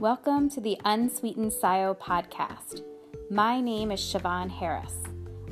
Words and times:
Welcome 0.00 0.48
to 0.52 0.62
the 0.62 0.78
Unsweetened 0.86 1.52
SIO 1.52 1.94
podcast. 1.94 2.80
My 3.28 3.60
name 3.60 3.92
is 3.92 4.00
Siobhan 4.00 4.48
Harris. 4.48 4.94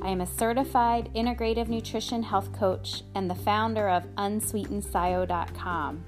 I 0.01 0.09
am 0.09 0.23
a 0.23 0.27
certified 0.27 1.11
integrative 1.15 1.69
nutrition 1.69 2.23
health 2.23 2.51
coach 2.59 3.03
and 3.15 3.29
the 3.29 3.35
founder 3.35 3.91
of 3.91 4.05
unsweetenedscio.com. 4.15 6.03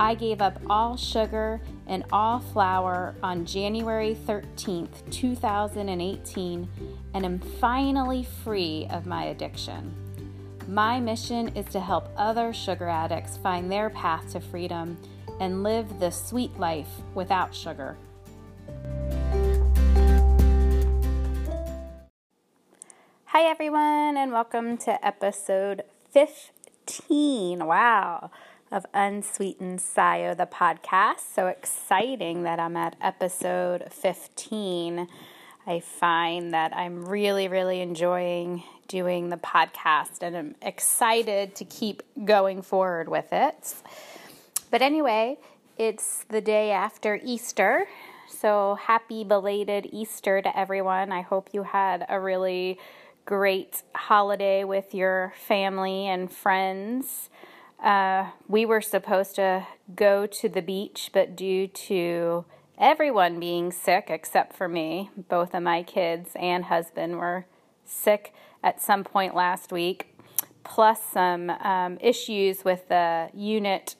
I 0.00 0.14
gave 0.14 0.40
up 0.40 0.58
all 0.70 0.96
sugar 0.96 1.60
and 1.86 2.06
all 2.10 2.38
flour 2.38 3.14
on 3.22 3.44
January 3.44 4.16
13th, 4.26 5.10
2018, 5.10 6.68
and 7.12 7.24
am 7.26 7.38
finally 7.38 8.26
free 8.44 8.86
of 8.88 9.04
my 9.04 9.24
addiction. 9.24 9.94
My 10.68 11.00
mission 11.00 11.48
is 11.48 11.66
to 11.66 11.80
help 11.80 12.08
other 12.16 12.54
sugar 12.54 12.88
addicts 12.88 13.36
find 13.36 13.70
their 13.70 13.90
path 13.90 14.32
to 14.32 14.40
freedom 14.40 14.96
and 15.40 15.62
live 15.62 16.00
the 16.00 16.10
sweet 16.10 16.58
life 16.58 16.88
without 17.14 17.54
sugar. 17.54 17.96
Hi, 23.26 23.42
everyone, 23.44 24.16
and 24.16 24.32
welcome 24.32 24.76
to 24.78 25.06
episode 25.06 25.82
15. 26.10 27.64
Wow. 27.66 28.30
Of 28.70 28.84
Unsweetened 28.92 29.78
SIO, 29.78 30.36
the 30.36 30.44
podcast. 30.44 31.20
So 31.34 31.46
exciting 31.46 32.42
that 32.42 32.60
I'm 32.60 32.76
at 32.76 32.96
episode 33.00 33.90
15. 33.90 35.08
I 35.66 35.80
find 35.80 36.52
that 36.52 36.76
I'm 36.76 37.04
really, 37.06 37.48
really 37.48 37.80
enjoying 37.80 38.62
doing 38.88 39.28
the 39.28 39.36
podcast 39.36 40.22
and 40.22 40.36
I'm 40.36 40.54
excited 40.62 41.54
to 41.56 41.64
keep 41.64 42.02
going 42.24 42.62
forward 42.62 43.08
with 43.08 43.32
it. 43.32 43.74
But 44.70 44.82
anyway, 44.82 45.38
it's 45.78 46.24
the 46.28 46.40
day 46.40 46.70
after 46.70 47.18
Easter. 47.24 47.86
So 48.28 48.78
happy 48.80 49.24
belated 49.24 49.88
Easter 49.92 50.42
to 50.42 50.58
everyone. 50.58 51.10
I 51.10 51.22
hope 51.22 51.48
you 51.52 51.62
had 51.62 52.04
a 52.08 52.20
really 52.20 52.78
great 53.24 53.82
holiday 53.94 54.64
with 54.64 54.94
your 54.94 55.32
family 55.46 56.06
and 56.06 56.30
friends. 56.30 57.30
Uh, 57.82 58.30
we 58.46 58.66
were 58.66 58.80
supposed 58.80 59.36
to 59.36 59.66
go 59.94 60.26
to 60.26 60.48
the 60.48 60.62
beach, 60.62 61.10
but 61.12 61.36
due 61.36 61.66
to 61.68 62.44
everyone 62.78 63.40
being 63.40 63.72
sick 63.72 64.06
except 64.08 64.54
for 64.54 64.68
me, 64.68 65.10
both 65.28 65.54
of 65.54 65.62
my 65.62 65.82
kids 65.82 66.30
and 66.36 66.64
husband 66.64 67.18
were 67.18 67.46
sick 67.84 68.34
at 68.62 68.82
some 68.82 69.04
point 69.04 69.34
last 69.34 69.72
week, 69.72 70.14
plus 70.64 71.00
some 71.02 71.50
um, 71.50 71.96
issues 72.00 72.64
with 72.64 72.88
the 72.88 73.28
unit 73.32 73.94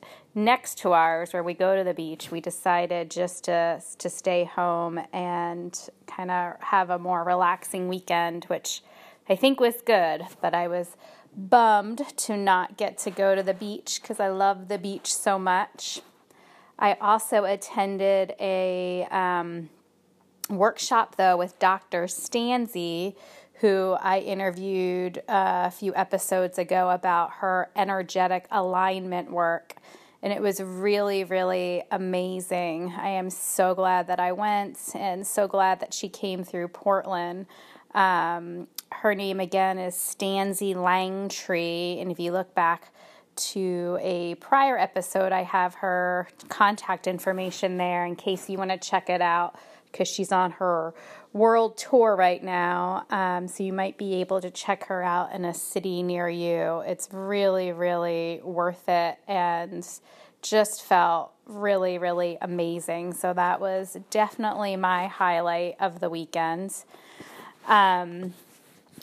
next 0.44 0.78
to 0.78 0.92
ours 0.92 1.32
where 1.32 1.42
we 1.42 1.54
go 1.54 1.76
to 1.76 1.84
the 1.84 1.94
beach, 1.94 2.30
we 2.30 2.40
decided 2.40 3.10
just 3.10 3.44
to 3.44 3.82
to 3.98 4.08
stay 4.08 4.44
home 4.44 5.00
and 5.12 5.88
kind 6.06 6.30
of 6.30 6.54
have 6.60 6.90
a 6.90 6.98
more 6.98 7.24
relaxing 7.24 7.88
weekend, 7.88 8.44
which 8.44 8.82
I 9.28 9.36
think 9.36 9.60
was 9.60 9.82
good, 9.84 10.22
but 10.40 10.54
I 10.54 10.68
was 10.68 10.96
bummed 11.36 12.02
to 12.16 12.36
not 12.36 12.76
get 12.76 12.98
to 12.98 13.10
go 13.10 13.34
to 13.34 13.42
the 13.42 13.54
beach 13.54 14.00
because 14.00 14.20
I 14.20 14.28
love 14.28 14.68
the 14.68 14.78
beach 14.78 15.12
so 15.14 15.38
much. 15.38 16.00
I 16.78 16.94
also 16.94 17.44
attended 17.44 18.34
a 18.40 19.06
um, 19.10 19.68
workshop 20.48 21.16
though 21.16 21.36
with 21.36 21.58
Dr. 21.58 22.04
Stanzi, 22.04 23.14
who 23.54 23.96
I 24.00 24.20
interviewed 24.20 25.18
uh, 25.28 25.64
a 25.66 25.70
few 25.70 25.94
episodes 25.94 26.58
ago 26.58 26.90
about 26.90 27.32
her 27.40 27.70
energetic 27.74 28.46
alignment 28.50 29.32
work 29.32 29.74
and 30.22 30.32
it 30.32 30.42
was 30.42 30.60
really, 30.60 31.24
really 31.24 31.84
amazing. 31.90 32.92
I 32.96 33.10
am 33.10 33.30
so 33.30 33.74
glad 33.74 34.08
that 34.08 34.18
I 34.18 34.32
went 34.32 34.78
and 34.94 35.26
so 35.26 35.46
glad 35.46 35.80
that 35.80 35.94
she 35.94 36.08
came 36.08 36.42
through 36.42 36.68
Portland. 36.68 37.46
Um, 37.94 38.66
her 38.90 39.14
name 39.14 39.40
again 39.40 39.78
is 39.78 39.94
Stanzi 39.94 40.74
Langtree, 40.74 42.00
and 42.00 42.10
if 42.10 42.18
you 42.18 42.32
look 42.32 42.54
back 42.54 42.92
to 43.36 43.98
a 44.00 44.34
prior 44.36 44.76
episode, 44.76 45.30
I 45.30 45.42
have 45.44 45.74
her 45.76 46.28
contact 46.48 47.06
information 47.06 47.76
there 47.76 48.04
in 48.04 48.16
case 48.16 48.50
you 48.50 48.58
want 48.58 48.70
to 48.70 48.78
check 48.78 49.08
it 49.08 49.20
out 49.20 49.54
because 49.90 50.08
she's 50.08 50.32
on 50.32 50.50
her 50.52 50.94
world 51.32 51.76
tour 51.76 52.16
right 52.16 52.42
now. 52.42 53.04
Um, 53.10 53.48
so 53.48 53.62
you 53.62 53.72
might 53.72 53.98
be 53.98 54.20
able 54.20 54.40
to 54.40 54.50
check 54.50 54.84
her 54.84 55.02
out 55.02 55.32
in 55.32 55.44
a 55.44 55.54
city 55.54 56.02
near 56.02 56.28
you. 56.28 56.80
It's 56.86 57.08
really, 57.12 57.72
really 57.72 58.40
worth 58.42 58.88
it 58.88 59.18
and 59.26 59.86
just 60.42 60.82
felt 60.82 61.32
really, 61.46 61.98
really 61.98 62.38
amazing. 62.40 63.14
So 63.14 63.32
that 63.32 63.60
was 63.60 63.96
definitely 64.10 64.76
my 64.76 65.08
highlight 65.08 65.76
of 65.80 66.00
the 66.00 66.08
weekend. 66.08 66.74
Um, 67.66 68.34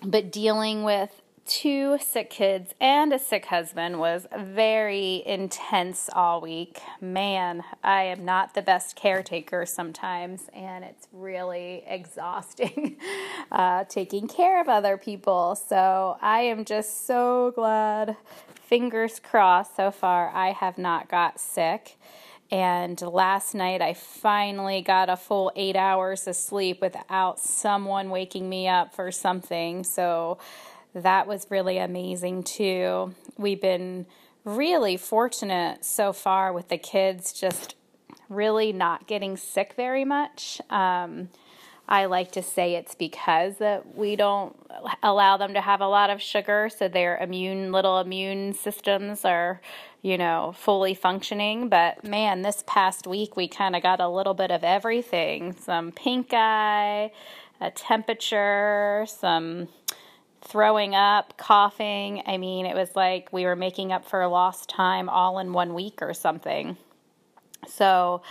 but 0.03 0.31
dealing 0.31 0.83
with 0.83 1.21
two 1.45 1.97
sick 1.99 2.29
kids 2.31 2.73
and 2.81 3.13
a 3.13 3.19
sick 3.19 3.45
husband 3.45 3.99
was 3.99 4.25
very 4.35 5.21
intense 5.25 6.09
all 6.11 6.41
week. 6.41 6.81
Man, 6.99 7.63
I 7.83 8.03
am 8.03 8.25
not 8.25 8.55
the 8.55 8.61
best 8.61 8.95
caretaker 8.95 9.65
sometimes, 9.65 10.49
and 10.53 10.83
it's 10.83 11.07
really 11.13 11.83
exhausting 11.87 12.97
uh, 13.51 13.83
taking 13.85 14.27
care 14.27 14.59
of 14.59 14.67
other 14.67 14.97
people. 14.97 15.55
So 15.55 16.17
I 16.21 16.41
am 16.41 16.65
just 16.65 17.05
so 17.05 17.51
glad, 17.55 18.17
fingers 18.55 19.19
crossed, 19.19 19.75
so 19.75 19.91
far 19.91 20.29
I 20.29 20.51
have 20.51 20.77
not 20.77 21.09
got 21.09 21.39
sick. 21.39 21.97
And 22.51 23.01
last 23.01 23.55
night, 23.55 23.81
I 23.81 23.95
finally 23.95 24.81
got 24.81 25.09
a 25.09 25.17
full 25.17 25.51
eight 25.55 25.75
hours 25.75 26.27
of 26.27 26.35
sleep 26.35 26.79
without 26.79 27.39
someone 27.39 28.11
waking 28.11 28.47
me 28.47 28.67
up 28.67 28.93
for 28.93 29.11
something. 29.11 29.83
So 29.83 30.37
that 31.01 31.27
was 31.27 31.47
really 31.49 31.77
amazing 31.77 32.43
too. 32.43 33.13
We've 33.37 33.61
been 33.61 34.05
really 34.43 34.97
fortunate 34.97 35.83
so 35.83 36.13
far 36.13 36.53
with 36.53 36.69
the 36.69 36.77
kids 36.77 37.33
just 37.33 37.75
really 38.29 38.71
not 38.71 39.07
getting 39.07 39.37
sick 39.37 39.73
very 39.75 40.05
much. 40.05 40.61
Um, 40.69 41.29
I 41.87 42.05
like 42.05 42.31
to 42.31 42.41
say 42.41 42.75
it's 42.75 42.95
because 42.95 43.57
that 43.57 43.95
we 43.95 44.15
don't 44.15 44.55
allow 45.03 45.37
them 45.37 45.53
to 45.53 45.61
have 45.61 45.81
a 45.81 45.87
lot 45.87 46.09
of 46.09 46.21
sugar, 46.21 46.69
so 46.75 46.87
their 46.87 47.17
immune 47.17 47.71
little 47.71 47.99
immune 47.99 48.53
systems 48.53 49.23
are, 49.23 49.61
you 50.01 50.17
know, 50.17 50.55
fully 50.57 50.95
functioning. 50.95 51.69
But 51.69 52.03
man, 52.03 52.41
this 52.41 52.63
past 52.65 53.05
week 53.05 53.35
we 53.37 53.47
kind 53.47 53.75
of 53.75 53.83
got 53.83 53.99
a 53.99 54.09
little 54.09 54.33
bit 54.33 54.49
of 54.49 54.63
everything: 54.63 55.55
some 55.59 55.91
pink 55.91 56.29
eye, 56.33 57.11
a 57.61 57.69
temperature, 57.69 59.05
some 59.07 59.67
throwing 60.45 60.93
up, 60.95 61.37
coughing. 61.37 62.21
I 62.25 62.37
mean, 62.37 62.65
it 62.65 62.75
was 62.75 62.95
like 62.95 63.33
we 63.33 63.45
were 63.45 63.55
making 63.55 63.91
up 63.91 64.05
for 64.05 64.25
lost 64.27 64.69
time 64.69 65.09
all 65.09 65.39
in 65.39 65.53
one 65.53 65.73
week 65.73 66.01
or 66.01 66.13
something. 66.13 66.77
So, 67.67 68.21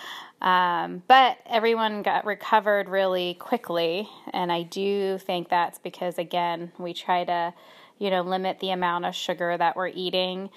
um, 0.41 1.03
but 1.09 1.39
everyone 1.47 2.03
got 2.03 2.25
recovered 2.25 2.89
really 2.89 3.35
quickly, 3.35 4.09
and 4.33 4.53
I 4.53 4.63
do 4.63 5.19
think 5.19 5.49
that's 5.49 5.79
because, 5.79 6.19
again, 6.19 6.71
we 6.79 6.95
try 6.95 7.25
to, 7.25 7.53
you 7.99 8.11
know, 8.11 8.23
limit 8.23 8.61
the 8.61 8.71
amount 8.71 9.07
of 9.07 9.15
sugar 9.15 9.57
that 9.57 9.75
we're 9.75 9.89
eating. 9.89 10.51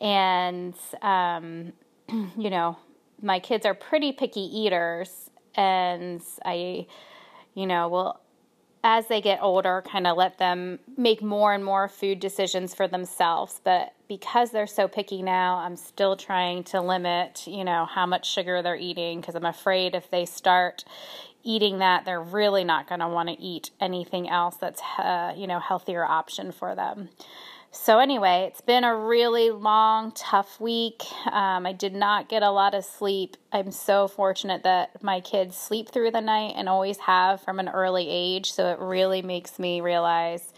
And, 0.00 0.74
um, 1.00 1.72
you 2.08 2.50
know, 2.50 2.76
my 3.22 3.38
kids 3.38 3.64
are 3.66 3.74
pretty 3.74 4.12
picky 4.12 4.40
eaters, 4.40 5.30
and 5.54 6.20
I, 6.44 6.86
you 7.54 7.66
know, 7.66 7.88
will 7.88 8.20
as 8.84 9.06
they 9.06 9.22
get 9.22 9.42
older, 9.42 9.82
kind 9.90 10.06
of 10.06 10.18
let 10.18 10.36
them 10.36 10.78
make 10.98 11.22
more 11.22 11.54
and 11.54 11.64
more 11.64 11.88
food 11.88 12.20
decisions 12.20 12.74
for 12.74 12.86
themselves. 12.86 13.58
But 13.64 13.94
because 14.08 14.50
they're 14.50 14.66
so 14.66 14.86
picky 14.86 15.22
now, 15.22 15.56
I'm 15.56 15.74
still 15.74 16.16
trying 16.16 16.64
to 16.64 16.82
limit, 16.82 17.46
you 17.46 17.64
know, 17.64 17.86
how 17.86 18.04
much 18.04 18.30
sugar 18.30 18.60
they're 18.60 18.76
eating 18.76 19.20
because 19.20 19.34
I'm 19.34 19.46
afraid 19.46 19.94
if 19.94 20.10
they 20.10 20.26
start 20.26 20.84
eating 21.44 21.78
that, 21.78 22.04
they're 22.04 22.20
really 22.20 22.64
not 22.64 22.88
going 22.88 23.00
to 23.00 23.08
want 23.08 23.28
to 23.28 23.40
eat 23.40 23.70
anything 23.80 24.28
else 24.28 24.56
that's, 24.56 24.82
uh, 24.98 25.32
you 25.36 25.46
know, 25.46 25.60
healthier 25.60 26.04
option 26.04 26.52
for 26.52 26.74
them. 26.74 27.10
So, 27.76 27.98
anyway, 27.98 28.46
it's 28.48 28.60
been 28.60 28.84
a 28.84 28.96
really 28.96 29.50
long, 29.50 30.12
tough 30.12 30.60
week. 30.60 31.02
Um, 31.26 31.66
I 31.66 31.72
did 31.72 31.92
not 31.92 32.28
get 32.28 32.44
a 32.44 32.50
lot 32.50 32.72
of 32.72 32.84
sleep. 32.84 33.36
I'm 33.52 33.72
so 33.72 34.06
fortunate 34.06 34.62
that 34.62 35.02
my 35.02 35.18
kids 35.18 35.56
sleep 35.56 35.88
through 35.88 36.12
the 36.12 36.20
night 36.20 36.54
and 36.56 36.68
always 36.68 36.98
have 36.98 37.40
from 37.40 37.58
an 37.58 37.68
early 37.68 38.08
age. 38.08 38.52
So, 38.52 38.70
it 38.70 38.78
really 38.78 39.22
makes 39.22 39.58
me 39.58 39.80
realize 39.80 40.52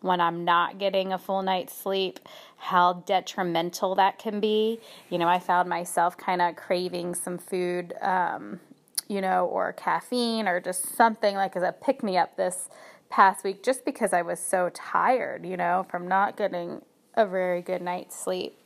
when 0.00 0.20
I'm 0.20 0.44
not 0.44 0.78
getting 0.78 1.12
a 1.12 1.18
full 1.18 1.42
night's 1.42 1.76
sleep 1.76 2.20
how 2.56 3.02
detrimental 3.04 3.96
that 3.96 4.18
can 4.18 4.38
be. 4.38 4.80
You 5.08 5.18
know, 5.18 5.28
I 5.28 5.38
found 5.38 5.68
myself 5.68 6.16
kind 6.16 6.40
of 6.40 6.56
craving 6.56 7.14
some 7.16 7.38
food, 7.38 7.94
um, 8.00 8.60
you 9.10 9.20
know, 9.20 9.46
or 9.46 9.72
caffeine 9.72 10.46
or 10.46 10.60
just 10.60 10.94
something 10.94 11.34
like 11.34 11.56
as 11.56 11.64
a 11.64 11.72
pick 11.72 12.00
me 12.00 12.16
up 12.16 12.36
this 12.36 12.68
past 13.08 13.42
week 13.42 13.60
just 13.60 13.84
because 13.84 14.12
I 14.12 14.22
was 14.22 14.38
so 14.38 14.70
tired, 14.72 15.44
you 15.44 15.56
know, 15.56 15.84
from 15.90 16.06
not 16.06 16.36
getting 16.36 16.80
a 17.14 17.26
very 17.26 17.60
good 17.60 17.82
night's 17.82 18.16
sleep. 18.16 18.56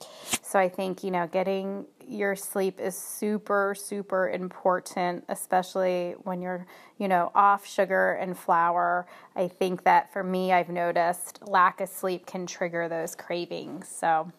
so 0.43 0.58
I 0.58 0.69
think, 0.69 1.02
you 1.02 1.11
know, 1.11 1.26
getting 1.26 1.87
your 2.06 2.37
sleep 2.37 2.79
is 2.79 2.94
super, 2.94 3.75
super 3.75 4.29
important, 4.29 5.25
especially 5.31 6.14
when 6.25 6.43
you're, 6.43 6.67
you 6.99 7.08
know, 7.08 7.32
off 7.35 7.67
sugar 7.67 8.12
and 8.12 8.38
flour. 8.38 9.06
I 9.35 9.49
think 9.49 9.85
that 9.85 10.12
for 10.12 10.23
me, 10.23 10.52
I've 10.52 10.69
noticed 10.69 11.40
lack 11.49 11.81
of 11.81 11.88
sleep 11.88 12.26
can 12.26 12.47
trigger 12.47 12.87
those 12.87 13.14
cravings. 13.14 13.88
So, 13.88 14.31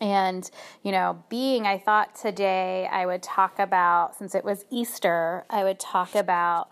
and, 0.00 0.50
you 0.82 0.92
know, 0.92 1.24
being, 1.28 1.66
I 1.66 1.78
thought 1.78 2.14
today 2.14 2.88
I 2.90 3.06
would 3.06 3.22
talk 3.22 3.58
about, 3.58 4.16
since 4.16 4.34
it 4.34 4.44
was 4.44 4.64
Easter, 4.70 5.44
I 5.50 5.64
would 5.64 5.78
talk 5.78 6.14
about, 6.14 6.68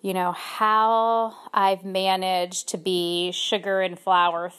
you 0.00 0.14
know, 0.14 0.32
how 0.32 1.34
I've 1.52 1.84
managed 1.84 2.68
to 2.68 2.78
be 2.78 3.32
sugar 3.32 3.80
and 3.80 3.98
flour 3.98 4.50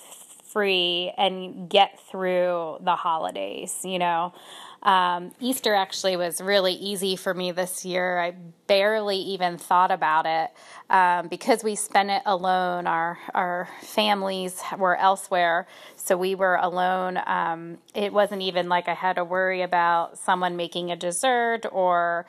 free 0.44 1.14
and 1.18 1.70
get 1.70 2.00
through 2.10 2.78
the 2.82 2.96
holidays, 2.96 3.80
you 3.84 4.00
know. 4.00 4.34
Um, 4.82 5.34
Easter 5.42 5.74
actually 5.74 6.16
was 6.16 6.40
really 6.40 6.74
easy 6.74 7.16
for 7.16 7.34
me 7.34 7.52
this 7.52 7.84
year. 7.84 8.18
I 8.18 8.32
barely 8.68 9.18
even 9.18 9.58
thought 9.58 9.92
about 9.92 10.26
it 10.26 10.52
um, 10.90 11.28
because 11.28 11.64
we 11.64 11.76
spent 11.76 12.10
it 12.10 12.22
alone. 12.26 12.88
Our 12.88 13.18
our 13.34 13.68
families 13.82 14.62
were 14.78 14.96
elsewhere, 14.96 15.68
so 15.98 16.16
we 16.16 16.34
were 16.34 16.56
alone. 16.56 17.20
Um, 17.26 17.80
it 17.94 18.14
wasn't 18.14 18.42
even 18.42 18.70
like 18.70 18.88
I 18.88 18.94
had 18.94 19.18
to 19.18 19.26
worry 19.26 19.64
about 19.64 20.18
someone 20.18 20.56
making 20.56 20.92
a 20.92 20.96
dessert 20.96 21.66
or, 21.72 22.26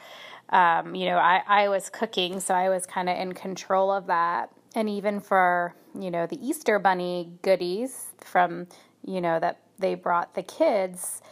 um, 0.49 0.95
you 0.97 1.07
know, 1.07 1.19
I, 1.19 1.43
I 1.47 1.69
was 1.69 1.89
cooking, 1.89 2.41
so 2.41 2.55
I 2.55 2.69
was 2.69 2.85
kind 2.85 3.09
of 3.09 3.17
in 3.17 3.33
control 3.33 3.93
of 3.93 4.07
that. 4.07 4.51
And 4.75 4.89
even 4.89 5.21
for 5.21 5.75
you 5.99 6.11
know 6.11 6.27
the 6.27 6.45
Easter 6.45 6.81
bunny 6.81 7.31
goodies 7.43 8.07
from 8.19 8.67
you 9.05 9.21
know 9.21 9.39
that 9.39 9.61
they 9.79 9.95
brought 9.95 10.35
the 10.35 10.43
kids 10.43 11.23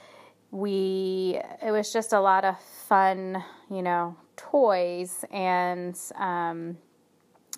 we 0.50 1.40
it 1.62 1.70
was 1.70 1.92
just 1.92 2.12
a 2.12 2.20
lot 2.20 2.44
of 2.44 2.58
fun 2.60 3.42
you 3.70 3.82
know 3.82 4.16
toys 4.36 5.24
and 5.30 5.98
um, 6.16 6.78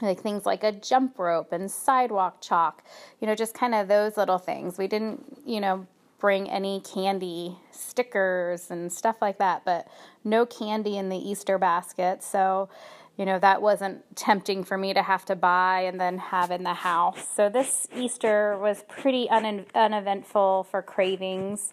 like 0.03 0.21
things 0.21 0.47
like 0.47 0.65
a 0.65 0.73
jump 0.73 1.19
rope 1.19 1.53
and 1.53 1.71
sidewalk 1.71 2.41
chalk 2.41 2.83
you 3.21 3.27
know 3.27 3.35
just 3.35 3.55
kind 3.55 3.75
of 3.75 3.89
those 3.89 4.17
little 4.17 4.39
things. 4.39 4.79
We 4.79 4.89
didn't 4.89 5.39
you 5.47 5.61
know 5.61 5.87
bring 6.19 6.51
any 6.51 6.81
candy 6.81 7.57
stickers 7.71 8.71
and 8.71 8.93
stuff 8.93 9.17
like 9.23 9.39
that 9.39 9.65
but 9.65 9.89
no 10.23 10.45
candy 10.45 10.97
in 10.97 11.09
the 11.09 11.17
easter 11.17 11.59
basket. 11.59 12.23
So 12.25 12.69
you 13.17 13.25
know 13.25 13.39
that 13.39 13.63
wasn't 13.63 14.17
tempting 14.17 14.65
for 14.65 14.77
me 14.77 14.95
to 14.95 15.03
have 15.03 15.25
to 15.27 15.37
buy 15.37 15.83
and 15.83 16.01
then 16.01 16.19
have 16.19 16.51
in 16.51 16.65
the 16.65 16.75
house. 16.75 17.25
So 17.37 17.49
this 17.49 17.87
easter 17.95 18.59
was 18.59 18.83
pretty 18.89 19.31
un- 19.31 19.67
uneventful 19.75 20.65
for 20.65 20.83
cravings 20.83 21.73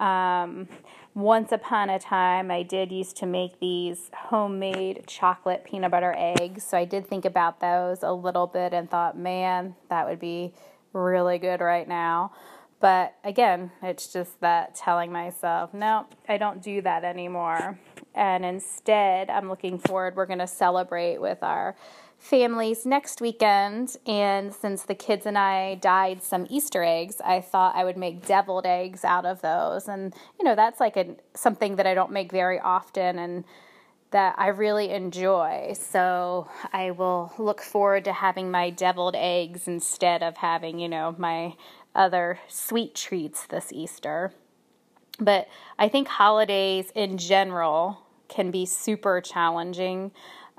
um, 0.00 0.68
once 1.14 1.50
upon 1.50 1.90
a 1.90 1.98
time, 1.98 2.50
I 2.50 2.62
did 2.62 2.92
used 2.92 3.16
to 3.18 3.26
make 3.26 3.58
these 3.58 4.10
homemade 4.14 5.04
chocolate 5.06 5.64
peanut 5.64 5.90
butter 5.90 6.14
eggs. 6.16 6.64
So 6.64 6.78
I 6.78 6.84
did 6.84 7.06
think 7.06 7.24
about 7.24 7.60
those 7.60 8.02
a 8.02 8.12
little 8.12 8.46
bit 8.46 8.72
and 8.72 8.88
thought, 8.88 9.18
man, 9.18 9.74
that 9.90 10.08
would 10.08 10.20
be 10.20 10.54
really 10.92 11.38
good 11.38 11.60
right 11.60 11.88
now. 11.88 12.32
But 12.80 13.16
again, 13.24 13.72
it's 13.82 14.12
just 14.12 14.40
that 14.40 14.76
telling 14.76 15.10
myself, 15.10 15.74
no, 15.74 16.06
I 16.28 16.36
don't 16.36 16.62
do 16.62 16.80
that 16.82 17.02
anymore. 17.02 17.78
And 18.14 18.44
instead, 18.44 19.30
I'm 19.30 19.48
looking 19.48 19.78
forward, 19.78 20.14
we're 20.14 20.26
going 20.26 20.38
to 20.38 20.46
celebrate 20.46 21.20
with 21.20 21.42
our 21.42 21.74
families 22.18 22.84
next 22.84 23.20
weekend. 23.20 23.96
And 24.06 24.52
since 24.52 24.82
the 24.82 24.94
kids 24.94 25.24
and 25.24 25.38
I 25.38 25.76
dyed 25.76 26.22
some 26.22 26.46
Easter 26.50 26.82
eggs, 26.82 27.20
I 27.24 27.40
thought 27.40 27.76
I 27.76 27.84
would 27.84 27.96
make 27.96 28.26
deviled 28.26 28.66
eggs 28.66 29.04
out 29.04 29.24
of 29.24 29.40
those. 29.40 29.88
And, 29.88 30.14
you 30.38 30.44
know, 30.44 30.54
that's 30.54 30.80
like 30.80 30.96
a, 30.96 31.16
something 31.34 31.76
that 31.76 31.86
I 31.86 31.94
don't 31.94 32.12
make 32.12 32.32
very 32.32 32.58
often 32.58 33.18
and 33.18 33.44
that 34.10 34.34
I 34.38 34.48
really 34.48 34.90
enjoy. 34.90 35.74
So 35.78 36.48
I 36.72 36.90
will 36.90 37.32
look 37.38 37.60
forward 37.60 38.04
to 38.04 38.12
having 38.12 38.50
my 38.50 38.70
deviled 38.70 39.14
eggs 39.16 39.68
instead 39.68 40.22
of 40.22 40.38
having, 40.38 40.78
you 40.78 40.88
know, 40.88 41.14
my 41.18 41.54
other 41.94 42.40
sweet 42.48 42.94
treats 42.94 43.46
this 43.46 43.72
Easter. 43.72 44.32
But 45.20 45.48
I 45.78 45.88
think 45.88 46.08
holidays 46.08 46.90
in 46.94 47.18
general 47.18 47.98
can 48.28 48.50
be 48.50 48.66
super 48.66 49.20
challenging 49.20 50.12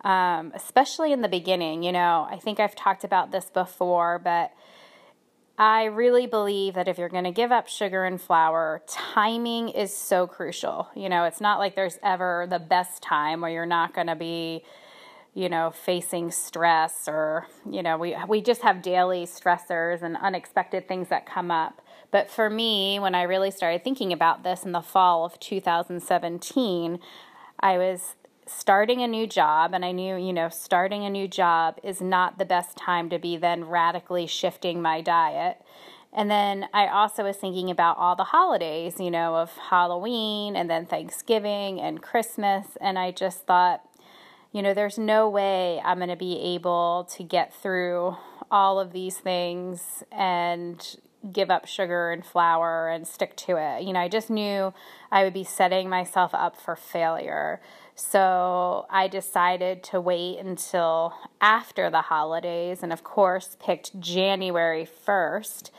um, 0.04 0.52
especially 0.56 1.12
in 1.12 1.22
the 1.22 1.28
beginning. 1.28 1.84
You 1.84 1.92
know, 1.92 2.28
I 2.30 2.38
think 2.38 2.60
I've 2.60 2.76
talked 2.76 3.04
about 3.04 3.32
this 3.32 3.46
before, 3.46 4.20
but 4.20 4.52
I 5.58 5.86
really 5.86 6.26
believe 6.26 6.76
that 6.76 6.88
if 6.88 6.98
you're 6.98 7.10
going 7.10 7.26
to 7.26 7.32
give 7.32 7.52
up 7.52 7.68
sugar 7.68 8.06
and 8.06 8.20
flour, 8.20 8.82
timing 8.88 9.68
is 9.68 9.94
so 9.94 10.26
crucial. 10.26 10.88
You 10.96 11.10
know, 11.10 11.26
it's 11.26 11.42
not 11.42 11.60
like 11.60 11.76
there's 11.76 12.00
ever 12.02 12.48
the 12.50 12.60
best 12.60 13.04
time 13.04 13.42
where 13.42 13.52
you're 13.52 13.66
not 13.66 13.94
going 13.94 14.08
to 14.08 14.16
be, 14.16 14.64
you 15.34 15.50
know, 15.50 15.72
facing 15.72 16.32
stress 16.32 17.10
or, 17.10 17.46
you 17.70 17.84
know, 17.84 17.98
we 17.98 18.16
we 18.30 18.40
just 18.42 18.62
have 18.62 18.82
daily 18.82 19.26
stressors 19.26 20.02
and 20.02 20.16
unexpected 20.16 20.88
things 20.88 21.10
that 21.10 21.26
come 21.26 21.52
up. 21.52 21.82
But 22.10 22.32
for 22.32 22.50
me, 22.50 22.98
when 22.98 23.14
I 23.14 23.24
really 23.24 23.52
started 23.52 23.84
thinking 23.84 24.14
about 24.14 24.44
this 24.44 24.64
in 24.64 24.72
the 24.72 24.82
fall 24.82 25.26
of 25.26 25.40
2017, 25.42 27.00
I 27.60 27.78
was 27.78 28.16
starting 28.50 29.02
a 29.02 29.08
new 29.08 29.28
job 29.28 29.74
and 29.74 29.86
I 29.86 29.92
knew, 29.92 30.16
you 30.16 30.34
know, 30.34 30.50
starting 30.50 31.06
a 31.06 31.10
new 31.10 31.28
job 31.28 31.78
is 31.84 32.02
not 32.02 32.38
the 32.38 32.46
best 32.46 32.78
time 32.78 33.10
to 33.10 33.20
be 33.20 33.38
then 33.38 33.66
radically 33.66 34.28
shifting 34.28 34.82
my 34.82 35.02
diet. 35.02 35.62
And 36.12 36.30
then 36.30 36.68
I 36.74 36.88
also 36.88 37.24
was 37.24 37.38
thinking 37.38 37.70
about 37.70 37.98
all 37.98 38.16
the 38.16 38.24
holidays, 38.26 39.00
you 39.00 39.12
know, 39.12 39.36
of 39.36 39.52
Halloween 39.70 40.56
and 40.56 40.70
then 40.70 40.86
Thanksgiving 40.86 41.80
and 41.80 42.02
Christmas. 42.02 42.66
And 42.82 42.98
I 42.98 43.12
just 43.12 43.46
thought, 43.46 43.84
you 44.52 44.62
know, 44.62 44.74
there's 44.74 44.98
no 44.98 45.30
way 45.30 45.80
I'm 45.86 45.98
going 45.98 46.10
to 46.10 46.16
be 46.16 46.56
able 46.56 47.08
to 47.12 47.24
get 47.24 47.54
through 47.54 48.18
all 48.50 48.80
of 48.80 48.92
these 48.92 49.18
things 49.18 50.04
and 50.12 50.98
give 51.32 51.52
up 51.52 51.68
sugar 51.68 52.12
and 52.12 52.26
flour 52.26 52.90
and 52.90 53.08
stick 53.08 53.36
to 53.36 53.58
it. 53.58 53.84
You 53.84 53.94
know, 53.94 54.00
I 54.00 54.08
just 54.08 54.30
knew 54.30 54.74
I 55.12 55.24
would 55.24 55.34
be 55.34 55.44
setting 55.44 55.90
myself 55.90 56.34
up 56.34 56.60
for 56.60 56.76
failure. 56.76 57.62
So 58.00 58.86
I 58.90 59.10
decided 59.10 59.84
to 59.84 60.00
wait 60.00 60.40
until 60.40 61.14
after 61.42 61.90
the 61.90 62.02
holidays 62.02 62.82
and, 62.82 62.94
of 62.94 63.04
course, 63.04 63.58
picked 63.60 64.00
January 64.00 64.88
1st. 65.06 65.70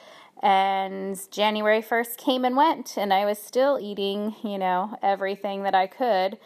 And 0.42 1.18
January 1.30 1.82
1st 1.82 2.18
came 2.18 2.44
and 2.44 2.56
went, 2.56 2.96
and 2.96 3.12
I 3.12 3.24
was 3.24 3.38
still 3.38 3.78
eating, 3.80 4.36
you 4.42 4.58
know, 4.58 4.98
everything 5.02 5.62
that 5.62 5.74
I 5.74 5.86
could 5.86 6.38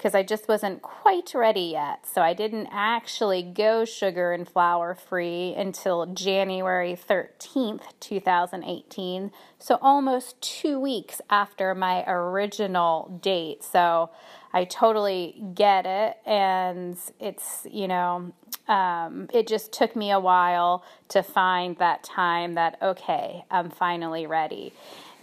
because 0.00 0.14
I 0.14 0.22
just 0.22 0.48
wasn't 0.48 0.80
quite 0.80 1.34
ready 1.34 1.72
yet. 1.72 2.06
So 2.06 2.22
I 2.22 2.32
didn't 2.32 2.68
actually 2.72 3.42
go 3.42 3.84
sugar 3.84 4.32
and 4.32 4.48
flour 4.48 4.94
free 4.94 5.54
until 5.54 6.06
January 6.06 6.98
13th, 6.98 7.82
2018. 8.00 9.30
So 9.58 9.78
almost 9.82 10.40
two 10.40 10.80
weeks 10.80 11.20
after 11.28 11.74
my 11.74 12.02
original 12.06 13.20
date. 13.22 13.62
So 13.62 14.08
I 14.52 14.64
totally 14.64 15.42
get 15.54 15.86
it. 15.86 16.16
And 16.26 16.96
it's, 17.18 17.66
you 17.70 17.88
know, 17.88 18.32
um, 18.68 19.28
it 19.32 19.46
just 19.46 19.72
took 19.72 19.94
me 19.96 20.10
a 20.10 20.20
while 20.20 20.84
to 21.08 21.22
find 21.22 21.76
that 21.78 22.02
time 22.02 22.54
that, 22.54 22.78
okay, 22.82 23.44
I'm 23.50 23.70
finally 23.70 24.26
ready. 24.26 24.72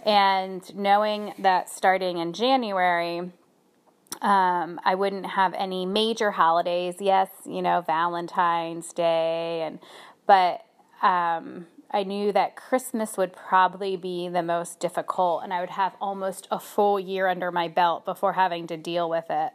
And 0.04 0.62
knowing 0.74 1.34
that 1.38 1.68
starting 1.68 2.18
in 2.18 2.32
January, 2.32 3.30
um, 4.22 4.80
I 4.84 4.94
wouldn't 4.94 5.26
have 5.26 5.54
any 5.54 5.86
major 5.86 6.30
holidays. 6.30 6.96
Yes, 6.98 7.28
you 7.44 7.62
know, 7.62 7.82
Valentine's 7.86 8.92
Day, 8.92 9.62
and 9.62 9.78
but 10.26 10.64
um, 11.02 11.66
I 11.90 12.02
knew 12.02 12.32
that 12.32 12.56
Christmas 12.56 13.16
would 13.16 13.32
probably 13.32 13.96
be 13.96 14.28
the 14.28 14.42
most 14.42 14.78
difficult, 14.78 15.42
and 15.42 15.52
I 15.52 15.60
would 15.60 15.70
have 15.70 15.94
almost 16.00 16.46
a 16.50 16.60
full 16.60 17.00
year 17.00 17.28
under 17.28 17.50
my 17.50 17.68
belt 17.68 18.04
before 18.04 18.34
having 18.34 18.66
to 18.66 18.76
deal 18.76 19.08
with 19.08 19.26
it. 19.30 19.52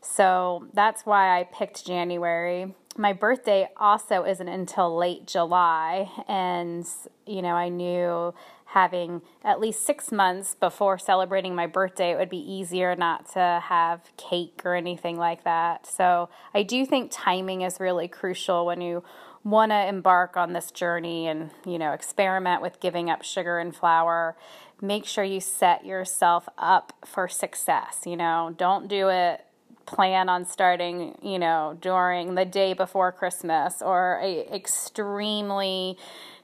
So 0.00 0.66
that's 0.72 1.06
why 1.06 1.38
I 1.38 1.44
picked 1.44 1.86
January. 1.86 2.74
My 2.96 3.12
birthday 3.12 3.68
also 3.76 4.24
isn't 4.24 4.48
until 4.48 4.96
late 4.96 5.26
July, 5.26 6.10
and 6.26 6.86
you 7.26 7.42
know, 7.42 7.54
I 7.54 7.68
knew 7.68 8.34
having 8.72 9.22
at 9.44 9.60
least 9.60 9.86
six 9.86 10.12
months 10.12 10.54
before 10.54 10.98
celebrating 10.98 11.54
my 11.54 11.66
birthday, 11.66 12.10
it 12.10 12.18
would 12.18 12.28
be 12.28 12.52
easier 12.52 12.94
not 12.96 13.30
to 13.32 13.62
have 13.64 14.02
cake 14.16 14.60
or 14.64 14.74
anything 14.74 15.16
like 15.16 15.44
that. 15.44 15.86
So 15.86 16.28
I 16.52 16.64
do 16.64 16.84
think 16.84 17.10
timing 17.10 17.62
is 17.62 17.80
really 17.80 18.08
crucial 18.08 18.66
when 18.66 18.82
you 18.82 19.04
want 19.44 19.72
to 19.72 19.86
embark 19.86 20.36
on 20.36 20.52
this 20.52 20.70
journey 20.70 21.26
and 21.26 21.50
you 21.66 21.78
know 21.78 21.92
experiment 21.92 22.62
with 22.62 22.80
giving 22.80 23.10
up 23.10 23.22
sugar 23.22 23.58
and 23.58 23.74
flour. 23.74 24.36
Make 24.80 25.06
sure 25.06 25.24
you 25.24 25.40
set 25.40 25.84
yourself 25.84 26.48
up 26.56 26.92
for 27.04 27.28
success 27.28 28.02
you 28.04 28.16
know? 28.16 28.54
Don't 28.56 28.88
do 28.88 29.08
it 29.08 29.44
plan 29.86 30.28
on 30.28 30.44
starting 30.44 31.16
you 31.22 31.38
know 31.38 31.74
during 31.80 32.34
the 32.34 32.44
day 32.44 32.74
before 32.74 33.10
christmas 33.10 33.80
or 33.80 34.20
a 34.22 34.46
extremely 34.54 35.96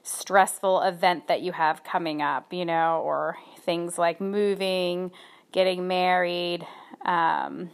stressful 0.05 0.81
event 0.81 1.27
that 1.27 1.41
you 1.41 1.51
have 1.51 1.83
coming 1.83 2.21
up, 2.21 2.53
you 2.53 2.63
know, 2.63 3.01
or 3.03 3.37
things 3.61 3.97
like 3.97 4.21
moving, 4.21 5.11
getting 5.51 5.87
married, 5.87 6.65
um, 7.05 7.71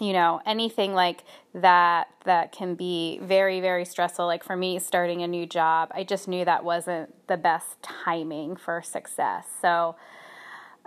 you 0.00 0.12
know, 0.12 0.40
anything 0.46 0.94
like 0.94 1.24
that 1.54 2.08
that 2.24 2.52
can 2.52 2.74
be 2.74 3.20
very, 3.22 3.60
very 3.60 3.84
stressful. 3.84 4.26
Like 4.26 4.42
for 4.42 4.56
me, 4.56 4.78
starting 4.78 5.22
a 5.22 5.28
new 5.28 5.46
job, 5.46 5.90
I 5.94 6.04
just 6.04 6.26
knew 6.26 6.44
that 6.44 6.64
wasn't 6.64 7.14
the 7.28 7.36
best 7.36 7.82
timing 7.82 8.56
for 8.56 8.82
success. 8.82 9.46
So, 9.60 9.96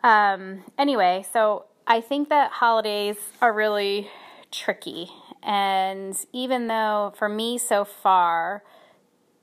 um, 0.03 0.63
anyway, 0.77 1.25
so 1.32 1.65
I 1.86 2.01
think 2.01 2.29
that 2.29 2.51
holidays 2.51 3.17
are 3.41 3.53
really 3.53 4.10
tricky. 4.51 5.10
And 5.43 6.17
even 6.32 6.67
though 6.67 7.13
for 7.15 7.29
me 7.29 7.58
so 7.58 7.86
far, 7.86 8.63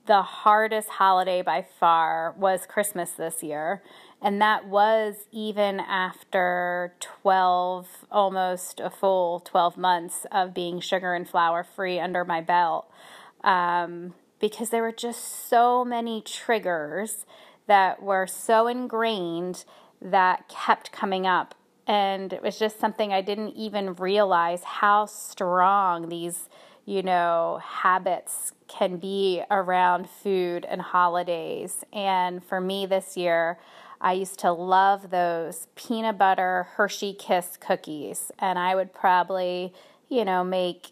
the 0.05 0.21
hardest 0.21 0.89
holiday 0.89 1.41
by 1.41 1.65
far 1.79 2.33
was 2.37 2.65
Christmas 2.65 3.11
this 3.11 3.43
year. 3.43 3.83
And 4.21 4.39
that 4.41 4.67
was 4.67 5.15
even 5.31 5.79
after 5.79 6.93
12, 6.99 8.05
almost 8.11 8.79
a 8.79 8.89
full 8.89 9.39
12 9.39 9.77
months 9.77 10.27
of 10.31 10.53
being 10.53 10.79
sugar 10.79 11.15
and 11.15 11.27
flour 11.27 11.63
free 11.63 11.99
under 11.99 12.23
my 12.23 12.39
belt. 12.41 12.91
Um, 13.43 14.13
because 14.39 14.69
there 14.69 14.83
were 14.83 14.91
just 14.91 15.49
so 15.49 15.83
many 15.83 16.21
triggers 16.21 17.25
that 17.67 18.01
were 18.01 18.27
so 18.27 18.67
ingrained 18.67 19.65
that 20.01 20.47
kept 20.47 20.91
coming 20.91 21.25
up. 21.25 21.55
And 21.87 22.31
it 22.31 22.43
was 22.43 22.59
just 22.59 22.79
something 22.79 23.11
I 23.11 23.21
didn't 23.21 23.55
even 23.55 23.95
realize 23.95 24.63
how 24.63 25.07
strong 25.07 26.09
these, 26.09 26.47
you 26.85 27.01
know, 27.01 27.59
habits 27.63 28.53
can 28.67 28.97
be 28.97 29.41
around 29.49 30.09
food 30.09 30.65
and 30.65 30.81
holidays. 30.81 31.83
And 31.91 32.43
for 32.43 32.61
me 32.61 32.85
this 32.85 33.17
year, 33.17 33.57
I 34.01 34.13
used 34.13 34.39
to 34.39 34.51
love 34.51 35.11
those 35.11 35.67
peanut 35.75 36.17
butter 36.17 36.67
Hershey 36.75 37.13
Kiss 37.13 37.55
cookies, 37.55 38.31
and 38.39 38.57
I 38.57 38.73
would 38.73 38.93
probably, 38.93 39.73
you 40.09 40.25
know, 40.25 40.43
make, 40.43 40.91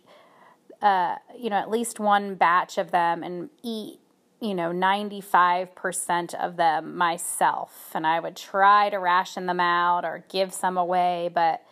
uh, 0.82 1.16
you 1.36 1.50
know, 1.50 1.58
at 1.58 1.72
least 1.72 2.00
one 2.00 2.36
batch 2.36 2.78
of 2.78 2.92
them 2.92 3.24
and 3.24 3.50
eat, 3.64 4.00
you 4.40 4.54
know, 4.54 4.72
95% 4.72 6.36
of 6.36 6.56
them 6.56 6.96
myself. 6.96 7.90
And 7.96 8.06
I 8.06 8.20
would 8.20 8.36
try 8.36 8.92
to 8.92 8.98
ration 8.98 9.48
them 9.48 9.60
out 9.60 10.06
or 10.06 10.24
give 10.30 10.54
some 10.54 10.78
away, 10.78 11.32
but 11.34 11.64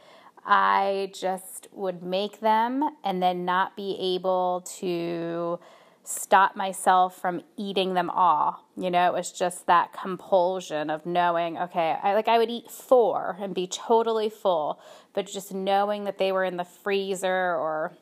I 0.43 1.11
just 1.13 1.67
would 1.71 2.01
make 2.01 2.39
them 2.39 2.89
and 3.03 3.21
then 3.21 3.45
not 3.45 3.75
be 3.75 3.95
able 4.15 4.63
to 4.79 5.59
stop 6.03 6.55
myself 6.55 7.19
from 7.19 7.43
eating 7.57 7.93
them 7.93 8.09
all. 8.09 8.66
You 8.79 8.91
know, 8.91 9.07
it 9.07 9.13
was 9.13 9.31
just 9.31 9.65
that 9.65 9.91
compulsion 9.91 10.91
of 10.91 11.03
knowing, 11.03 11.57
okay, 11.57 11.97
I 12.01 12.13
like 12.13 12.27
I 12.27 12.37
would 12.37 12.51
eat 12.51 12.69
four 12.69 13.35
and 13.41 13.55
be 13.55 13.65
totally 13.65 14.29
full, 14.29 14.79
but 15.13 15.25
just 15.25 15.51
knowing 15.51 16.03
that 16.03 16.19
they 16.19 16.31
were 16.31 16.43
in 16.43 16.57
the 16.57 16.63
freezer 16.63 17.55
or 17.55 17.93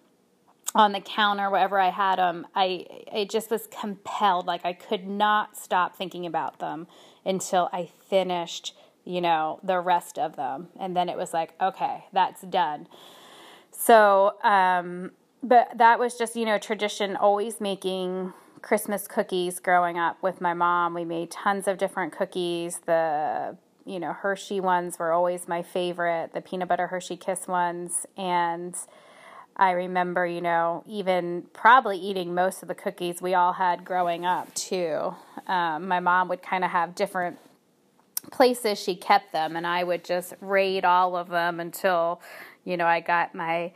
on 0.75 0.91
the 0.91 0.99
counter 0.99 1.49
wherever 1.49 1.79
I 1.79 1.91
had 1.91 2.17
them, 2.17 2.45
I 2.53 2.85
I 3.13 3.23
just 3.23 3.49
was 3.49 3.67
compelled 3.67 4.47
like 4.47 4.65
I 4.65 4.73
could 4.73 5.07
not 5.07 5.55
stop 5.55 5.95
thinking 5.95 6.25
about 6.25 6.59
them 6.59 6.87
until 7.23 7.69
I 7.71 7.89
finished, 8.09 8.75
you 9.05 9.21
know, 9.21 9.61
the 9.63 9.79
rest 9.79 10.19
of 10.19 10.35
them. 10.35 10.67
And 10.77 10.93
then 10.93 11.07
it 11.07 11.17
was 11.17 11.33
like, 11.33 11.53
okay, 11.61 12.03
that's 12.11 12.41
done. 12.41 12.87
So, 13.71 14.33
um 14.43 15.11
but 15.41 15.77
that 15.77 15.99
was 15.99 16.17
just, 16.17 16.35
you 16.35 16.43
know, 16.43 16.57
tradition 16.57 17.15
always 17.15 17.61
making 17.61 18.33
Christmas 18.65 19.07
cookies 19.07 19.59
growing 19.59 19.99
up 19.99 20.17
with 20.23 20.41
my 20.41 20.55
mom. 20.55 20.95
We 20.95 21.05
made 21.05 21.29
tons 21.29 21.67
of 21.67 21.77
different 21.77 22.11
cookies. 22.11 22.79
The, 22.87 23.55
you 23.85 23.99
know, 23.99 24.11
Hershey 24.11 24.59
ones 24.59 24.97
were 24.97 25.11
always 25.11 25.47
my 25.47 25.61
favorite, 25.61 26.33
the 26.33 26.41
peanut 26.41 26.67
butter 26.67 26.87
Hershey 26.87 27.15
Kiss 27.15 27.47
ones. 27.47 28.07
And 28.17 28.75
I 29.55 29.69
remember, 29.69 30.25
you 30.25 30.41
know, 30.41 30.83
even 30.87 31.43
probably 31.53 31.99
eating 31.99 32.33
most 32.33 32.63
of 32.63 32.67
the 32.67 32.73
cookies 32.73 33.21
we 33.21 33.35
all 33.35 33.53
had 33.53 33.85
growing 33.85 34.25
up 34.25 34.51
too. 34.55 35.13
Um, 35.45 35.87
my 35.87 35.99
mom 35.99 36.27
would 36.29 36.41
kind 36.41 36.63
of 36.63 36.71
have 36.71 36.95
different 36.95 37.37
places 38.31 38.79
she 38.79 38.95
kept 38.95 39.31
them, 39.31 39.55
and 39.55 39.67
I 39.67 39.83
would 39.83 40.03
just 40.03 40.33
raid 40.41 40.85
all 40.85 41.15
of 41.15 41.29
them 41.29 41.59
until, 41.59 42.19
you 42.63 42.77
know, 42.77 42.87
I 42.87 42.99
got 42.99 43.35
my 43.35 43.73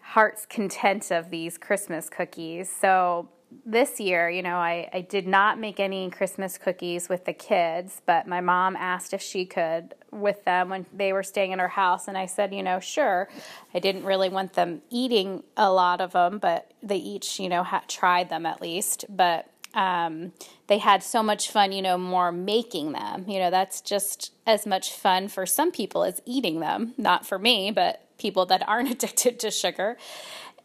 heart's 0.00 0.44
content 0.44 1.12
of 1.12 1.30
these 1.30 1.56
Christmas 1.56 2.10
cookies. 2.10 2.68
So 2.68 3.28
this 3.64 4.00
year, 4.00 4.28
you 4.28 4.42
know, 4.42 4.56
I, 4.56 4.88
I 4.92 5.00
did 5.00 5.26
not 5.26 5.58
make 5.58 5.80
any 5.80 6.10
Christmas 6.10 6.58
cookies 6.58 7.08
with 7.08 7.24
the 7.24 7.32
kids, 7.32 8.02
but 8.04 8.26
my 8.26 8.40
mom 8.40 8.76
asked 8.76 9.14
if 9.14 9.22
she 9.22 9.46
could 9.46 9.94
with 10.10 10.44
them 10.44 10.68
when 10.68 10.86
they 10.92 11.12
were 11.12 11.22
staying 11.22 11.52
in 11.52 11.58
her 11.58 11.68
house. 11.68 12.08
And 12.08 12.18
I 12.18 12.26
said, 12.26 12.54
you 12.54 12.62
know, 12.62 12.80
sure. 12.80 13.28
I 13.74 13.78
didn't 13.78 14.04
really 14.04 14.28
want 14.28 14.54
them 14.54 14.82
eating 14.90 15.42
a 15.56 15.72
lot 15.72 16.00
of 16.00 16.12
them, 16.12 16.38
but 16.38 16.72
they 16.82 16.96
each, 16.96 17.40
you 17.40 17.48
know, 17.48 17.62
had 17.62 17.88
tried 17.88 18.28
them 18.28 18.46
at 18.46 18.60
least. 18.60 19.06
But 19.08 19.50
um, 19.74 20.32
they 20.66 20.78
had 20.78 21.02
so 21.02 21.22
much 21.22 21.50
fun, 21.50 21.72
you 21.72 21.82
know, 21.82 21.98
more 21.98 22.32
making 22.32 22.92
them. 22.92 23.24
You 23.28 23.38
know, 23.38 23.50
that's 23.50 23.80
just 23.80 24.32
as 24.46 24.66
much 24.66 24.92
fun 24.92 25.28
for 25.28 25.46
some 25.46 25.72
people 25.72 26.04
as 26.04 26.20
eating 26.24 26.60
them. 26.60 26.94
Not 26.96 27.26
for 27.26 27.38
me, 27.38 27.70
but 27.70 28.04
people 28.18 28.46
that 28.46 28.66
aren't 28.68 28.90
addicted 28.92 29.38
to 29.40 29.50
sugar. 29.50 29.96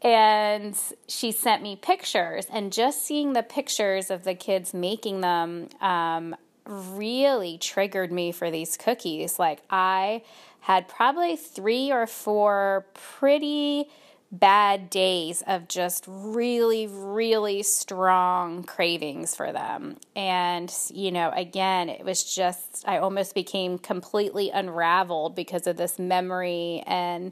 And 0.03 0.77
she 1.07 1.31
sent 1.31 1.63
me 1.63 1.77
pictures, 1.77 2.45
and 2.51 2.73
just 2.73 3.05
seeing 3.05 3.31
the 3.31 3.41
pictures 3.41 4.11
of 4.11 4.25
the 4.25 4.35
kids 4.35 4.73
making 4.73 5.21
them 5.21 5.69
um, 5.79 6.35
really 6.65 7.57
triggered 7.57 8.11
me 8.11 8.33
for 8.33 8.51
these 8.51 8.75
cookies. 8.75 9.39
Like, 9.39 9.61
I 9.69 10.23
had 10.59 10.89
probably 10.89 11.37
three 11.37 11.89
or 11.89 12.05
four 12.05 12.85
pretty 12.93 13.85
bad 14.29 14.89
days 14.89 15.41
of 15.47 15.69
just 15.69 16.03
really, 16.07 16.87
really 16.87 17.63
strong 17.63 18.63
cravings 18.63 19.35
for 19.35 19.53
them. 19.53 19.95
And, 20.15 20.73
you 20.91 21.11
know, 21.11 21.31
again, 21.33 21.87
it 21.87 22.03
was 22.03 22.23
just, 22.35 22.83
I 22.85 22.97
almost 22.97 23.35
became 23.35 23.77
completely 23.77 24.49
unraveled 24.49 25.35
because 25.35 25.65
of 25.65 25.77
this 25.77 25.97
memory 25.97 26.83
and, 26.87 27.31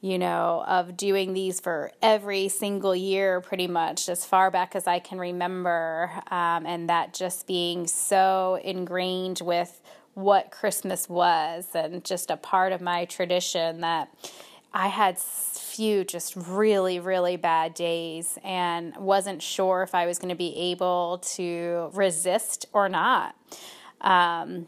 you 0.00 0.18
know, 0.18 0.64
of 0.66 0.96
doing 0.96 1.32
these 1.32 1.58
for 1.58 1.90
every 2.00 2.48
single 2.48 2.94
year, 2.94 3.40
pretty 3.40 3.66
much 3.66 4.08
as 4.08 4.24
far 4.24 4.50
back 4.50 4.76
as 4.76 4.86
I 4.86 5.00
can 5.00 5.18
remember. 5.18 6.10
Um, 6.30 6.66
and 6.66 6.88
that 6.88 7.14
just 7.14 7.46
being 7.46 7.86
so 7.86 8.60
ingrained 8.62 9.40
with 9.42 9.82
what 10.14 10.50
Christmas 10.50 11.08
was 11.08 11.68
and 11.74 12.04
just 12.04 12.30
a 12.30 12.36
part 12.36 12.72
of 12.72 12.80
my 12.80 13.04
tradition 13.06 13.80
that 13.80 14.08
I 14.72 14.88
had 14.88 15.18
few 15.18 16.04
just 16.04 16.36
really, 16.36 17.00
really 17.00 17.36
bad 17.36 17.74
days 17.74 18.38
and 18.44 18.96
wasn't 18.96 19.42
sure 19.42 19.82
if 19.82 19.94
I 19.94 20.06
was 20.06 20.18
going 20.18 20.28
to 20.28 20.34
be 20.34 20.54
able 20.56 21.18
to 21.36 21.90
resist 21.94 22.66
or 22.72 22.88
not. 22.88 23.34
Um, 24.00 24.66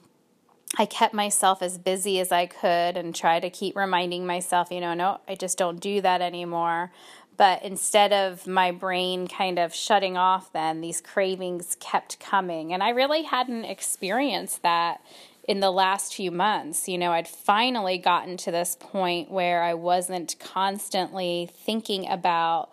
I 0.79 0.87
kept 0.87 1.13
myself 1.13 1.63
as 1.63 1.79
busy 1.79 2.21
as 2.21 2.31
I 2.31 2.47
could 2.47 2.97
and 2.97 3.15
tried 3.15 3.41
to 3.41 3.51
keep 3.51 3.77
reminding 3.77 4.27
myself, 4.27 4.71
you 4.71 4.81
know, 4.81 4.95
no, 4.95 5.21
I 5.29 5.35
just 5.35 5.59
don't 5.59 5.81
do 5.81 6.01
that 6.01 6.21
anymore. 6.21 6.93
But 7.37 7.63
instead 7.63 8.13
of 8.13 8.47
my 8.47 8.71
brain 8.71 9.27
kind 9.27 9.59
of 9.59 9.75
shutting 9.75 10.17
off, 10.17 10.53
then 10.53 10.81
these 10.81 11.01
cravings 11.01 11.77
kept 11.81 12.21
coming. 12.21 12.73
And 12.73 12.83
I 12.83 12.91
really 12.91 13.23
hadn't 13.23 13.65
experienced 13.65 14.63
that 14.63 15.01
in 15.49 15.61
the 15.61 15.71
last 15.71 16.15
few 16.15 16.31
months. 16.31 16.87
You 16.87 16.99
know, 16.99 17.13
I'd 17.13 17.27
finally 17.27 17.99
gotten 17.99 18.37
to 18.39 18.51
this 18.51 18.77
point 18.79 19.31
where 19.31 19.63
I 19.63 19.75
wasn't 19.75 20.37
constantly 20.39 21.51
thinking 21.53 22.09
about 22.09 22.71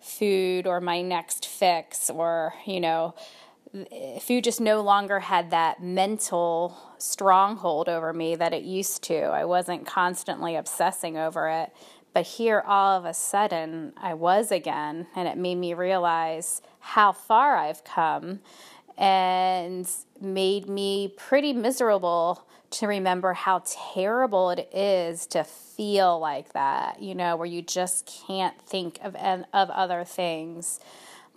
food 0.00 0.66
or 0.66 0.80
my 0.80 1.00
next 1.00 1.46
fix 1.46 2.10
or, 2.10 2.54
you 2.66 2.80
know, 2.80 3.14
food 4.20 4.44
just 4.44 4.60
no 4.60 4.80
longer 4.80 5.20
had 5.20 5.50
that 5.50 5.82
mental 5.82 6.76
stronghold 6.98 7.88
over 7.88 8.12
me 8.12 8.34
that 8.36 8.54
it 8.54 8.62
used 8.62 9.02
to. 9.04 9.16
I 9.16 9.44
wasn't 9.44 9.86
constantly 9.86 10.56
obsessing 10.56 11.16
over 11.16 11.48
it. 11.48 11.72
But 12.14 12.26
here, 12.26 12.62
all 12.66 12.98
of 12.98 13.04
a 13.04 13.14
sudden, 13.14 13.92
I 13.96 14.14
was 14.14 14.50
again, 14.50 15.06
and 15.14 15.28
it 15.28 15.36
made 15.36 15.56
me 15.56 15.74
realize 15.74 16.62
how 16.80 17.12
far 17.12 17.56
I've 17.56 17.84
come 17.84 18.40
and 18.96 19.88
made 20.20 20.68
me 20.68 21.14
pretty 21.16 21.52
miserable 21.52 22.44
to 22.70 22.86
remember 22.86 23.32
how 23.32 23.62
terrible 23.64 24.50
it 24.50 24.68
is 24.72 25.26
to 25.28 25.44
feel 25.44 26.18
like 26.18 26.52
that, 26.52 27.00
you 27.00 27.14
know, 27.14 27.36
where 27.36 27.46
you 27.46 27.62
just 27.62 28.06
can't 28.26 28.60
think 28.62 28.98
of 29.02 29.14
of 29.14 29.70
other 29.70 30.04
things. 30.04 30.80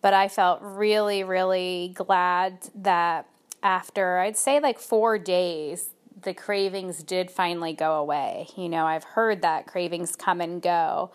But 0.01 0.13
I 0.13 0.27
felt 0.27 0.59
really 0.61 1.23
really 1.23 1.91
glad 1.95 2.69
that 2.75 3.27
after 3.63 4.17
I'd 4.19 4.37
say 4.37 4.59
like 4.59 4.79
4 4.79 5.19
days 5.19 5.89
the 6.23 6.33
cravings 6.33 7.01
did 7.03 7.31
finally 7.31 7.73
go 7.73 7.93
away. 7.93 8.47
You 8.55 8.69
know, 8.69 8.85
I've 8.85 9.03
heard 9.03 9.41
that 9.41 9.65
cravings 9.65 10.15
come 10.15 10.39
and 10.39 10.61
go. 10.61 11.11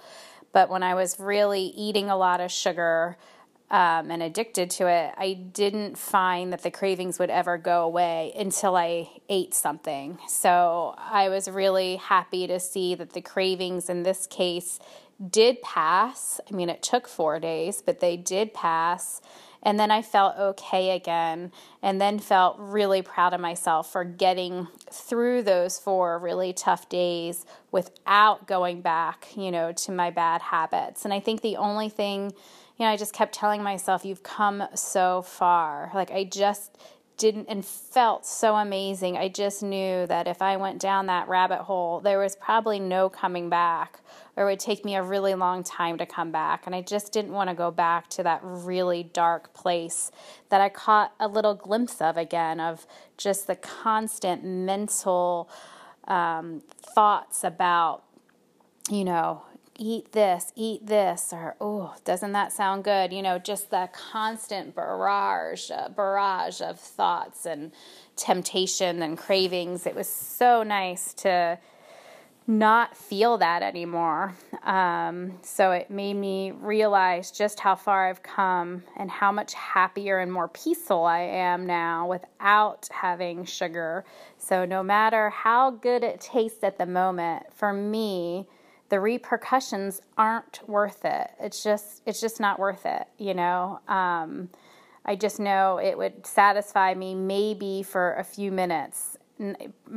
But 0.53 0.69
when 0.69 0.83
I 0.83 0.95
was 0.95 1.21
really 1.21 1.63
eating 1.63 2.11
a 2.11 2.17
lot 2.17 2.41
of 2.41 2.51
sugar, 2.51 3.17
um, 3.71 4.11
and 4.11 4.23
addicted 4.23 4.71
to 4.71 4.87
it, 4.87 5.13
I 5.17 5.33
didn't 5.33 5.99
find 5.99 6.53
that 6.53 6.63
the 6.63 6.71
cravings 6.71 7.19
would 7.19 7.31
ever 7.31 7.59
go 7.59 7.83
away 7.83 8.33
until 8.39 8.77
I 8.77 9.11
ate 9.29 9.55
something. 9.55 10.19
So 10.29 10.95
I 10.97 11.29
was 11.29 11.49
really 11.49 11.97
happy 11.97 12.47
to 12.47 12.61
see 12.61 12.95
that 12.95 13.13
the 13.13 13.21
cravings 13.21 13.89
in 13.89 14.05
this 14.05 14.27
case 14.27 14.79
did 15.31 15.63
pass. 15.63 16.41
I 16.51 16.55
mean, 16.55 16.69
it 16.69 16.83
took 16.83 17.09
four 17.09 17.41
days, 17.41 17.83
but 17.85 18.01
they 18.01 18.17
did 18.17 18.53
pass. 18.53 19.21
And 19.63 19.81
then 19.81 19.91
I 19.91 20.01
felt 20.01 20.37
okay 20.39 20.91
again, 20.95 21.51
and 21.83 22.01
then 22.01 22.21
felt 22.21 22.57
really 22.61 23.03
proud 23.03 23.35
of 23.35 23.41
myself 23.41 23.91
for 23.91 24.05
getting 24.05 24.69
through 24.93 25.43
those 25.43 25.77
four 25.79 26.21
really 26.21 26.53
tough 26.53 26.89
days 26.89 27.45
without 27.73 28.47
going 28.47 28.81
back, 28.81 29.27
you 29.35 29.51
know, 29.51 29.73
to 29.73 29.91
my 29.91 30.11
bad 30.11 30.41
habits. 30.41 31.05
And 31.05 31.13
I 31.13 31.19
think 31.19 31.41
the 31.41 31.57
only 31.57 31.89
thing, 31.89 32.33
you 32.79 32.85
know, 32.85 32.93
I 32.93 32.97
just 32.97 33.13
kept 33.13 33.35
telling 33.35 33.63
myself, 33.63 34.05
you've 34.05 34.23
come 34.23 34.63
so 34.75 35.23
far. 35.23 35.91
Like, 35.93 36.13
I 36.13 36.23
just 36.23 36.79
didn't 37.17 37.47
and 37.49 37.65
felt 37.65 38.27
so 38.27 38.57
amazing. 38.57 39.17
I 39.17 39.29
just 39.29 39.63
knew 39.63 40.07
that 40.07 40.27
if 40.27 40.43
I 40.43 40.57
went 40.57 40.81
down 40.81 41.07
that 41.07 41.29
rabbit 41.29 41.61
hole, 41.61 42.01
there 42.01 42.19
was 42.19 42.37
probably 42.37 42.79
no 42.79 43.09
coming 43.09 43.49
back, 43.49 44.01
or 44.37 44.45
it 44.45 44.53
would 44.53 44.61
take 44.61 44.85
me 44.85 44.97
a 44.97 45.03
really 45.03 45.35
long 45.35 45.63
time 45.63 45.97
to 45.99 46.07
come 46.07 46.31
back. 46.31 46.67
And 46.67 46.75
I 46.75 46.83
just 46.83 47.13
didn't 47.13 47.33
want 47.33 47.49
to 47.49 47.55
go 47.55 47.71
back 47.71 48.09
to 48.11 48.23
that 48.25 48.41
really 48.43 49.03
dark 49.03 49.55
place 49.55 50.11
that 50.51 50.61
I 50.61 50.69
caught 50.69 51.15
a 51.19 51.29
little 51.29 51.55
glimpse 51.55 52.01
of 52.01 52.17
again 52.17 52.61
of 52.61 52.87
just 53.17 53.47
the 53.47 53.57
constant 53.57 54.45
mental 54.45 55.49
um, 56.07 56.63
thoughts 56.95 57.45
about, 57.45 58.05
you 58.91 59.05
know, 59.05 59.43
eat 59.79 60.13
this, 60.13 60.53
eat 60.57 60.87
this, 60.87 61.33
or 61.33 61.57
oh, 61.61 61.95
doesn't 62.05 62.33
that 62.33 62.53
sound 62.53 62.85
good? 62.85 63.13
You 63.13 63.23
know, 63.23 63.39
just 63.39 63.71
the 63.71 63.89
constant 63.93 64.75
barrage, 64.75 65.71
uh, 65.71 65.89
barrage 65.89 66.61
of 66.61 66.79
thoughts 66.79 67.47
and 67.47 67.73
temptation 68.17 69.03
and 69.03 69.17
cravings. 69.17 69.87
It 69.87 69.95
was 69.95 70.09
so 70.09 70.63
nice 70.63 71.15
to 71.15 71.59
not 72.49 72.97
feel 72.97 73.39
that 73.39 73.63
anymore. 73.63 74.35
Um, 74.63 75.39
so 75.43 75.73
it 75.73 75.91
made 75.91 76.15
me 76.15 76.53
realize 76.53 77.33
just 77.33 77.59
how 77.59 77.75
far 77.75 78.09
I've 78.09 78.23
come 78.23 78.85
and 78.97 79.11
how 79.11 79.33
much 79.33 79.53
happier 79.55 80.21
and 80.21 80.33
more 80.33 80.49
peaceful 80.49 81.05
I 81.05 81.21
am 81.21 81.67
now 81.67 82.07
without 82.07 82.89
having 82.93 83.45
sugar. 83.45 84.05
So 84.39 84.65
no 84.65 84.83
matter 84.83 85.31
how 85.31 85.71
good 85.71 86.05
it 86.05 86.21
tastes 86.21 86.63
at 86.63 86.79
the 86.79 86.87
moment, 86.87 87.47
for 87.53 87.73
me, 87.73 88.47
the 88.89 89.01
repercussions 89.01 90.01
aren't 90.17 90.61
worth 90.69 91.05
it. 91.05 91.31
It's 91.41 91.63
just 91.63 92.03
it's 92.07 92.21
just 92.21 92.41
not 92.41 92.59
worth 92.59 92.87
it, 92.87 93.07
you 93.19 93.35
know. 93.35 93.81
Um, 93.89 94.49
I 95.05 95.17
just 95.17 95.39
know 95.39 95.79
it 95.79 95.97
would 95.97 96.27
satisfy 96.27 96.95
me 96.95 97.15
maybe 97.15 97.83
for 97.83 98.15
a 98.15 98.25
few 98.25 98.51
minutes, 98.51 99.17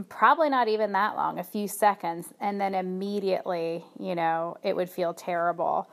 probably 0.08 0.50
not 0.50 0.68
even 0.68 0.92
that 0.92 1.16
long, 1.16 1.40
a 1.40 1.44
few 1.44 1.68
seconds, 1.68 2.28
and 2.40 2.62
then 2.62 2.76
immediately, 2.76 3.84
you 4.00 4.14
know, 4.14 4.58
it 4.64 4.76
would 4.76 4.90
feel 4.90 5.14
terrible. 5.14 5.90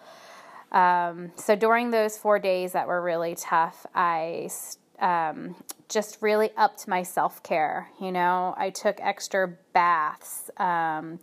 Um, 0.73 1.33
so 1.37 1.57
during 1.57 1.91
those 1.91 2.19
four 2.19 2.39
days 2.39 2.73
that 2.73 2.87
were 2.87 3.01
really 3.01 3.35
tough, 3.37 3.87
I 3.95 4.51
um, 4.99 5.55
just 5.89 6.19
really 6.21 6.51
upped 6.57 6.89
my 6.89 7.03
self 7.03 7.43
care. 7.43 7.89
You 8.01 8.13
know, 8.13 8.55
I 8.59 8.71
took 8.71 8.99
extra 9.01 9.57
baths. 9.73 10.51
Um, 10.59 11.21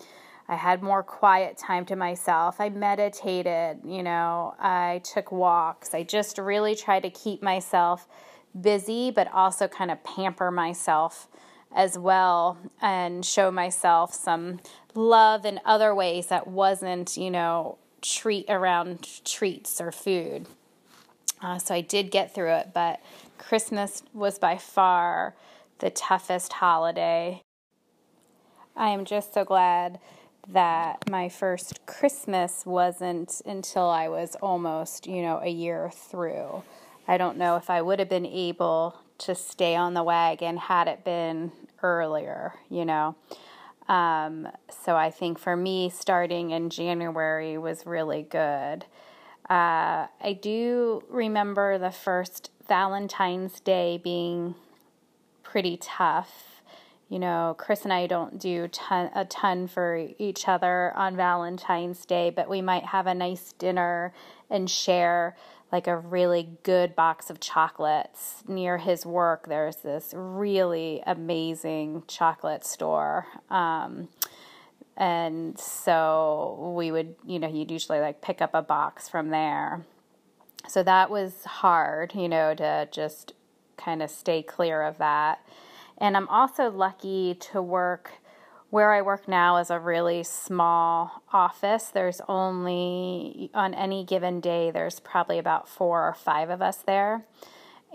I 0.54 0.56
had 0.56 0.84
more 0.84 1.02
quiet 1.02 1.58
time 1.58 1.84
to 1.88 1.96
myself. 1.96 2.62
I 2.62 2.70
meditated, 2.70 3.80
you 3.84 4.04
know, 4.04 4.54
I 4.60 5.02
took 5.04 5.32
walks. 5.32 5.96
I 5.96 6.04
just 6.04 6.38
really 6.38 6.76
tried 6.76 7.02
to 7.02 7.10
keep 7.10 7.42
myself 7.42 8.08
busy, 8.62 9.10
but 9.10 9.34
also 9.34 9.68
kind 9.68 9.90
of 9.90 10.04
pamper 10.04 10.52
myself 10.52 11.28
as 11.76 11.98
well 11.98 12.60
and 12.84 13.26
show 13.26 13.50
myself 13.50 14.14
some 14.14 14.60
love 14.94 15.44
in 15.44 15.60
other 15.66 15.96
ways 15.96 16.28
that 16.28 16.46
wasn't, 16.46 17.18
you 17.18 17.32
know, 17.32 17.80
treat 18.04 18.46
around 18.48 19.26
treats 19.26 19.82
or 19.82 19.92
food. 19.92 20.46
Uh, 21.42 21.58
so 21.58 21.74
I 21.74 21.82
did 21.82 22.12
get 22.12 22.36
through 22.36 22.52
it, 22.52 22.70
but 22.76 23.00
Christmas 23.40 24.04
was 24.14 24.38
by 24.38 24.60
far 24.60 25.34
the 25.80 25.90
toughest 25.90 26.54
holiday. 26.54 27.42
I 28.76 28.90
am 28.90 29.04
just 29.04 29.34
so 29.34 29.44
glad 29.44 30.00
that 30.48 31.10
my 31.10 31.30
first 31.30 31.86
Christmas 31.86 32.66
wasn't 32.66 33.42
until 33.46 33.90
I 33.90 34.10
was 34.10 34.36
almost, 34.42 35.08
you 35.08 35.22
know, 35.22 35.40
a 35.42 35.50
year 35.50 35.90
through. 35.94 36.64
I 37.08 37.18
don't 37.18 37.38
know 37.38 37.56
if 37.56 37.70
I 37.70 37.82
would 37.82 38.00
have 38.00 38.10
been 38.10 38.26
able 38.26 38.98
to 39.20 39.36
stay 39.36 39.76
on 39.76 39.94
the 39.94 40.04
wagon 40.04 40.58
had 40.58 40.88
it 40.88 41.04
been 41.04 41.52
earlier, 41.82 42.54
you 42.70 42.86
know. 42.86 43.16
Um, 43.88 44.48
so 44.70 44.96
I 44.96 45.12
think 45.12 45.40
for 45.40 45.56
me, 45.56 45.90
starting 45.90 46.52
in 46.52 46.70
January 46.70 47.58
was 47.58 47.86
really 47.86 48.24
good. 48.24 48.86
Uh, 49.50 50.08
I 50.22 50.38
do 50.42 51.04
remember 51.10 51.78
the 51.78 51.92
first 51.92 52.50
Valentine's 52.68 53.60
Day 53.60 54.00
being 54.02 54.56
pretty 55.44 55.78
tough 55.78 56.53
you 57.14 57.20
know, 57.20 57.56
Chris 57.60 57.84
and 57.84 57.94
I 57.94 58.08
don't 58.08 58.40
do 58.40 58.68
ton, 58.70 59.12
a 59.14 59.24
ton 59.24 59.68
for 59.68 60.08
each 60.18 60.48
other 60.48 60.92
on 60.96 61.16
Valentine's 61.16 62.08
Day, 62.08 62.32
but 62.32 62.50
we 62.50 62.60
might 62.60 62.86
have 62.86 63.06
a 63.06 63.14
nice 63.14 63.54
dinner 63.54 64.16
and 64.50 64.68
share 64.68 65.38
like 65.72 65.86
a 65.86 65.96
really 65.96 66.58
good 66.64 66.96
box 66.96 67.30
of 67.30 67.40
chocolates. 67.40 68.44
Near 68.48 68.80
his 68.80 69.06
work, 69.06 69.48
there's 69.48 69.76
this 69.76 70.12
really 70.18 71.04
amazing 71.06 72.02
chocolate 72.08 72.66
store. 72.66 73.28
Um, 73.48 74.10
and 74.98 75.60
so 75.60 76.74
we 76.76 76.92
would, 76.92 77.14
you 77.28 77.38
know, 77.38 77.48
he'd 77.48 77.70
usually 77.70 78.00
like 78.00 78.22
pick 78.22 78.42
up 78.42 78.56
a 78.56 78.64
box 78.64 79.08
from 79.08 79.30
there. 79.30 79.86
So 80.68 80.82
that 80.82 81.12
was 81.12 81.44
hard, 81.46 82.16
you 82.16 82.28
know, 82.28 82.56
to 82.56 82.88
just 82.92 83.34
kind 83.78 84.02
of 84.02 84.10
stay 84.10 84.42
clear 84.42 84.82
of 84.82 84.98
that. 84.98 85.40
And 86.04 86.18
I'm 86.18 86.28
also 86.28 86.70
lucky 86.70 87.34
to 87.54 87.62
work 87.62 88.12
where 88.70 88.92
I 88.92 89.02
work 89.02 89.26
now 89.26 89.56
is 89.56 89.70
a 89.70 89.80
really 89.80 90.22
small 90.24 91.24
office. 91.32 91.86
There's 91.86 92.20
only, 92.28 93.50
on 93.54 93.74
any 93.74 94.04
given 94.04 94.42
day, 94.42 94.70
there's 94.70 95.00
probably 95.00 95.40
about 95.40 95.70
four 95.70 96.06
or 96.06 96.14
five 96.14 96.50
of 96.50 96.62
us 96.62 96.76
there. 96.76 97.24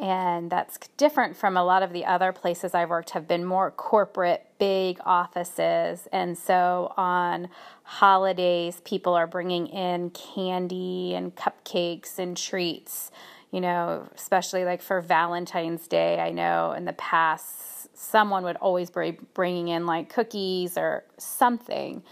And 0.00 0.50
that's 0.50 0.78
different 0.96 1.36
from 1.36 1.58
a 1.58 1.62
lot 1.62 1.82
of 1.82 1.92
the 1.92 2.06
other 2.06 2.32
places 2.32 2.74
I've 2.74 2.88
worked, 2.88 3.10
have 3.10 3.28
been 3.28 3.44
more 3.44 3.70
corporate, 3.70 4.46
big 4.58 5.00
offices. 5.04 6.08
And 6.10 6.38
so 6.38 6.94
on 6.96 7.50
holidays, 7.82 8.80
people 8.86 9.12
are 9.12 9.26
bringing 9.26 9.66
in 9.66 10.08
candy 10.10 11.14
and 11.14 11.36
cupcakes 11.36 12.18
and 12.18 12.38
treats, 12.38 13.10
you 13.50 13.60
know, 13.60 14.08
especially 14.14 14.64
like 14.64 14.80
for 14.80 15.02
Valentine's 15.02 15.86
Day. 15.86 16.20
I 16.20 16.30
know 16.30 16.72
in 16.72 16.86
the 16.86 16.94
past, 16.94 17.67
someone 17.98 18.44
would 18.44 18.56
always 18.56 18.90
be 18.90 19.18
bringing 19.34 19.68
in 19.68 19.84
like 19.84 20.08
cookies 20.08 20.78
or 20.78 21.04
something. 21.18 22.02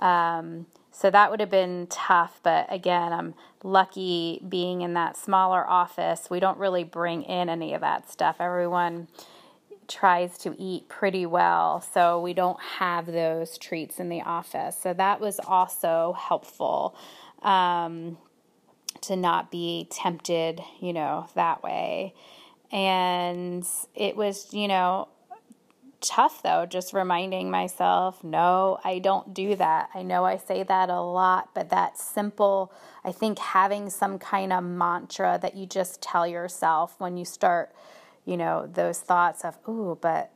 Um, 0.00 0.66
so 0.90 1.10
that 1.10 1.30
would 1.30 1.40
have 1.40 1.50
been 1.50 1.86
tough, 1.88 2.40
but 2.42 2.66
again, 2.68 3.12
I'm 3.12 3.34
lucky 3.62 4.42
being 4.48 4.82
in 4.82 4.94
that 4.94 5.16
smaller 5.16 5.66
office. 5.66 6.28
We 6.28 6.40
don't 6.40 6.58
really 6.58 6.84
bring 6.84 7.22
in 7.22 7.48
any 7.48 7.74
of 7.74 7.80
that 7.80 8.10
stuff. 8.10 8.36
Everyone 8.40 9.08
tries 9.88 10.36
to 10.38 10.54
eat 10.58 10.88
pretty 10.88 11.26
well, 11.26 11.80
so 11.80 12.20
we 12.20 12.34
don't 12.34 12.60
have 12.60 13.06
those 13.06 13.56
treats 13.56 13.98
in 13.98 14.08
the 14.08 14.22
office. 14.22 14.76
So 14.80 14.92
that 14.94 15.20
was 15.20 15.38
also 15.40 16.16
helpful 16.18 16.96
um, 17.42 18.18
to 19.02 19.16
not 19.16 19.50
be 19.50 19.86
tempted, 19.90 20.60
you 20.80 20.92
know, 20.92 21.28
that 21.34 21.62
way. 21.62 22.14
And 22.72 23.66
it 23.94 24.16
was, 24.16 24.52
you 24.52 24.68
know, 24.68 25.08
tough 26.00 26.42
though, 26.42 26.66
just 26.66 26.92
reminding 26.92 27.50
myself, 27.50 28.24
no, 28.24 28.78
I 28.84 28.98
don't 28.98 29.32
do 29.34 29.56
that. 29.56 29.90
I 29.94 30.02
know 30.02 30.24
I 30.24 30.36
say 30.36 30.62
that 30.62 30.88
a 30.90 31.00
lot, 31.00 31.50
but 31.54 31.70
that 31.70 31.98
simple, 31.98 32.72
I 33.04 33.12
think 33.12 33.38
having 33.38 33.90
some 33.90 34.18
kind 34.18 34.52
of 34.52 34.64
mantra 34.64 35.38
that 35.42 35.56
you 35.56 35.66
just 35.66 36.02
tell 36.02 36.26
yourself 36.26 36.94
when 36.98 37.16
you 37.16 37.24
start, 37.24 37.74
you 38.24 38.36
know, 38.36 38.66
those 38.66 39.00
thoughts 39.00 39.44
of, 39.44 39.58
ooh, 39.68 39.98
but 40.00 40.32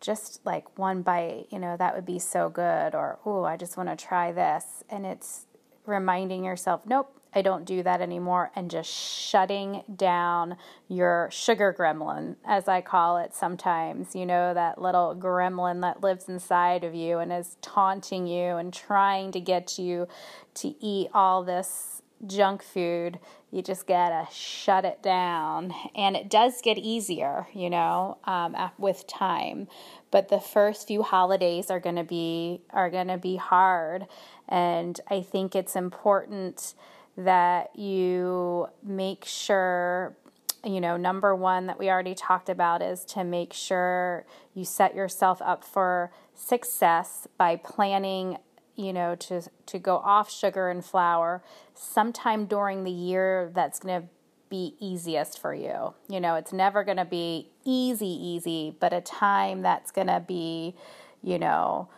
just 0.00 0.44
like 0.44 0.78
one 0.78 1.02
bite, 1.02 1.46
you 1.50 1.58
know, 1.58 1.76
that 1.76 1.94
would 1.94 2.06
be 2.06 2.18
so 2.18 2.48
good, 2.48 2.94
or, 2.94 3.18
ooh, 3.26 3.44
I 3.44 3.56
just 3.56 3.76
want 3.76 3.88
to 3.88 3.96
try 3.96 4.32
this. 4.32 4.82
And 4.90 5.06
it's 5.06 5.46
reminding 5.86 6.44
yourself, 6.44 6.82
nope, 6.84 7.16
I 7.34 7.42
don't 7.42 7.64
do 7.64 7.82
that 7.82 8.00
anymore, 8.00 8.50
and 8.54 8.70
just 8.70 8.90
shutting 8.90 9.84
down 9.94 10.56
your 10.88 11.28
sugar 11.30 11.74
gremlin, 11.76 12.36
as 12.44 12.68
I 12.68 12.80
call 12.80 13.18
it 13.18 13.34
sometimes. 13.34 14.14
You 14.14 14.26
know, 14.26 14.52
that 14.54 14.80
little 14.80 15.16
gremlin 15.16 15.80
that 15.80 16.02
lives 16.02 16.28
inside 16.28 16.84
of 16.84 16.94
you 16.94 17.18
and 17.18 17.32
is 17.32 17.56
taunting 17.62 18.26
you 18.26 18.56
and 18.56 18.72
trying 18.72 19.32
to 19.32 19.40
get 19.40 19.78
you 19.78 20.08
to 20.54 20.74
eat 20.84 21.08
all 21.14 21.42
this 21.42 22.02
junk 22.26 22.62
food, 22.62 23.18
you 23.50 23.62
just 23.62 23.86
gotta 23.86 24.26
shut 24.32 24.84
it 24.84 25.02
down. 25.02 25.74
And 25.94 26.16
it 26.16 26.30
does 26.30 26.60
get 26.62 26.78
easier, 26.78 27.48
you 27.52 27.68
know, 27.68 28.18
um, 28.24 28.56
with 28.78 29.06
time. 29.06 29.68
But 30.10 30.28
the 30.28 30.40
first 30.40 30.86
few 30.86 31.02
holidays 31.02 31.70
are 31.70 31.80
gonna 31.80 32.04
be 32.04 32.62
are 32.70 32.90
gonna 32.90 33.18
be 33.18 33.36
hard, 33.36 34.06
and 34.48 35.00
I 35.10 35.22
think 35.22 35.56
it's 35.56 35.74
important 35.74 36.74
that 37.16 37.76
you 37.78 38.68
make 38.82 39.24
sure 39.24 40.16
you 40.64 40.80
know, 40.80 40.96
number 40.96 41.34
one 41.34 41.66
that 41.66 41.78
we 41.78 41.90
already 41.90 42.14
talked 42.14 42.48
about 42.48 42.82
is 42.82 43.04
to 43.06 43.24
make 43.24 43.52
sure 43.52 44.24
you 44.54 44.64
set 44.64 44.94
yourself 44.94 45.42
up 45.42 45.64
for 45.64 46.12
success 46.34 47.26
by 47.36 47.56
planning 47.56 48.38
you 48.74 48.92
know 48.92 49.14
to 49.14 49.42
to 49.66 49.78
go 49.78 49.96
off 49.98 50.30
sugar 50.30 50.70
and 50.70 50.84
flour 50.84 51.42
sometime 51.74 52.46
during 52.46 52.84
the 52.84 52.90
year 52.90 53.50
that's 53.54 53.78
going 53.78 54.02
to 54.02 54.08
be 54.48 54.74
easiest 54.80 55.38
for 55.38 55.54
you. 55.54 55.94
You 56.08 56.20
know 56.20 56.36
it's 56.36 56.52
never 56.52 56.84
going 56.84 56.96
to 56.96 57.04
be 57.04 57.48
easy 57.64 58.06
easy 58.06 58.74
but 58.78 58.92
a 58.92 59.00
time 59.00 59.62
that's 59.62 59.90
going 59.90 60.06
to 60.06 60.20
be 60.20 60.74
you 61.22 61.38
know 61.38 61.88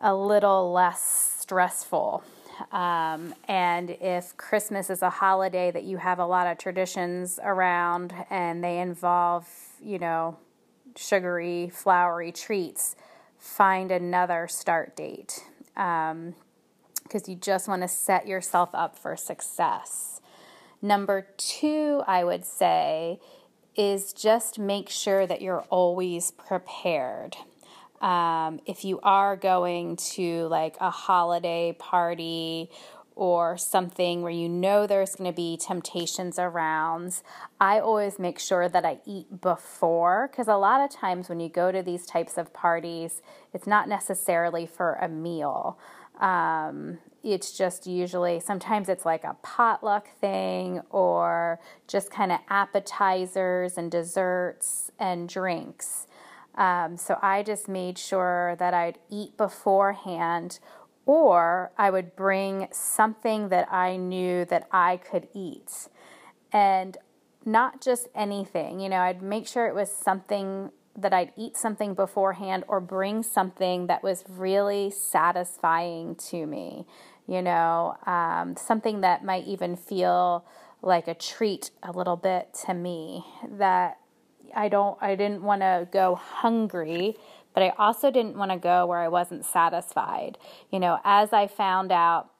a 0.00 0.14
little 0.14 0.72
less 0.72 1.34
stressful 1.40 2.22
um, 2.72 3.34
and 3.46 3.90
if 3.90 4.36
Christmas 4.36 4.90
is 4.90 5.02
a 5.02 5.10
holiday 5.10 5.70
that 5.70 5.84
you 5.84 5.96
have 5.98 6.18
a 6.18 6.26
lot 6.26 6.46
of 6.46 6.58
traditions 6.58 7.38
around 7.42 8.14
and 8.30 8.62
they 8.62 8.78
involve, 8.78 9.48
you 9.82 9.98
know, 9.98 10.38
sugary, 10.96 11.70
floury 11.70 12.32
treats, 12.32 12.96
find 13.38 13.90
another 13.90 14.48
start 14.48 14.96
date 14.96 15.44
because 15.74 16.12
um, 16.12 16.34
you 17.26 17.36
just 17.36 17.68
want 17.68 17.82
to 17.82 17.88
set 17.88 18.26
yourself 18.26 18.70
up 18.74 18.98
for 18.98 19.16
success. 19.16 20.20
Number 20.82 21.26
two, 21.36 22.02
I 22.06 22.24
would 22.24 22.44
say, 22.44 23.20
is 23.76 24.12
just 24.12 24.58
make 24.58 24.88
sure 24.88 25.26
that 25.26 25.40
you're 25.40 25.62
always 25.70 26.32
prepared. 26.32 27.36
Um, 28.00 28.60
if 28.66 28.84
you 28.84 29.00
are 29.02 29.36
going 29.36 29.96
to 29.96 30.46
like 30.46 30.76
a 30.80 30.90
holiday 30.90 31.74
party 31.78 32.70
or 33.16 33.56
something 33.58 34.22
where 34.22 34.30
you 34.30 34.48
know 34.48 34.86
there's 34.86 35.16
going 35.16 35.28
to 35.28 35.34
be 35.34 35.56
temptations 35.56 36.38
around, 36.38 37.20
I 37.60 37.80
always 37.80 38.18
make 38.18 38.38
sure 38.38 38.68
that 38.68 38.84
I 38.84 38.98
eat 39.04 39.40
before 39.40 40.28
because 40.30 40.46
a 40.46 40.56
lot 40.56 40.80
of 40.80 40.90
times 40.90 41.28
when 41.28 41.40
you 41.40 41.48
go 41.48 41.72
to 41.72 41.82
these 41.82 42.06
types 42.06 42.38
of 42.38 42.52
parties, 42.52 43.20
it's 43.52 43.66
not 43.66 43.88
necessarily 43.88 44.66
for 44.66 44.94
a 44.94 45.08
meal. 45.08 45.78
Um, 46.20 46.98
it's 47.24 47.56
just 47.56 47.86
usually 47.86 48.40
sometimes 48.40 48.88
it's 48.88 49.04
like 49.04 49.24
a 49.24 49.36
potluck 49.42 50.08
thing 50.20 50.80
or 50.90 51.58
just 51.88 52.10
kind 52.10 52.30
of 52.30 52.38
appetizers 52.48 53.76
and 53.76 53.90
desserts 53.90 54.90
and 54.98 55.28
drinks. 55.28 56.06
Um, 56.58 56.96
so 56.96 57.18
I 57.22 57.44
just 57.44 57.68
made 57.68 57.96
sure 57.96 58.56
that 58.58 58.74
I'd 58.74 58.98
eat 59.08 59.36
beforehand 59.36 60.58
or 61.06 61.70
I 61.78 61.88
would 61.90 62.16
bring 62.16 62.68
something 62.72 63.48
that 63.48 63.72
I 63.72 63.96
knew 63.96 64.44
that 64.46 64.68
I 64.70 64.98
could 64.98 65.28
eat. 65.32 65.88
And 66.52 66.98
not 67.46 67.80
just 67.80 68.08
anything, 68.14 68.80
you 68.80 68.88
know, 68.88 68.98
I'd 68.98 69.22
make 69.22 69.46
sure 69.46 69.66
it 69.68 69.74
was 69.74 69.90
something 69.90 70.70
that 70.96 71.12
I'd 71.12 71.32
eat 71.36 71.56
something 71.56 71.94
beforehand 71.94 72.64
or 72.66 72.80
bring 72.80 73.22
something 73.22 73.86
that 73.86 74.02
was 74.02 74.24
really 74.28 74.90
satisfying 74.90 76.16
to 76.16 76.44
me, 76.44 76.86
you 77.28 77.40
know, 77.40 77.96
um, 78.04 78.56
something 78.56 79.00
that 79.02 79.24
might 79.24 79.46
even 79.46 79.76
feel 79.76 80.44
like 80.82 81.06
a 81.06 81.14
treat 81.14 81.70
a 81.84 81.92
little 81.92 82.16
bit 82.16 82.52
to 82.66 82.74
me 82.74 83.24
that 83.48 83.98
I 84.54 84.68
don't 84.68 84.98
I 85.00 85.14
didn't 85.14 85.42
want 85.42 85.62
to 85.62 85.88
go 85.90 86.14
hungry, 86.14 87.16
but 87.54 87.62
I 87.62 87.72
also 87.78 88.10
didn't 88.10 88.36
want 88.36 88.50
to 88.50 88.58
go 88.58 88.86
where 88.86 88.98
I 88.98 89.08
wasn't 89.08 89.44
satisfied. 89.44 90.38
You 90.70 90.80
know, 90.80 90.98
as 91.04 91.32
I 91.32 91.46
found 91.46 91.92
out 91.92 92.30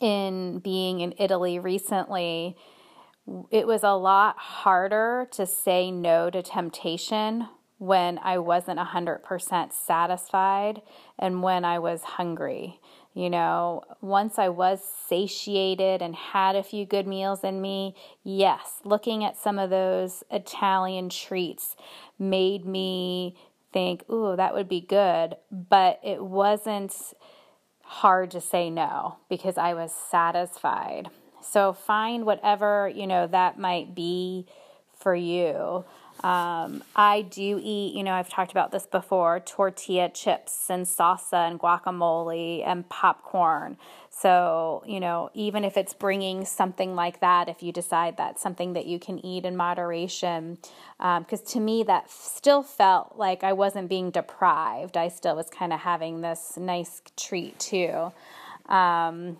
in 0.00 0.58
being 0.60 1.00
in 1.00 1.14
Italy 1.18 1.58
recently, 1.58 2.56
it 3.50 3.66
was 3.66 3.82
a 3.82 3.92
lot 3.92 4.38
harder 4.38 5.28
to 5.32 5.46
say 5.46 5.90
no 5.90 6.30
to 6.30 6.42
temptation 6.42 7.48
when 7.78 8.18
I 8.18 8.38
wasn't 8.38 8.78
100% 8.78 9.72
satisfied 9.72 10.82
and 11.18 11.42
when 11.42 11.64
I 11.64 11.78
was 11.78 12.02
hungry. 12.02 12.78
You 13.12 13.28
know, 13.28 13.82
once 14.00 14.38
I 14.38 14.48
was 14.50 14.80
satiated 15.08 16.00
and 16.00 16.14
had 16.14 16.54
a 16.54 16.62
few 16.62 16.86
good 16.86 17.08
meals 17.08 17.42
in 17.42 17.60
me, 17.60 17.96
yes, 18.22 18.80
looking 18.84 19.24
at 19.24 19.36
some 19.36 19.58
of 19.58 19.70
those 19.70 20.22
Italian 20.30 21.08
treats 21.08 21.74
made 22.18 22.64
me 22.64 23.34
think, 23.72 24.08
ooh, 24.08 24.36
that 24.36 24.54
would 24.54 24.68
be 24.68 24.80
good. 24.80 25.34
But 25.50 25.98
it 26.04 26.24
wasn't 26.24 26.94
hard 27.82 28.30
to 28.30 28.40
say 28.40 28.70
no 28.70 29.16
because 29.28 29.58
I 29.58 29.74
was 29.74 29.92
satisfied. 29.92 31.10
So 31.42 31.72
find 31.72 32.24
whatever, 32.24 32.88
you 32.88 33.08
know, 33.08 33.26
that 33.26 33.58
might 33.58 33.94
be 33.94 34.46
for 34.96 35.14
you. 35.14 35.84
Um, 36.22 36.84
I 36.94 37.22
do 37.22 37.58
eat, 37.62 37.94
you 37.94 38.02
know, 38.02 38.12
I've 38.12 38.28
talked 38.28 38.50
about 38.50 38.72
this 38.72 38.86
before 38.86 39.40
tortilla 39.40 40.10
chips 40.10 40.68
and 40.68 40.84
salsa 40.84 41.48
and 41.48 41.58
guacamole 41.58 42.66
and 42.66 42.86
popcorn. 42.90 43.78
So, 44.10 44.82
you 44.86 45.00
know, 45.00 45.30
even 45.32 45.64
if 45.64 45.78
it's 45.78 45.94
bringing 45.94 46.44
something 46.44 46.94
like 46.94 47.20
that, 47.20 47.48
if 47.48 47.62
you 47.62 47.72
decide 47.72 48.18
that's 48.18 48.42
something 48.42 48.74
that 48.74 48.84
you 48.84 48.98
can 48.98 49.24
eat 49.24 49.46
in 49.46 49.56
moderation, 49.56 50.58
because 50.98 51.40
um, 51.40 51.46
to 51.46 51.60
me, 51.60 51.84
that 51.84 52.10
still 52.10 52.62
felt 52.62 53.16
like 53.16 53.42
I 53.42 53.54
wasn't 53.54 53.88
being 53.88 54.10
deprived. 54.10 54.98
I 54.98 55.08
still 55.08 55.36
was 55.36 55.48
kind 55.48 55.72
of 55.72 55.80
having 55.80 56.20
this 56.20 56.58
nice 56.58 57.00
treat 57.16 57.58
too. 57.58 58.12
Um, 58.66 59.38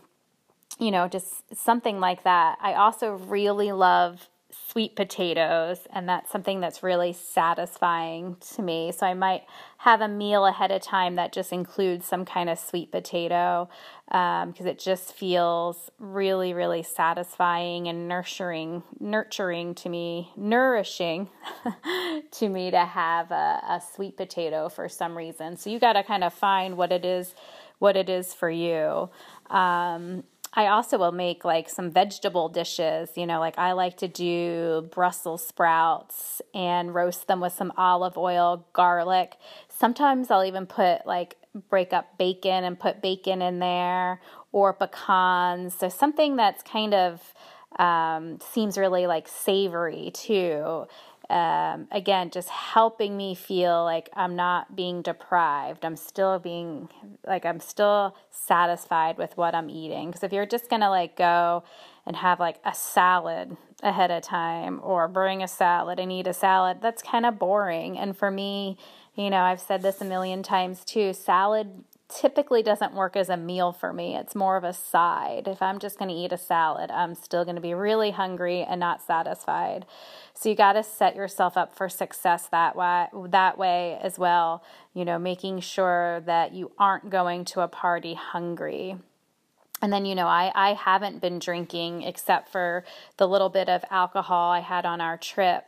you 0.78 0.90
know, 0.90 1.08
just 1.08 1.54
something 1.54 2.00
like 2.00 2.22
that. 2.22 2.56
I 2.62 2.72
also 2.72 3.12
really 3.12 3.70
love 3.70 4.29
sweet 4.70 4.94
potatoes, 4.94 5.78
and 5.92 6.09
that's 6.09 6.30
something 6.30 6.61
that's 6.61 6.83
really 6.83 7.12
satisfying 7.12 8.37
to 8.54 8.62
me. 8.62 8.92
So 8.92 9.04
I 9.04 9.14
might 9.14 9.42
have 9.78 10.00
a 10.00 10.09
meal 10.09 10.46
ahead 10.46 10.70
of 10.70 10.80
time 10.80 11.16
that 11.16 11.33
just 11.33 11.52
includes 11.52 12.06
some 12.06 12.24
kind 12.24 12.48
of 12.48 12.59
sweet 12.59 12.92
potato 12.92 13.68
because 14.06 14.61
um, 14.61 14.66
it 14.66 14.78
just 14.78 15.12
feels 15.12 15.90
really, 15.98 16.52
really 16.52 16.83
satisfying 16.83 17.88
and 17.88 18.06
nurturing, 18.06 18.83
nurturing 19.00 19.74
to 19.76 19.88
me, 19.88 20.30
nourishing 20.37 21.28
to 22.30 22.48
me 22.48 22.70
to 22.70 22.85
have 22.85 23.30
a, 23.30 23.61
a 23.68 23.83
sweet 23.94 24.16
potato 24.16 24.68
for 24.68 24.88
some 24.88 25.16
reason. 25.16 25.56
So 25.56 25.70
you 25.70 25.80
got 25.80 25.94
to 25.94 26.02
kind 26.02 26.22
of 26.22 26.33
find 26.33 26.76
what 26.76 26.92
it 26.92 27.04
is, 27.04 27.35
what 27.78 27.96
it 27.96 28.09
is 28.09 28.35
for 28.35 28.50
you. 28.50 29.11
Um, 29.48 30.24
I 30.52 30.66
also 30.66 30.98
will 30.98 31.12
make 31.12 31.44
like 31.44 31.68
some 31.68 31.90
vegetable 31.90 32.48
dishes. 32.48 33.10
You 33.16 33.26
know, 33.26 33.38
like 33.38 33.58
I 33.58 33.72
like 33.72 33.96
to 33.98 34.08
do 34.08 34.88
Brussels 34.92 35.46
sprouts 35.46 36.42
and 36.54 36.94
roast 36.94 37.28
them 37.28 37.40
with 37.40 37.52
some 37.52 37.72
olive 37.76 38.18
oil, 38.18 38.66
garlic. 38.72 39.36
Sometimes 39.68 40.30
I'll 40.30 40.44
even 40.44 40.66
put 40.66 41.06
like 41.06 41.36
break 41.68 41.92
up 41.92 42.18
bacon 42.18 42.64
and 42.64 42.78
put 42.78 43.00
bacon 43.02 43.42
in 43.42 43.58
there 43.60 44.20
or 44.52 44.72
pecans. 44.72 45.74
So 45.74 45.88
something 45.88 46.36
that's 46.36 46.62
kind 46.62 46.94
of 46.94 47.34
um, 47.78 48.38
seems 48.40 48.76
really 48.76 49.06
like 49.06 49.28
savory 49.28 50.10
too 50.12 50.86
um, 51.30 51.86
again, 51.92 52.30
just 52.30 52.48
helping 52.48 53.16
me 53.16 53.36
feel 53.36 53.84
like 53.84 54.10
I'm 54.14 54.34
not 54.34 54.74
being 54.74 55.00
deprived. 55.00 55.84
I'm 55.84 55.96
still 55.96 56.40
being 56.40 56.88
like 57.24 57.46
I'm 57.46 57.60
still 57.60 58.16
satisfied 58.30 59.16
with 59.16 59.36
what 59.36 59.54
I'm 59.54 59.70
eating. 59.70 60.08
Because 60.08 60.24
if 60.24 60.32
you're 60.32 60.44
just 60.44 60.68
gonna 60.68 60.90
like 60.90 61.16
go 61.16 61.62
and 62.04 62.16
have 62.16 62.40
like 62.40 62.56
a 62.64 62.74
salad 62.74 63.56
ahead 63.80 64.10
of 64.10 64.24
time 64.24 64.80
or 64.82 65.06
bring 65.06 65.40
a 65.40 65.46
salad 65.46 66.00
and 66.00 66.10
eat 66.10 66.26
a 66.26 66.34
salad, 66.34 66.78
that's 66.82 67.00
kind 67.00 67.24
of 67.24 67.38
boring. 67.38 67.96
And 67.96 68.16
for 68.16 68.32
me, 68.32 68.76
you 69.14 69.30
know, 69.30 69.42
I've 69.42 69.60
said 69.60 69.82
this 69.82 70.00
a 70.00 70.04
million 70.04 70.42
times 70.42 70.84
too 70.84 71.12
salad 71.12 71.84
typically 72.14 72.62
doesn't 72.62 72.94
work 72.94 73.16
as 73.16 73.29
a 73.29 73.37
meal 73.37 73.73
for 73.73 73.92
me. 73.92 74.16
It's 74.16 74.35
more 74.35 74.57
of 74.57 74.64
a 74.64 74.73
side. 74.73 75.46
If 75.46 75.62
I'm 75.62 75.79
just 75.79 75.99
going 75.99 76.09
to 76.09 76.14
eat 76.14 76.33
a 76.33 76.38
salad, 76.38 76.90
I'm 76.90 77.14
still 77.14 77.44
going 77.44 77.57
to 77.57 77.62
be 77.62 77.75
really 77.75 78.11
hungry 78.11 78.62
and 78.62 78.81
not 78.81 79.03
satisfied. 79.03 79.87
So 80.35 80.49
you 80.49 80.55
got 80.55 80.75
to 80.75 80.83
set 80.83 81.16
yourself 81.16 81.57
up 81.57 81.75
for 81.75 81.88
success 81.88 82.49
that 82.49 82.77
way 82.77 83.07
that 83.29 83.59
way 83.59 83.99
as 84.03 84.18
well, 84.18 84.62
you 84.94 85.05
know, 85.05 85.18
making 85.18 85.61
sure 85.61 86.20
that 86.27 86.53
you 86.53 86.73
aren't 86.79 87.11
going 87.11 87.44
to 87.46 87.61
a 87.61 87.68
party 87.68 88.14
hungry. 88.14 88.96
And 89.83 89.92
then, 89.92 90.05
you 90.05 90.14
know, 90.14 90.27
I, 90.27 90.53
I 90.55 90.75
haven't 90.75 91.20
been 91.20 91.38
drinking 91.38 92.03
except 92.03 92.51
for 92.51 92.85
the 93.16 93.27
little 93.27 93.49
bit 93.49 93.68
of 93.68 93.85
alcohol 93.90 94.51
I 94.51 94.61
had 94.61 94.85
on 94.85 95.01
our 95.01 95.16
trip. 95.16 95.64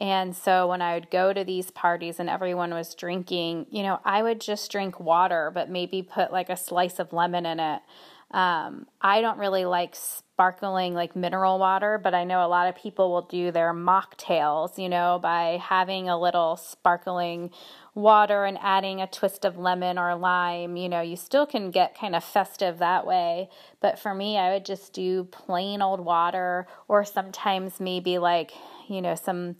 And 0.00 0.34
so 0.34 0.66
when 0.66 0.80
I 0.80 0.94
would 0.94 1.10
go 1.10 1.32
to 1.32 1.44
these 1.44 1.70
parties 1.70 2.18
and 2.18 2.30
everyone 2.30 2.72
was 2.72 2.94
drinking, 2.94 3.66
you 3.70 3.82
know, 3.82 4.00
I 4.04 4.22
would 4.22 4.40
just 4.40 4.70
drink 4.70 4.98
water, 4.98 5.50
but 5.54 5.68
maybe 5.68 6.02
put 6.02 6.32
like 6.32 6.48
a 6.48 6.56
slice 6.56 6.98
of 6.98 7.12
lemon 7.12 7.44
in 7.44 7.60
it. 7.60 7.82
Um, 8.30 8.86
I 9.00 9.20
don't 9.20 9.38
really 9.38 9.64
like 9.64 9.96
sparkling 9.96 10.94
like 10.94 11.16
mineral 11.16 11.58
water, 11.58 11.98
but 12.02 12.14
I 12.14 12.24
know 12.24 12.46
a 12.46 12.48
lot 12.48 12.68
of 12.68 12.76
people 12.76 13.10
will 13.10 13.22
do 13.22 13.50
their 13.50 13.74
mocktails, 13.74 14.78
you 14.78 14.88
know, 14.88 15.18
by 15.20 15.58
having 15.60 16.08
a 16.08 16.18
little 16.18 16.56
sparkling 16.56 17.50
water 17.94 18.44
and 18.44 18.56
adding 18.62 19.02
a 19.02 19.06
twist 19.08 19.44
of 19.44 19.58
lemon 19.58 19.98
or 19.98 20.14
lime. 20.14 20.76
You 20.76 20.88
know, 20.88 21.00
you 21.00 21.16
still 21.16 21.44
can 21.44 21.72
get 21.72 21.98
kind 21.98 22.14
of 22.14 22.22
festive 22.22 22.78
that 22.78 23.04
way. 23.04 23.48
But 23.80 23.98
for 23.98 24.14
me, 24.14 24.38
I 24.38 24.54
would 24.54 24.64
just 24.64 24.92
do 24.92 25.24
plain 25.24 25.82
old 25.82 26.00
water 26.00 26.68
or 26.86 27.04
sometimes 27.04 27.80
maybe 27.80 28.18
like, 28.18 28.52
you 28.88 29.02
know, 29.02 29.16
some 29.16 29.56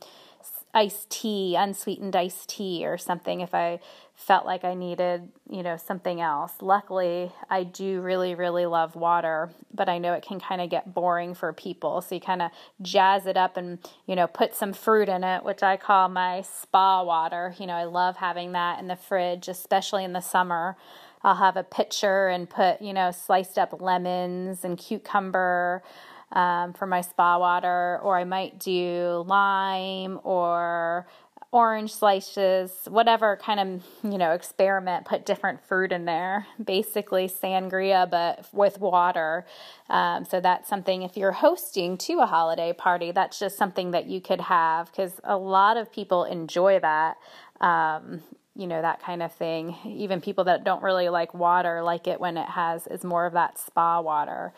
iced 0.73 1.09
tea, 1.09 1.55
unsweetened 1.55 2.15
iced 2.15 2.49
tea 2.49 2.85
or 2.85 2.97
something 2.97 3.41
if 3.41 3.53
I 3.53 3.79
felt 4.15 4.45
like 4.45 4.63
I 4.63 4.75
needed, 4.75 5.29
you 5.49 5.63
know, 5.63 5.77
something 5.77 6.21
else. 6.21 6.53
Luckily, 6.61 7.31
I 7.49 7.63
do 7.63 8.01
really, 8.01 8.35
really 8.35 8.65
love 8.67 8.95
water, 8.95 9.49
but 9.73 9.89
I 9.89 9.97
know 9.97 10.13
it 10.13 10.23
can 10.23 10.39
kind 10.39 10.61
of 10.61 10.69
get 10.69 10.93
boring 10.93 11.33
for 11.33 11.51
people. 11.53 12.01
So 12.01 12.15
you 12.15 12.21
kind 12.21 12.41
of 12.41 12.51
jazz 12.81 13.25
it 13.25 13.35
up 13.35 13.57
and, 13.57 13.79
you 14.05 14.15
know, 14.15 14.27
put 14.27 14.53
some 14.53 14.73
fruit 14.73 15.09
in 15.09 15.23
it, 15.23 15.43
which 15.43 15.63
I 15.63 15.75
call 15.77 16.07
my 16.07 16.41
spa 16.41 17.03
water. 17.03 17.55
You 17.57 17.65
know, 17.65 17.73
I 17.73 17.85
love 17.85 18.17
having 18.17 18.51
that 18.51 18.79
in 18.79 18.87
the 18.87 18.95
fridge, 18.95 19.47
especially 19.47 20.03
in 20.03 20.13
the 20.13 20.21
summer. 20.21 20.77
I'll 21.23 21.35
have 21.35 21.57
a 21.57 21.63
pitcher 21.63 22.27
and 22.27 22.49
put, 22.49 22.81
you 22.81 22.93
know, 22.93 23.11
sliced 23.11 23.57
up 23.57 23.81
lemons 23.81 24.63
and 24.63 24.77
cucumber 24.77 25.83
um, 26.31 26.73
for 26.73 26.85
my 26.85 27.01
spa 27.01 27.37
water, 27.37 27.99
or 28.03 28.17
I 28.17 28.23
might 28.23 28.59
do 28.59 29.23
lime 29.27 30.19
or 30.23 31.07
orange 31.51 31.93
slices, 31.93 32.71
whatever 32.87 33.37
kind 33.41 33.59
of, 33.59 33.83
you 34.09 34.17
know, 34.17 34.31
experiment, 34.31 35.05
put 35.05 35.25
different 35.25 35.61
fruit 35.65 35.91
in 35.91 36.05
there. 36.05 36.47
Basically, 36.63 37.27
sangria, 37.27 38.09
but 38.09 38.47
with 38.53 38.79
water. 38.79 39.45
Um, 39.89 40.23
so 40.23 40.39
that's 40.39 40.69
something, 40.69 41.01
if 41.01 41.17
you're 41.17 41.33
hosting 41.33 41.97
to 41.99 42.19
a 42.19 42.25
holiday 42.25 42.71
party, 42.71 43.11
that's 43.11 43.37
just 43.37 43.57
something 43.57 43.91
that 43.91 44.05
you 44.05 44.21
could 44.21 44.41
have 44.41 44.89
because 44.91 45.19
a 45.25 45.35
lot 45.37 45.75
of 45.75 45.91
people 45.91 46.23
enjoy 46.23 46.79
that. 46.79 47.17
Um, 47.59 48.23
you 48.53 48.67
know 48.67 48.81
that 48.81 49.01
kind 49.01 49.23
of 49.23 49.31
thing 49.33 49.77
even 49.85 50.19
people 50.19 50.43
that 50.43 50.65
don't 50.65 50.83
really 50.83 51.07
like 51.07 51.33
water 51.33 51.81
like 51.81 52.05
it 52.05 52.19
when 52.19 52.35
it 52.35 52.49
has 52.49 52.85
is 52.87 53.03
more 53.03 53.25
of 53.25 53.31
that 53.31 53.57
spa 53.57 54.01
water 54.01 54.51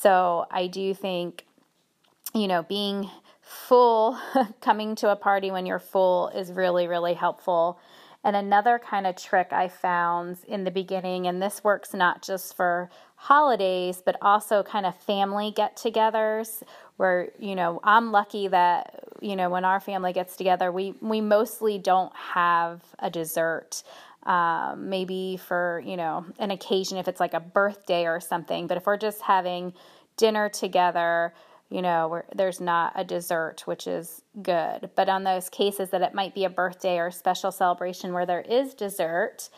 so 0.00 0.46
i 0.50 0.66
do 0.66 0.94
think 0.94 1.44
you 2.34 2.46
know 2.46 2.62
being 2.62 3.08
full, 3.48 4.18
coming 4.60 4.94
to 4.96 5.10
a 5.10 5.16
party 5.16 5.50
when 5.50 5.64
you're 5.64 5.78
full 5.78 6.28
is 6.28 6.52
really, 6.52 6.86
really 6.86 7.14
helpful. 7.14 7.80
And 8.22 8.36
another 8.36 8.78
kind 8.78 9.06
of 9.06 9.16
trick 9.16 9.52
I 9.52 9.68
found 9.68 10.38
in 10.46 10.64
the 10.64 10.70
beginning, 10.70 11.26
and 11.26 11.40
this 11.40 11.64
works 11.64 11.94
not 11.94 12.20
just 12.22 12.54
for 12.54 12.90
holidays, 13.14 14.02
but 14.04 14.16
also 14.20 14.62
kind 14.62 14.84
of 14.84 14.94
family 14.96 15.50
get 15.50 15.76
togethers 15.76 16.62
where, 16.98 17.30
you 17.38 17.54
know, 17.54 17.80
I'm 17.84 18.12
lucky 18.12 18.48
that, 18.48 19.04
you 19.20 19.34
know, 19.34 19.48
when 19.48 19.64
our 19.64 19.80
family 19.80 20.12
gets 20.12 20.36
together, 20.36 20.70
we, 20.70 20.94
we 21.00 21.20
mostly 21.20 21.78
don't 21.78 22.14
have 22.14 22.82
a 22.98 23.08
dessert. 23.08 23.82
Um, 24.24 24.90
maybe 24.90 25.38
for, 25.38 25.82
you 25.86 25.96
know, 25.96 26.26
an 26.38 26.50
occasion 26.50 26.98
if 26.98 27.08
it's 27.08 27.20
like 27.20 27.34
a 27.34 27.40
birthday 27.40 28.04
or 28.06 28.20
something. 28.20 28.66
But 28.66 28.76
if 28.76 28.84
we're 28.84 28.98
just 28.98 29.22
having 29.22 29.72
dinner 30.16 30.48
together, 30.48 31.32
you 31.70 31.82
know, 31.82 32.22
there's 32.34 32.60
not 32.60 32.92
a 32.94 33.04
dessert, 33.04 33.62
which 33.66 33.86
is 33.86 34.22
good. 34.42 34.90
But 34.96 35.08
on 35.08 35.24
those 35.24 35.48
cases 35.48 35.90
that 35.90 36.02
it 36.02 36.14
might 36.14 36.34
be 36.34 36.44
a 36.44 36.50
birthday 36.50 36.98
or 36.98 37.10
special 37.10 37.52
celebration 37.52 38.12
where 38.12 38.26
there 38.26 38.40
is 38.40 38.74
dessert, 38.74 39.48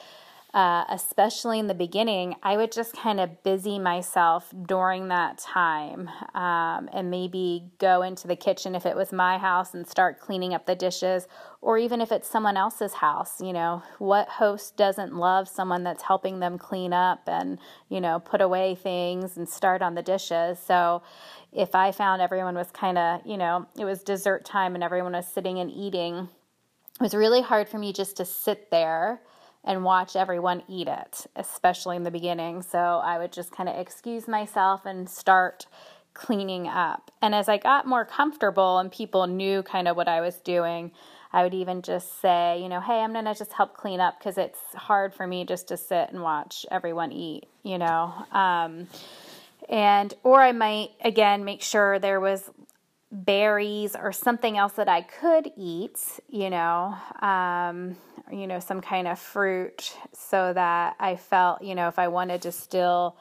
uh, 0.53 0.85
especially 0.89 1.61
in 1.61 1.69
the 1.69 1.75
beginning, 1.75 2.35
I 2.43 2.57
would 2.57 2.73
just 2.73 2.97
kind 2.97 3.21
of 3.21 3.43
busy 3.45 3.79
myself 3.79 4.53
during 4.67 5.09
that 5.09 5.39
time 5.39 6.09
um, 6.35 6.89
and 6.93 7.09
maybe 7.09 7.71
go 7.79 8.03
into 8.03 8.27
the 8.27 8.35
kitchen 8.35 8.75
if 8.75 8.85
it 8.85 8.97
was 8.97 9.13
my 9.13 9.39
house 9.39 9.75
and 9.75 9.87
start 9.87 10.19
cleaning 10.19 10.53
up 10.53 10.67
the 10.67 10.75
dishes, 10.75 11.29
or 11.61 11.79
even 11.79 12.01
if 12.01 12.11
it's 12.11 12.29
someone 12.29 12.57
else's 12.57 12.95
house. 12.95 13.41
You 13.41 13.53
know, 13.53 13.83
what 13.99 14.29
host 14.29 14.77
doesn't 14.77 15.15
love 15.15 15.49
someone 15.49 15.85
that's 15.85 16.03
helping 16.03 16.41
them 16.41 16.59
clean 16.59 16.93
up 16.93 17.29
and, 17.29 17.59
you 17.89 18.01
know, 18.01 18.19
put 18.19 18.41
away 18.41 18.75
things 18.75 19.37
and 19.37 19.49
start 19.49 19.83
on 19.83 19.95
the 19.95 20.03
dishes? 20.03 20.59
So, 20.59 21.03
if 21.53 21.75
I 21.75 21.93
found 21.93 22.23
everyone 22.23 22.55
was 22.55 22.71
kind 22.71 22.99
of, 22.99 23.21
you 23.25 23.37
know, 23.37 23.67
it 23.79 23.85
was 23.85 24.03
dessert 24.03 24.45
time 24.45 24.75
and 24.75 24.83
everyone 24.83 25.13
was 25.13 25.27
sitting 25.27 25.59
and 25.59 25.71
eating, 25.71 26.29
it 26.95 27.03
was 27.03 27.15
really 27.15 27.43
hard 27.43 27.69
for 27.69 27.79
me 27.79 27.93
just 27.93 28.17
to 28.19 28.25
sit 28.25 28.71
there 28.71 29.21
and 29.65 29.85
watch 29.85 30.17
everyone 30.17 30.63
eat 30.69 30.89
it, 30.89 31.27
especially 31.37 31.97
in 31.97 32.03
the 32.03 32.11
beginning. 32.11 32.63
So 32.63 32.79
I 32.79 33.19
would 33.19 33.33
just 33.33 33.53
kind 33.53 33.69
of 33.69 33.77
excuse 33.77 34.27
myself 34.27 34.87
and 34.87 35.09
start 35.09 35.67
cleaning 36.15 36.67
up. 36.67 37.11
And 37.23 37.35
as 37.35 37.49
I 37.49 37.59
got 37.59 37.87
more 37.87 38.05
comfortable 38.05 38.79
and 38.79 38.91
people 38.91 39.27
knew 39.27 39.63
kind 39.63 39.87
of 39.89 39.97
what 39.97 40.09
I 40.09 40.21
was 40.21 40.37
doing, 40.37 40.93
I 41.33 41.45
would 41.45 41.55
even 41.55 41.83
just 41.83 42.21
say, 42.21 42.61
you 42.61 42.69
know, 42.69 42.81
hey, 42.81 43.01
I'm 43.01 43.13
going 43.13 43.27
to 43.27 43.35
just 43.35 43.53
help 43.53 43.77
clean 43.77 44.01
up 44.01 44.19
because 44.19 44.37
it's 44.37 44.59
hard 44.75 45.15
for 45.15 45.27
me 45.27 45.45
just 45.45 45.69
to 45.69 45.77
sit 45.77 46.11
and 46.11 46.23
watch 46.23 46.67
everyone 46.71 47.13
eat, 47.13 47.47
you 47.63 47.79
know. 47.79 48.13
Um, 48.33 48.89
and 49.69 50.13
or 50.25 50.41
I 50.41 50.53
might 50.53 50.91
again 51.05 51.45
make 51.45 51.63
sure 51.63 51.99
there 51.99 52.19
was 52.19 52.51
berries 53.13 53.97
or 53.97 54.13
something 54.13 54.57
else 54.57 54.75
that 54.75 54.89
I 54.89 55.03
could 55.03 55.51
eat, 55.57 55.99
you 56.29 56.51
know, 56.51 56.97
um, 57.21 57.97
you 58.31 58.47
know, 58.47 58.61
some 58.61 58.81
kind 58.81 59.09
of 59.09 59.19
fruit 59.19 59.97
so 60.13 60.53
that 60.53 60.97
I 61.01 61.17
felt, 61.17 61.63
you 61.63 61.75
know, 61.75 61.89
if 61.89 61.99
I 61.99 62.09
wanted 62.09 62.43
to 62.43 62.53
still 62.53 63.17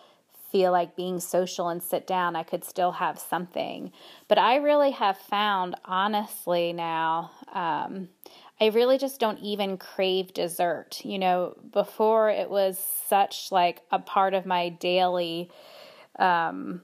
feel 0.52 0.72
like 0.72 0.96
being 0.96 1.20
social 1.20 1.70
and 1.70 1.82
sit 1.82 2.08
down, 2.08 2.36
I 2.36 2.44
could 2.44 2.64
still 2.64 2.94
have 2.94 3.20
something. 3.20 3.92
But 4.28 4.38
I 4.38 4.58
really 4.58 4.92
have 4.92 5.18
found, 5.18 5.76
honestly, 5.86 6.74
now, 6.74 7.32
um, 7.54 8.10
I 8.62 8.68
really 8.68 8.98
just 8.98 9.20
don't 9.20 9.40
even 9.40 9.78
crave 9.78 10.34
dessert. 10.34 11.02
You 11.04 11.20
know, 11.20 11.56
before 11.72 12.30
it 12.30 12.50
was 12.50 12.78
such 13.08 13.52
like 13.52 13.82
a 13.92 14.00
part 14.00 14.34
of 14.34 14.46
my 14.46 14.70
daily 14.70 15.50
um, 16.18 16.82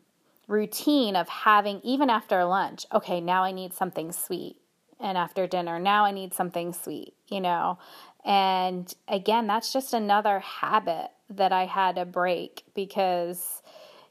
routine 0.47 1.15
of 1.15 1.27
having, 1.29 1.81
even 1.83 2.09
after 2.09 2.43
lunch, 2.45 2.85
okay, 2.93 3.21
now 3.21 3.43
I 3.43 3.51
need 3.51 3.73
something 3.73 4.11
sweet. 4.11 4.57
And 4.99 5.17
after 5.17 5.45
dinner, 5.47 5.79
now 5.79 6.05
I 6.05 6.11
need 6.11 6.33
something 6.33 6.73
sweet, 6.73 7.15
you 7.27 7.41
know? 7.41 7.77
And 8.23 8.93
again, 9.07 9.47
that's 9.47 9.73
just 9.73 9.93
another 9.93 10.39
habit 10.39 11.11
that 11.29 11.51
I 11.51 11.65
had 11.65 11.95
to 11.95 12.05
break 12.05 12.63
because, 12.73 13.61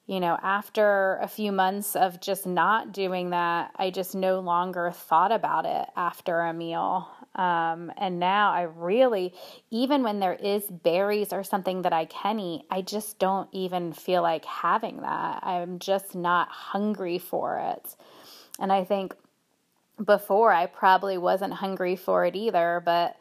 you 0.06 0.20
know, 0.20 0.38
after 0.42 1.18
a 1.22 1.28
few 1.28 1.52
months 1.52 1.96
of 1.96 2.20
just 2.20 2.46
not 2.46 2.92
doing 2.92 3.30
that, 3.30 3.72
I 3.76 3.90
just 3.90 4.14
no 4.14 4.40
longer 4.40 4.90
thought 4.92 5.32
about 5.32 5.64
it 5.64 5.88
after 5.96 6.40
a 6.40 6.52
meal. 6.52 7.08
Um, 7.34 7.92
and 7.96 8.20
now 8.20 8.52
I 8.52 8.62
really, 8.62 9.34
even 9.70 10.02
when 10.02 10.20
there 10.20 10.34
is 10.34 10.64
berries 10.66 11.32
or 11.32 11.42
something 11.42 11.82
that 11.82 11.92
I 11.92 12.04
can 12.04 12.38
eat, 12.38 12.64
I 12.70 12.82
just 12.82 13.18
don't 13.18 13.48
even 13.52 13.92
feel 13.92 14.22
like 14.22 14.44
having 14.44 15.00
that. 15.00 15.42
I'm 15.42 15.78
just 15.78 16.14
not 16.14 16.48
hungry 16.48 17.18
for 17.18 17.58
it. 17.58 17.96
And 18.58 18.72
I 18.72 18.84
think 18.84 19.14
before 20.04 20.52
I 20.52 20.66
probably 20.66 21.18
wasn't 21.18 21.54
hungry 21.54 21.96
for 21.96 22.24
it 22.24 22.36
either, 22.36 22.82
but 22.84 23.16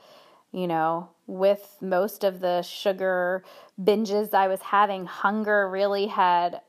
you 0.52 0.68
know, 0.68 1.10
with 1.26 1.78
most 1.82 2.24
of 2.24 2.40
the 2.40 2.62
sugar 2.62 3.44
binges 3.82 4.36
I 4.36 4.48
was 4.48 4.62
having, 4.62 5.08
hunger 5.08 5.68
really 5.68 6.06
had, 6.06 6.62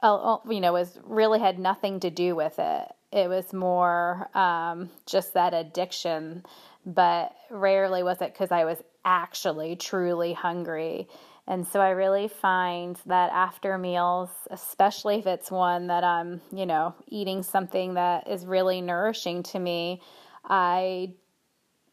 you 0.00 0.60
know, 0.60 0.72
was 0.72 1.00
really 1.02 1.40
had 1.40 1.58
nothing 1.58 1.98
to 2.00 2.10
do 2.10 2.36
with 2.36 2.60
it 2.60 2.92
it 3.12 3.28
was 3.28 3.52
more 3.52 4.28
um, 4.36 4.90
just 5.06 5.34
that 5.34 5.52
addiction, 5.54 6.44
but 6.86 7.34
rarely 7.50 8.02
was 8.02 8.20
it 8.20 8.32
because 8.32 8.52
I 8.52 8.64
was 8.64 8.78
actually 9.04 9.76
truly 9.76 10.32
hungry. 10.32 11.08
And 11.48 11.66
so 11.66 11.80
I 11.80 11.90
really 11.90 12.28
find 12.28 12.96
that 13.06 13.32
after 13.32 13.76
meals, 13.76 14.30
especially 14.50 15.18
if 15.18 15.26
it's 15.26 15.50
one 15.50 15.88
that 15.88 16.04
I'm, 16.04 16.40
you 16.52 16.66
know, 16.66 16.94
eating 17.08 17.42
something 17.42 17.94
that 17.94 18.28
is 18.28 18.46
really 18.46 18.80
nourishing 18.80 19.42
to 19.44 19.58
me, 19.58 20.00
I 20.44 21.14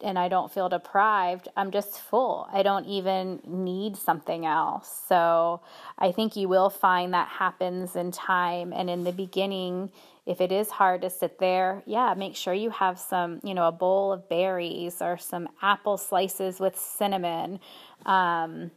and 0.01 0.19
I 0.19 0.27
don't 0.27 0.51
feel 0.51 0.69
deprived, 0.69 1.47
I'm 1.57 1.71
just 1.71 1.99
full. 1.99 2.47
I 2.53 2.61
don't 2.61 2.85
even 2.85 3.41
need 3.47 3.97
something 3.97 4.45
else. 4.45 5.03
So 5.07 5.61
I 5.97 6.11
think 6.11 6.35
you 6.35 6.47
will 6.47 6.69
find 6.69 7.15
that 7.15 7.27
happens 7.27 7.95
in 7.95 8.11
time. 8.11 8.73
And 8.73 8.91
in 8.91 9.05
the 9.05 9.11
beginning, 9.11 9.91
if 10.27 10.41
it 10.41 10.51
is 10.51 10.69
hard 10.69 11.01
to 11.01 11.09
sit 11.09 11.39
there, 11.39 11.81
yeah, 11.85 12.13
make 12.13 12.35
sure 12.35 12.53
you 12.53 12.69
have 12.69 12.99
some, 12.99 13.39
you 13.43 13.53
know, 13.53 13.65
a 13.65 13.71
bowl 13.71 14.11
of 14.11 14.27
berries 14.27 15.01
or 15.01 15.17
some 15.17 15.47
apple 15.61 15.97
slices 15.97 16.59
with 16.59 16.77
cinnamon. 16.77 17.61
Um, 18.05 18.71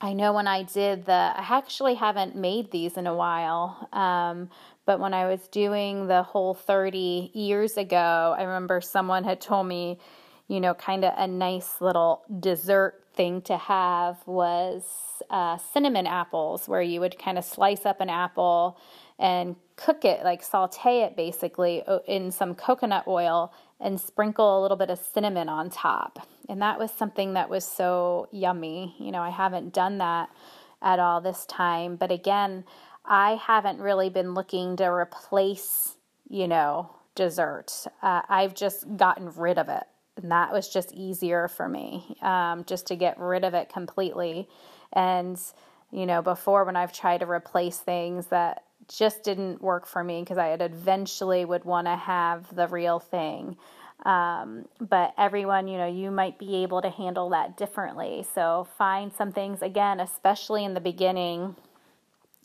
I 0.00 0.12
know 0.12 0.32
when 0.32 0.46
I 0.46 0.62
did 0.62 1.06
the, 1.06 1.12
I 1.12 1.44
actually 1.50 1.94
haven't 1.94 2.36
made 2.36 2.70
these 2.70 2.96
in 2.96 3.08
a 3.08 3.14
while, 3.14 3.88
um, 3.92 4.50
but 4.86 5.00
when 5.00 5.12
I 5.12 5.26
was 5.26 5.48
doing 5.48 6.06
the 6.06 6.24
Whole30 6.32 7.32
years 7.34 7.76
ago, 7.76 8.36
I 8.38 8.44
remember 8.44 8.80
someone 8.80 9.24
had 9.24 9.40
told 9.40 9.66
me, 9.66 9.98
you 10.46 10.60
know, 10.60 10.74
kind 10.74 11.04
of 11.04 11.12
a 11.16 11.26
nice 11.26 11.80
little 11.80 12.22
dessert 12.38 13.02
thing 13.14 13.42
to 13.42 13.56
have 13.56 14.16
was 14.26 14.84
uh, 15.28 15.58
cinnamon 15.58 16.06
apples, 16.06 16.68
where 16.68 16.80
you 16.80 17.00
would 17.00 17.18
kind 17.18 17.36
of 17.36 17.44
slice 17.44 17.84
up 17.84 18.00
an 18.00 18.08
apple 18.08 18.78
and 19.18 19.56
cook 19.76 20.04
it, 20.04 20.22
like 20.24 20.42
saute 20.42 21.02
it 21.02 21.16
basically 21.16 21.82
in 22.06 22.30
some 22.30 22.54
coconut 22.54 23.04
oil 23.06 23.52
and 23.80 24.00
sprinkle 24.00 24.60
a 24.60 24.62
little 24.62 24.76
bit 24.76 24.90
of 24.90 24.98
cinnamon 24.98 25.48
on 25.48 25.70
top. 25.70 26.26
And 26.48 26.62
that 26.62 26.78
was 26.78 26.90
something 26.90 27.34
that 27.34 27.50
was 27.50 27.64
so 27.64 28.28
yummy. 28.32 28.94
You 28.98 29.12
know, 29.12 29.22
I 29.22 29.30
haven't 29.30 29.72
done 29.72 29.98
that 29.98 30.30
at 30.82 30.98
all 30.98 31.20
this 31.20 31.46
time. 31.46 31.96
But 31.96 32.10
again, 32.10 32.64
I 33.04 33.34
haven't 33.34 33.80
really 33.80 34.10
been 34.10 34.34
looking 34.34 34.76
to 34.76 34.84
replace, 34.84 35.96
you 36.28 36.48
know, 36.48 36.94
dessert. 37.14 37.72
Uh, 38.02 38.22
I've 38.28 38.54
just 38.54 38.96
gotten 38.96 39.32
rid 39.34 39.58
of 39.58 39.68
it. 39.68 39.84
And 40.16 40.32
that 40.32 40.52
was 40.52 40.68
just 40.68 40.92
easier 40.92 41.46
for 41.46 41.68
me, 41.68 42.16
um, 42.22 42.64
just 42.64 42.86
to 42.88 42.96
get 42.96 43.18
rid 43.20 43.44
of 43.44 43.54
it 43.54 43.68
completely. 43.68 44.48
And, 44.92 45.40
you 45.92 46.06
know, 46.06 46.22
before 46.22 46.64
when 46.64 46.74
I've 46.74 46.92
tried 46.92 47.18
to 47.18 47.30
replace 47.30 47.78
things 47.78 48.26
that 48.26 48.64
just 48.88 49.22
didn't 49.22 49.62
work 49.62 49.86
for 49.86 50.02
me 50.02 50.20
because 50.20 50.38
I 50.38 50.46
had 50.46 50.62
eventually 50.62 51.44
would 51.44 51.64
want 51.64 51.86
to 51.86 51.96
have 51.96 52.54
the 52.54 52.66
real 52.68 52.98
thing. 52.98 53.56
Um, 54.04 54.66
but 54.80 55.12
everyone, 55.18 55.68
you 55.68 55.76
know, 55.76 55.88
you 55.88 56.10
might 56.10 56.38
be 56.38 56.56
able 56.62 56.80
to 56.82 56.90
handle 56.90 57.30
that 57.30 57.56
differently. 57.56 58.24
So 58.34 58.68
find 58.78 59.12
some 59.12 59.32
things, 59.32 59.60
again, 59.60 60.00
especially 60.00 60.64
in 60.64 60.74
the 60.74 60.80
beginning, 60.80 61.56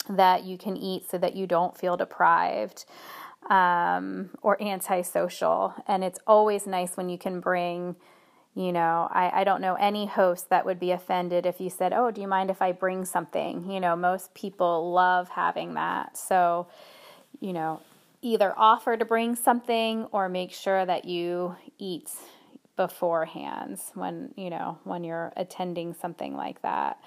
that 0.08 0.44
you 0.44 0.58
can 0.58 0.76
eat 0.76 1.08
so 1.08 1.16
that 1.18 1.34
you 1.34 1.46
don't 1.46 1.76
feel 1.76 1.96
deprived 1.96 2.84
um, 3.48 4.30
or 4.42 4.60
antisocial. 4.62 5.74
And 5.86 6.04
it's 6.04 6.18
always 6.26 6.66
nice 6.66 6.96
when 6.96 7.08
you 7.08 7.18
can 7.18 7.40
bring 7.40 7.96
you 8.54 8.70
know, 8.72 9.08
I, 9.10 9.40
I 9.40 9.44
don't 9.44 9.60
know 9.60 9.74
any 9.74 10.06
host 10.06 10.48
that 10.50 10.64
would 10.64 10.78
be 10.78 10.92
offended 10.92 11.44
if 11.44 11.60
you 11.60 11.70
said, 11.70 11.92
Oh, 11.92 12.10
do 12.10 12.20
you 12.20 12.28
mind 12.28 12.50
if 12.50 12.62
I 12.62 12.70
bring 12.70 13.04
something? 13.04 13.68
You 13.70 13.80
know, 13.80 13.96
most 13.96 14.32
people 14.34 14.92
love 14.92 15.28
having 15.30 15.74
that. 15.74 16.16
So, 16.16 16.68
you 17.40 17.52
know, 17.52 17.80
either 18.22 18.54
offer 18.56 18.96
to 18.96 19.04
bring 19.04 19.34
something 19.34 20.04
or 20.12 20.28
make 20.28 20.52
sure 20.52 20.86
that 20.86 21.04
you 21.04 21.56
eat 21.78 22.10
beforehand 22.76 23.80
when, 23.94 24.32
you 24.36 24.50
know, 24.50 24.78
when 24.84 25.02
you're 25.02 25.32
attending 25.36 25.92
something 25.92 26.36
like 26.36 26.62
that. 26.62 26.98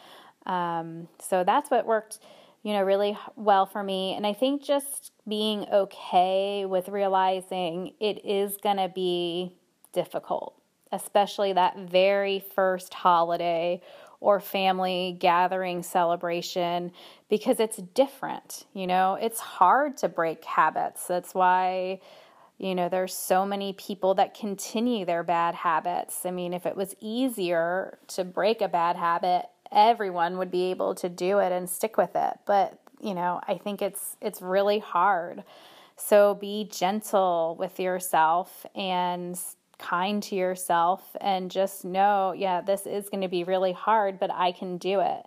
Um, 0.46 1.08
so 1.20 1.46
that's 1.46 1.72
what 1.72 1.86
worked, 1.86 2.20
you 2.62 2.74
know, 2.74 2.84
really 2.84 3.18
well 3.38 3.66
for 3.66 3.84
me. 3.84 4.14
And 4.16 4.28
I 4.28 4.34
think 4.34 4.64
just 4.64 5.14
being 5.26 5.66
okay 5.72 6.66
with 6.66 6.90
realizing 6.90 7.94
it 8.02 8.26
is 8.26 8.58
going 8.58 8.78
to 8.78 8.90
be 8.90 9.54
difficult 9.94 10.58
especially 10.92 11.54
that 11.54 11.78
very 11.78 12.44
first 12.54 12.94
holiday 12.94 13.82
or 14.20 14.40
family 14.40 15.16
gathering 15.20 15.84
celebration 15.84 16.92
because 17.30 17.60
it's 17.60 17.78
different. 17.78 18.66
You 18.74 18.88
know, 18.88 19.18
it's 19.22 19.40
hard 19.40 19.98
to 19.98 20.10
break 20.10 20.44
habits. 20.44 21.06
That's 21.08 21.36
why, 21.36 22.00
you 22.58 22.74
know, 22.74 22.90
there's 22.90 23.14
so 23.14 23.46
many 23.46 23.74
people 23.74 24.16
that 24.16 24.34
continue 24.34 25.06
their 25.06 25.24
bad 25.24 25.54
habits. 25.56 26.26
I 26.26 26.32
mean, 26.32 26.54
if 26.54 26.66
it 26.66 26.76
was 26.76 26.96
easier 27.00 28.00
to 28.10 28.24
break 28.24 28.62
a 28.62 28.68
bad 28.68 28.96
habit, 28.96 29.46
everyone 29.72 30.38
would 30.38 30.50
be 30.50 30.72
able 30.72 30.96
to 30.96 31.10
do 31.10 31.40
it 31.40 31.52
and 31.52 31.70
stick 31.70 31.98
with 31.98 32.16
it. 32.16 32.40
But, 32.46 32.80
you 33.00 33.14
know, 33.14 33.40
I 33.48 33.58
think 33.58 33.82
it's 33.82 34.18
it's 34.22 34.42
really 34.42 34.80
hard. 34.80 35.44
So 35.96 36.36
be 36.36 36.70
gentle 36.72 37.56
with 37.60 37.80
yourself 37.80 38.66
and 38.76 39.38
kind 39.80 40.22
to 40.24 40.36
yourself 40.36 41.16
and 41.22 41.52
just 41.52 41.86
know, 41.86 42.34
yeah, 42.36 42.62
this 42.62 42.86
is 42.86 43.10
going 43.10 43.22
to 43.22 43.28
be 43.28 43.44
really 43.44 43.74
hard, 43.74 44.20
but 44.20 44.32
I 44.32 44.52
can 44.52 44.78
do 44.78 45.00
it. 45.00 45.26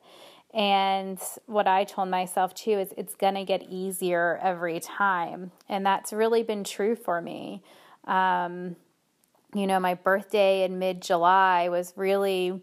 And 0.52 1.20
what 1.46 1.68
I 1.68 1.84
told 1.84 2.08
myself 2.08 2.54
too 2.54 2.72
is 2.72 2.92
it's 2.96 3.14
going 3.14 3.34
to 3.34 3.44
get 3.44 3.62
easier 3.68 4.40
every 4.42 4.80
time. 4.80 5.52
And 5.68 5.86
that's 5.86 6.12
really 6.12 6.42
been 6.42 6.64
true 6.64 6.96
for 6.96 7.20
me. 7.20 7.62
Um, 8.04 8.74
you 9.54 9.66
know, 9.66 9.78
my 9.78 9.94
birthday 9.94 10.64
in 10.64 10.78
mid 10.78 11.02
July 11.02 11.68
was 11.68 11.92
really 11.96 12.60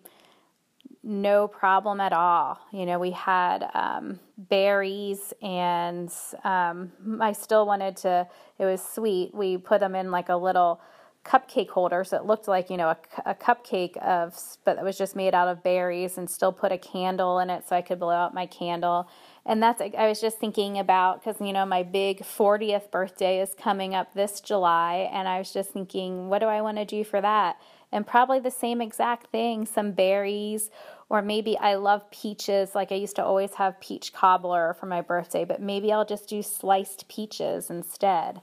no 1.04 1.48
problem 1.48 2.02
at 2.02 2.12
all. 2.12 2.60
You 2.72 2.86
know, 2.86 3.00
we 3.00 3.12
had 3.12 3.70
um, 3.74 4.20
berries, 4.38 5.34
and 5.42 6.12
um, 6.44 6.92
I 7.22 7.32
still 7.32 7.66
wanted 7.66 7.96
to, 7.98 8.28
it 8.60 8.66
was 8.66 8.84
sweet. 8.84 9.34
We 9.34 9.58
put 9.58 9.80
them 9.80 9.96
in 9.96 10.12
like 10.12 10.28
a 10.30 10.36
little 10.36 10.82
cupcake 11.28 11.70
holder, 11.70 12.04
so 12.04 12.18
it 12.18 12.26
looked 12.26 12.48
like 12.48 12.70
you 12.70 12.78
know 12.78 12.90
a, 12.90 12.98
a 13.26 13.36
cupcake 13.36 13.98
of, 13.98 14.40
but 14.64 14.78
it 14.78 14.84
was 14.84 14.98
just 14.98 15.16
made 15.16 15.34
out 15.36 15.48
of 15.48 15.62
berries, 15.62 16.18
and 16.18 16.30
still 16.30 16.52
put 16.52 16.72
a 16.72 16.78
candle 16.78 17.40
in 17.40 17.50
it 17.50 17.68
so 17.68 17.76
I 17.76 17.82
could 17.82 18.00
blow 18.00 18.12
out 18.12 18.34
my 18.34 18.46
candle. 18.46 19.10
And 19.46 19.62
that's 19.62 19.82
I 19.82 20.08
was 20.08 20.22
just 20.22 20.40
thinking 20.40 20.78
about 20.78 21.24
because 21.24 21.42
you 21.42 21.54
know 21.54 21.66
my 21.66 21.84
big 21.84 22.20
40th 22.20 22.90
birthday 22.92 23.42
is 23.42 23.54
coming 23.54 23.94
up 23.94 24.14
this 24.14 24.40
July, 24.40 25.10
and 25.12 25.28
I 25.28 25.40
was 25.40 25.52
just 25.52 25.72
thinking, 25.72 26.30
what 26.30 26.40
do 26.40 26.46
I 26.46 26.62
want 26.62 26.78
to 26.78 26.86
do 26.86 27.04
for 27.04 27.20
that? 27.22 27.60
And 27.92 28.06
probably 28.06 28.40
the 28.40 28.52
same 28.52 28.82
exact 28.82 29.28
thing, 29.28 29.66
some 29.66 29.92
berries, 29.92 30.70
or 31.10 31.22
maybe 31.22 31.58
I 31.58 31.76
love 31.76 32.10
peaches. 32.12 32.76
Like 32.76 32.92
I 32.92 32.96
used 32.96 33.16
to 33.18 33.24
always 33.24 33.54
have 33.56 33.80
peach 33.80 34.14
cobbler 34.14 34.76
for 34.80 34.86
my 34.86 35.02
birthday, 35.02 35.46
but 35.46 35.62
maybe 35.62 35.92
I'll 35.92 36.06
just 36.06 36.28
do 36.28 36.42
sliced 36.42 37.08
peaches 37.08 37.70
instead. 37.70 38.42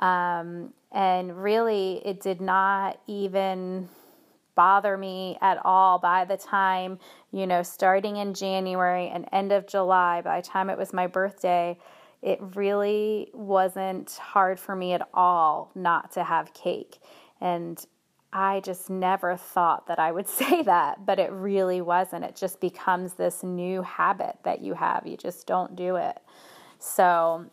Um, 0.00 0.72
and 0.92 1.42
really, 1.42 2.02
it 2.04 2.20
did 2.20 2.40
not 2.40 3.00
even 3.06 3.88
bother 4.54 4.96
me 4.96 5.38
at 5.40 5.58
all 5.64 5.98
by 5.98 6.24
the 6.24 6.36
time, 6.36 6.98
you 7.32 7.46
know, 7.46 7.62
starting 7.62 8.16
in 8.16 8.34
January 8.34 9.08
and 9.08 9.26
end 9.32 9.52
of 9.52 9.66
July, 9.66 10.20
by 10.20 10.40
the 10.40 10.46
time 10.46 10.68
it 10.68 10.76
was 10.76 10.92
my 10.92 11.06
birthday, 11.06 11.78
it 12.22 12.38
really 12.54 13.30
wasn't 13.32 14.10
hard 14.10 14.60
for 14.60 14.76
me 14.76 14.92
at 14.92 15.08
all 15.14 15.70
not 15.74 16.12
to 16.12 16.24
have 16.24 16.52
cake. 16.52 16.98
And 17.40 17.82
I 18.32 18.60
just 18.60 18.90
never 18.90 19.36
thought 19.36 19.86
that 19.86 19.98
I 19.98 20.12
would 20.12 20.28
say 20.40 20.62
that, 20.62 21.06
but 21.06 21.18
it 21.18 21.32
really 21.32 21.80
wasn't. 21.80 22.24
It 22.24 22.36
just 22.36 22.60
becomes 22.60 23.14
this 23.14 23.42
new 23.42 23.82
habit 23.82 24.36
that 24.44 24.60
you 24.60 24.74
have. 24.74 25.06
You 25.06 25.16
just 25.16 25.46
don't 25.46 25.74
do 25.74 25.96
it. 25.96 26.18
So, 26.78 27.46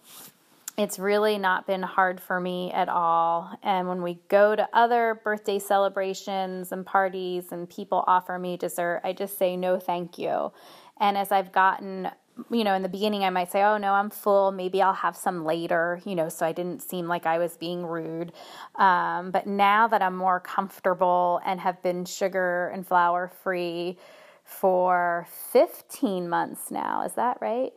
it's 0.77 0.99
really 0.99 1.39
not 1.39 1.65
been 1.65 1.81
hard 1.81 2.21
for 2.21 2.39
me 2.39 2.71
at 2.71 2.87
all. 2.87 3.51
And 3.63 3.87
when 3.87 4.03
we 4.03 4.19
go 4.27 4.55
to 4.55 4.69
other 4.73 5.19
birthday 5.23 5.57
celebrations 5.57 6.71
and 6.71 6.85
parties 6.85 7.51
and 7.51 7.67
people 7.67 8.03
offer 8.05 8.37
me 8.37 8.57
dessert, 8.57 9.01
I 9.03 9.13
just 9.13 9.39
say 9.39 9.57
no, 9.57 9.79
thank 9.79 10.19
you. 10.19 10.51
And 10.99 11.17
as 11.17 11.31
I've 11.31 11.51
gotten, 11.51 12.11
you 12.51 12.63
know, 12.63 12.75
in 12.75 12.83
the 12.83 12.89
beginning, 12.89 13.23
I 13.23 13.31
might 13.31 13.51
say, 13.51 13.63
oh, 13.63 13.77
no, 13.77 13.93
I'm 13.93 14.11
full. 14.11 14.51
Maybe 14.51 14.79
I'll 14.79 14.93
have 14.93 15.17
some 15.17 15.45
later, 15.45 15.99
you 16.05 16.13
know, 16.13 16.29
so 16.29 16.45
I 16.45 16.51
didn't 16.51 16.83
seem 16.83 17.07
like 17.07 17.25
I 17.25 17.39
was 17.39 17.57
being 17.57 17.83
rude. 17.83 18.31
Um, 18.75 19.31
but 19.31 19.47
now 19.47 19.87
that 19.87 20.03
I'm 20.03 20.15
more 20.15 20.39
comfortable 20.39 21.41
and 21.43 21.59
have 21.59 21.81
been 21.81 22.05
sugar 22.05 22.69
and 22.71 22.85
flour 22.85 23.31
free 23.41 23.97
for 24.43 25.27
15 25.51 26.29
months 26.29 26.69
now, 26.69 27.01
is 27.03 27.13
that 27.13 27.39
right? 27.41 27.73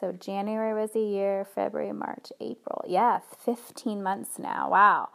So 0.00 0.12
January 0.12 0.74
was 0.74 0.94
a 0.96 1.00
year, 1.00 1.46
February, 1.54 1.92
March, 1.92 2.32
April. 2.40 2.84
Yeah, 2.86 3.20
15 3.44 4.02
months 4.02 4.38
now. 4.38 4.70
Wow. 4.70 5.08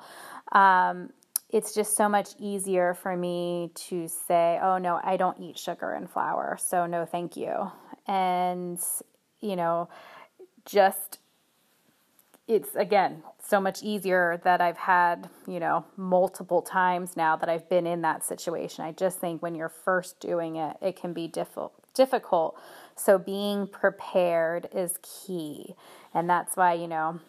Um, 0.52 1.12
it's 1.50 1.74
just 1.74 1.98
so 1.98 2.08
much 2.08 2.30
easier 2.40 2.94
for 2.94 3.16
me 3.18 3.72
to 3.74 4.08
say, 4.08 4.60
oh, 4.62 4.78
no, 4.78 5.00
I 5.04 5.18
don't 5.18 5.40
eat 5.40 5.58
sugar 5.58 5.92
and 5.92 6.10
flour. 6.10 6.58
So, 6.60 6.86
no, 6.86 7.06
thank 7.06 7.36
you. 7.36 7.72
And, 8.08 8.80
you 9.42 9.56
know, 9.56 9.90
just 10.66 11.20
it's 12.48 12.76
again 12.76 13.22
so 13.44 13.62
much 13.62 13.84
easier 13.84 14.42
that 14.44 14.60
I've 14.60 14.78
had, 14.78 15.30
you 15.48 15.60
know, 15.60 15.86
multiple 15.98 16.64
times 16.64 17.16
now 17.16 17.36
that 17.36 17.48
I've 17.48 17.70
been 17.70 17.86
in 17.86 18.02
that 18.02 18.26
situation. 18.26 18.84
I 18.84 18.92
just 18.92 19.20
think 19.20 19.42
when 19.42 19.56
you're 19.56 19.70
first 19.70 20.20
doing 20.20 20.56
it, 20.56 20.78
it 20.82 20.96
can 20.96 21.14
be 21.14 21.28
difficult 21.28 21.79
difficult 22.04 22.60
so 23.00 23.18
being 23.18 23.68
prepared 23.68 24.68
is 24.74 25.00
key. 25.02 25.76
And 26.14 26.30
that's 26.30 26.58
why, 26.58 26.74
you 26.74 26.88
know, 26.88 27.20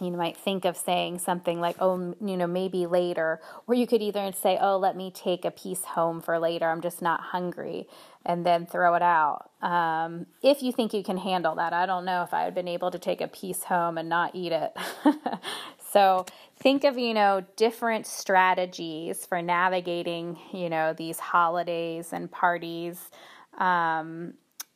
you 0.00 0.12
might 0.12 0.36
think 0.36 0.64
of 0.64 0.76
saying 0.76 1.18
something 1.18 1.60
like, 1.60 1.76
oh, 1.80 2.14
you 2.24 2.36
know, 2.36 2.46
maybe 2.46 2.86
later. 2.86 3.40
Or 3.66 3.74
you 3.74 3.86
could 3.86 4.00
either 4.00 4.30
say, 4.32 4.56
oh, 4.60 4.78
let 4.78 4.96
me 4.96 5.10
take 5.10 5.44
a 5.44 5.50
piece 5.50 5.84
home 5.84 6.20
for 6.20 6.38
later. 6.38 6.68
I'm 6.68 6.80
just 6.80 7.02
not 7.02 7.20
hungry. 7.20 7.88
And 8.24 8.46
then 8.46 8.66
throw 8.66 8.94
it 8.94 9.02
out. 9.02 9.50
Um, 9.62 10.26
if 10.42 10.62
you 10.62 10.70
think 10.70 10.94
you 10.94 11.02
can 11.02 11.16
handle 11.16 11.56
that. 11.56 11.72
I 11.72 11.86
don't 11.86 12.04
know 12.04 12.22
if 12.22 12.32
I 12.32 12.42
had 12.42 12.54
been 12.54 12.68
able 12.68 12.92
to 12.92 12.98
take 12.98 13.20
a 13.20 13.28
piece 13.28 13.64
home 13.64 13.98
and 13.98 14.08
not 14.08 14.34
eat 14.34 14.52
it. 14.52 14.76
so 15.92 16.26
think 16.58 16.84
of, 16.84 16.98
you 16.98 17.14
know, 17.14 17.42
different 17.56 18.06
strategies 18.06 19.26
for 19.26 19.42
navigating, 19.42 20.38
you 20.52 20.68
know, 20.68 20.92
these 20.92 21.18
holidays 21.18 22.12
and 22.12 22.30
parties. 22.30 23.10
Um, 23.58 24.34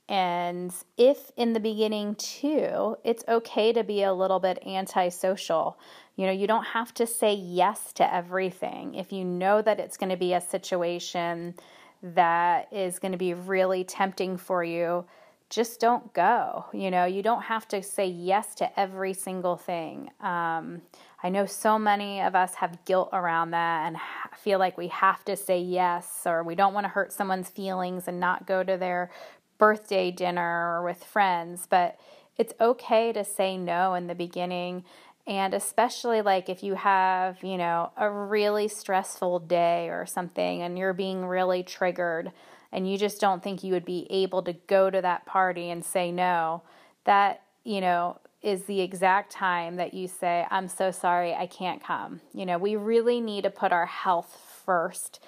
and 0.09 0.75
if 0.99 1.31
in 1.37 1.55
the 1.55 1.61
beginning, 1.61 2.17
too, 2.17 2.97
it's 3.03 3.25
okay 3.29 3.73
to 3.73 3.83
be 3.83 4.03
a 4.03 4.13
little 4.13 4.41
bit 4.41 4.59
antisocial. 4.67 5.79
You 6.17 6.27
know, 6.27 6.33
you 6.33 6.47
don't 6.47 6.65
have 6.65 6.93
to 6.95 7.07
say 7.07 7.33
yes 7.33 7.93
to 7.95 8.15
everything. 8.15 8.95
If 8.95 9.13
you 9.13 9.25
know 9.25 9.63
that 9.63 9.81
it's 9.81 9.97
going 9.97 10.11
to 10.11 10.17
be 10.17 10.35
a 10.35 10.41
situation 10.41 11.55
that 12.03 12.71
is 12.73 12.99
going 12.99 13.13
to 13.13 13.19
be 13.19 13.33
really 13.33 13.85
tempting 13.85 14.37
for 14.37 14.63
you, 14.63 15.07
just 15.49 15.81
don't 15.81 16.13
go. 16.13 16.67
You 16.73 16.91
know, 16.91 17.05
you 17.05 17.23
don't 17.23 17.43
have 17.43 17.69
to 17.69 17.83
say 17.83 18.07
yes 18.07 18.55
to 18.57 18.81
every 18.81 19.15
single 19.15 19.57
thing. 19.57 20.11
Um, 20.21 20.83
I 21.25 21.29
know 21.29 21.47
so 21.47 21.79
many 21.79 22.21
of 22.21 22.35
us 22.35 22.55
have 22.57 22.85
guilt 22.85 23.11
around 23.13 23.53
that 23.53 23.87
and 23.87 23.97
feel 24.37 24.59
like 24.59 24.77
we 24.77 24.89
have 24.89 25.25
to 25.27 25.37
say 25.37 25.61
yes 25.61 26.23
or 26.27 26.43
we 26.43 26.57
don't 26.57 26.75
want 26.75 26.85
to 26.85 26.89
hurt 26.89 27.13
someone's 27.13 27.49
feelings 27.49 28.09
and 28.09 28.19
not 28.19 28.47
go 28.47 28.65
to 28.65 28.77
their 28.77 29.11
birthday 29.57 30.11
dinner 30.11 30.77
or 30.77 30.85
with 30.85 31.05
friends. 31.05 31.69
But 31.71 31.97
it's 32.37 32.55
okay 32.61 33.13
to 33.13 33.25
say 33.25 33.57
no 33.57 33.95
in 33.95 34.09
the 34.09 34.17
beginning. 34.17 34.85
And 35.25 35.55
especially 35.55 36.23
like 36.23 36.49
if 36.49 36.65
you 36.65 36.75
have, 36.75 37.45
you 37.45 37.57
know, 37.57 37.93
a 37.97 38.11
really 38.11 38.67
stressful 38.67 39.39
day 39.41 39.89
or 39.91 40.05
something 40.07 40.63
and 40.63 40.77
you're 40.77 40.93
being 40.93 41.25
really 41.25 41.63
triggered 41.63 42.33
and 42.73 42.91
you 42.91 42.99
just 42.99 43.21
don't 43.21 43.45
think 43.45 43.63
you 43.63 43.73
would 43.75 43.85
be 43.85 44.09
able 44.11 44.43
to 44.43 44.55
go 44.55 44.91
to 44.91 45.01
that 45.01 45.27
party 45.27 45.71
and 45.71 45.85
say 45.85 46.11
no, 46.11 46.63
that, 47.05 47.43
you 47.63 47.81
know, 47.81 48.19
is 48.43 48.65
the 48.65 48.81
exact 48.81 49.31
time 49.31 49.77
that 49.77 49.95
you 49.95 50.09
say, 50.09 50.47
I'm 50.51 50.69
so 50.69 50.91
sorry, 50.91 51.35
I 51.35 51.47
can't 51.47 51.83
come. 51.83 52.21
You 52.35 52.45
know, 52.47 52.59
we 52.59 52.77
really 52.77 53.21
need 53.21 53.45
to 53.45 53.51
put 53.51 53.73
our 53.73 53.87
health 53.87 54.37
first 54.65 55.21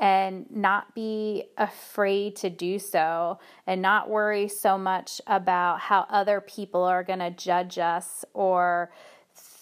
and 0.00 0.46
not 0.50 0.94
be 0.94 1.44
afraid 1.58 2.34
to 2.36 2.50
do 2.50 2.78
so 2.78 3.38
and 3.66 3.82
not 3.82 4.08
worry 4.08 4.48
so 4.48 4.78
much 4.78 5.20
about 5.26 5.80
how 5.80 6.06
other 6.08 6.40
people 6.40 6.82
are 6.82 7.04
going 7.04 7.18
to 7.18 7.30
judge 7.30 7.78
us 7.78 8.24
or 8.32 8.90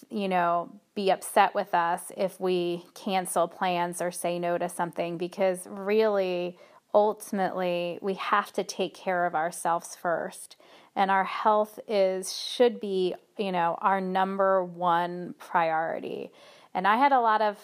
you 0.09 0.27
know 0.27 0.69
be 0.95 1.09
upset 1.09 1.53
with 1.53 1.73
us 1.73 2.11
if 2.17 2.39
we 2.39 2.85
cancel 2.93 3.47
plans 3.47 4.01
or 4.01 4.11
say 4.11 4.39
no 4.39 4.57
to 4.57 4.67
something 4.67 5.17
because 5.17 5.67
really 5.69 6.57
ultimately 6.93 7.97
we 8.01 8.13
have 8.15 8.51
to 8.51 8.63
take 8.63 8.93
care 8.93 9.25
of 9.25 9.35
ourselves 9.35 9.95
first 9.95 10.57
and 10.95 11.09
our 11.09 11.23
health 11.23 11.79
is 11.87 12.35
should 12.35 12.79
be 12.79 13.15
you 13.37 13.51
know 13.51 13.77
our 13.81 14.01
number 14.01 14.63
one 14.63 15.33
priority 15.37 16.31
and 16.73 16.87
i 16.87 16.97
had 16.97 17.11
a 17.11 17.19
lot 17.19 17.41
of 17.41 17.57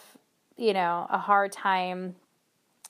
you 0.55 0.73
know 0.73 1.07
a 1.09 1.17
hard 1.17 1.51
time 1.51 2.15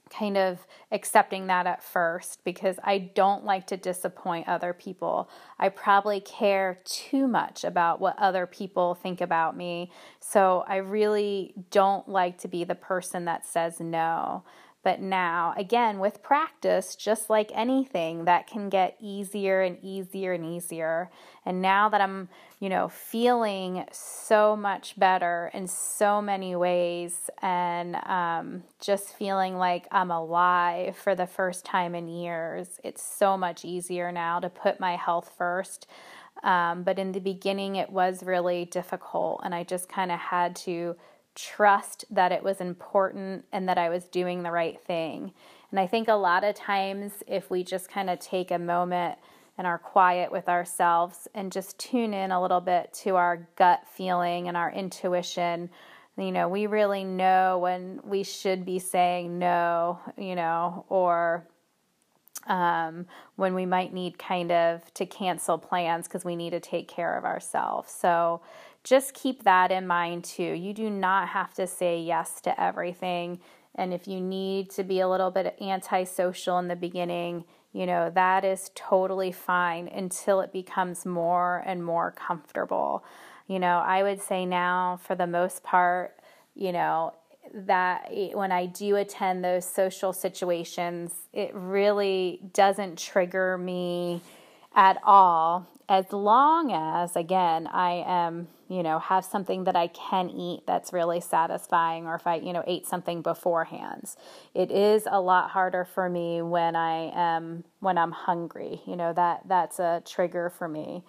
kind 0.09 0.37
of 0.37 0.65
accepting 0.91 1.47
that 1.47 1.67
at 1.67 1.83
first 1.83 2.43
because 2.43 2.79
I 2.83 2.97
don't 2.97 3.45
like 3.45 3.67
to 3.67 3.77
disappoint 3.77 4.47
other 4.47 4.73
people. 4.73 5.29
I 5.59 5.69
probably 5.69 6.19
care 6.19 6.79
too 6.85 7.27
much 7.27 7.63
about 7.63 7.99
what 7.99 8.17
other 8.17 8.45
people 8.45 8.95
think 8.95 9.21
about 9.21 9.55
me. 9.55 9.91
So 10.19 10.63
I 10.67 10.77
really 10.77 11.53
don't 11.71 12.07
like 12.07 12.37
to 12.39 12.47
be 12.47 12.63
the 12.63 12.75
person 12.75 13.25
that 13.25 13.45
says 13.45 13.79
no. 13.79 14.43
But 14.87 15.01
now, 15.01 15.53
again, 15.57 15.99
with 15.99 16.23
practice, 16.23 16.95
just 16.95 17.29
like 17.29 17.51
anything, 17.53 18.23
that 18.23 18.47
can 18.47 18.69
get 18.69 18.95
easier 19.01 19.61
and 19.61 19.77
easier 19.81 20.31
and 20.31 20.45
easier. 20.45 21.11
And 21.45 21.61
now 21.61 21.89
that 21.89 21.99
I'm, 21.99 22.29
you 22.61 22.69
know, 22.69 22.87
feeling 22.87 23.83
so 23.91 24.55
much 24.55 24.97
better 24.97 25.51
in 25.53 25.67
so 25.67 26.21
many 26.21 26.55
ways 26.55 27.29
and 27.41 27.97
um, 28.05 28.63
just 28.79 29.09
feeling 29.09 29.57
like 29.57 29.89
I'm 29.91 30.09
alive 30.09 30.95
for 30.95 31.15
the 31.15 31.27
first 31.27 31.65
time 31.65 31.93
in 31.93 32.07
years, 32.07 32.79
it's 32.81 33.03
so 33.03 33.37
much 33.37 33.65
easier 33.65 34.09
now 34.13 34.39
to 34.39 34.49
put 34.49 34.79
my 34.79 34.95
health 34.95 35.33
first. 35.37 35.85
Um, 36.43 36.83
but 36.83 36.97
in 36.97 37.11
the 37.11 37.19
beginning, 37.19 37.75
it 37.75 37.89
was 37.89 38.23
really 38.23 38.63
difficult, 38.63 39.41
and 39.43 39.53
I 39.53 39.65
just 39.65 39.89
kind 39.89 40.13
of 40.13 40.19
had 40.19 40.55
to 40.67 40.95
trust 41.37 42.03
that 42.09 42.31
it 42.31 42.43
was 42.43 42.59
important 42.59 43.45
and 43.51 43.69
that 43.69 43.77
I 43.77 43.89
was 43.89 44.05
doing 44.05 44.43
the 44.43 44.51
right 44.51 44.81
thing. 44.81 45.31
And 45.71 45.79
I 45.79 45.87
think 45.87 46.07
a 46.07 46.13
lot 46.13 46.43
of 46.43 46.55
times, 46.55 47.23
if 47.27 47.49
we 47.49 47.63
just 47.63 47.89
kind 47.89 48.09
of 48.09 48.19
take 48.19 48.51
a 48.51 48.59
moment 48.59 49.17
and 49.57 49.67
are 49.67 49.77
quiet 49.77 50.31
with 50.31 50.49
ourselves 50.49 51.27
and 51.33 51.51
just 51.51 51.77
tune 51.77 52.13
in 52.13 52.31
a 52.31 52.41
little 52.41 52.61
bit 52.61 52.93
to 53.03 53.15
our 53.15 53.47
gut 53.55 53.81
feeling 53.87 54.47
and 54.47 54.57
our 54.57 54.71
intuition, 54.71 55.69
you 56.17 56.31
know, 56.31 56.47
we 56.47 56.65
really 56.65 57.03
know 57.03 57.59
when 57.59 57.99
we 58.03 58.23
should 58.23 58.65
be 58.65 58.79
saying 58.79 59.37
no, 59.37 59.99
you 60.17 60.35
know, 60.35 60.85
or 60.89 61.45
um, 62.47 63.05
when 63.35 63.53
we 63.53 63.65
might 63.65 63.93
need 63.93 64.17
kind 64.17 64.51
of 64.51 64.93
to 64.95 65.05
cancel 65.05 65.57
plans 65.57 66.07
because 66.07 66.25
we 66.25 66.35
need 66.35 66.51
to 66.51 66.59
take 66.59 66.87
care 66.87 67.17
of 67.17 67.25
ourselves. 67.25 67.91
So, 67.91 68.41
just 68.87 69.13
keep 69.13 69.43
that 69.43 69.71
in 69.71 69.85
mind 69.85 70.23
too. 70.23 70.43
You 70.43 70.73
do 70.73 70.89
not 70.89 71.29
have 71.29 71.53
to 71.55 71.67
say 71.67 71.99
yes 71.99 72.39
to 72.41 72.61
everything. 72.61 73.39
And 73.75 73.93
if 73.93 74.07
you 74.07 74.21
need 74.21 74.69
to 74.71 74.83
be 74.83 75.01
a 75.01 75.09
little 75.09 75.29
bit 75.29 75.57
antisocial 75.61 76.57
in 76.59 76.67
the 76.67 76.75
beginning, 76.75 77.43
you 77.73 77.85
know, 77.85 78.09
that 78.15 78.45
is 78.45 78.71
totally 78.75 79.31
fine 79.31 79.87
until 79.87 80.39
it 80.39 80.51
becomes 80.53 81.05
more 81.05 81.63
and 81.65 81.83
more 81.83 82.11
comfortable. 82.11 83.03
You 83.47 83.59
know, 83.59 83.83
I 83.85 84.03
would 84.03 84.21
say 84.21 84.45
now, 84.45 84.99
for 85.03 85.15
the 85.15 85.27
most 85.27 85.63
part, 85.63 86.17
you 86.55 86.71
know, 86.71 87.13
that 87.53 88.09
when 88.33 88.51
I 88.51 88.65
do 88.65 88.95
attend 88.95 89.43
those 89.43 89.65
social 89.65 90.13
situations, 90.13 91.13
it 91.33 91.51
really 91.53 92.41
doesn't 92.53 92.97
trigger 92.97 93.57
me 93.57 94.21
at 94.75 94.97
all 95.03 95.67
as 95.89 96.11
long 96.11 96.71
as 96.71 97.15
again 97.15 97.67
I 97.67 98.03
am 98.05 98.47
you 98.69 98.83
know, 98.83 98.99
have 98.99 99.23
something 99.23 99.63
that 99.65 99.75
I 99.75 99.87
can 99.87 100.29
eat 100.29 100.63
that's 100.67 100.91
really 100.91 101.21
satisfying, 101.21 102.05
or 102.05 102.15
if 102.15 102.27
I, 102.27 102.35
you 102.35 102.53
know, 102.53 102.63
ate 102.67 102.85
something 102.85 103.21
beforehand. 103.21 104.15
It 104.53 104.71
is 104.71 105.07
a 105.09 105.21
lot 105.21 105.49
harder 105.51 105.85
for 105.85 106.09
me 106.09 106.41
when 106.41 106.75
I 106.75 107.11
am 107.13 107.63
when 107.79 107.97
I'm 107.97 108.11
hungry. 108.11 108.81
You 108.85 108.95
know, 108.95 109.13
that 109.13 109.41
that's 109.47 109.79
a 109.79 110.01
trigger 110.05 110.49
for 110.49 110.67
me, 110.67 111.03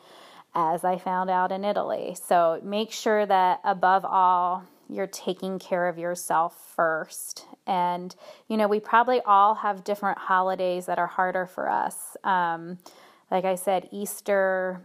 as 0.55 0.85
I 0.85 0.99
found 0.99 1.31
out 1.31 1.53
in 1.53 1.65
Italy. 1.65 2.17
So 2.23 2.61
make 2.63 2.93
sure 2.93 3.27
that 3.27 3.61
above 3.65 4.05
all, 4.05 4.65
you're 4.89 5.07
taking 5.07 5.59
care 5.59 5.89
of 5.89 5.99
yourself 5.99 6.73
first. 6.75 7.45
And, 7.67 8.15
you 8.49 8.57
know, 8.57 8.69
we 8.69 8.81
probably 8.81 9.21
all 9.27 9.57
have 9.57 9.85
different 9.85 10.17
holidays 10.17 10.87
that 10.87 10.99
are 10.99 11.07
harder 11.07 11.45
for 11.45 11.69
us. 11.69 12.17
Um, 12.25 12.79
like 13.31 13.45
I 13.45 13.57
said, 13.57 13.89
Easter 13.93 14.81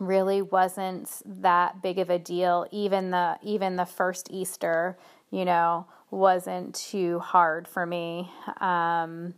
really 0.00 0.42
wasn't 0.42 1.10
that 1.42 1.82
big 1.82 1.98
of 1.98 2.10
a 2.10 2.18
deal. 2.18 2.66
Even 2.70 3.10
the 3.10 3.38
even 3.42 3.76
the 3.76 3.86
first 3.86 4.28
Easter, 4.30 4.98
you 5.30 5.44
know, 5.44 5.86
wasn't 6.10 6.74
too 6.74 7.18
hard 7.18 7.68
for 7.68 7.84
me. 7.86 8.30
Um, 8.60 9.34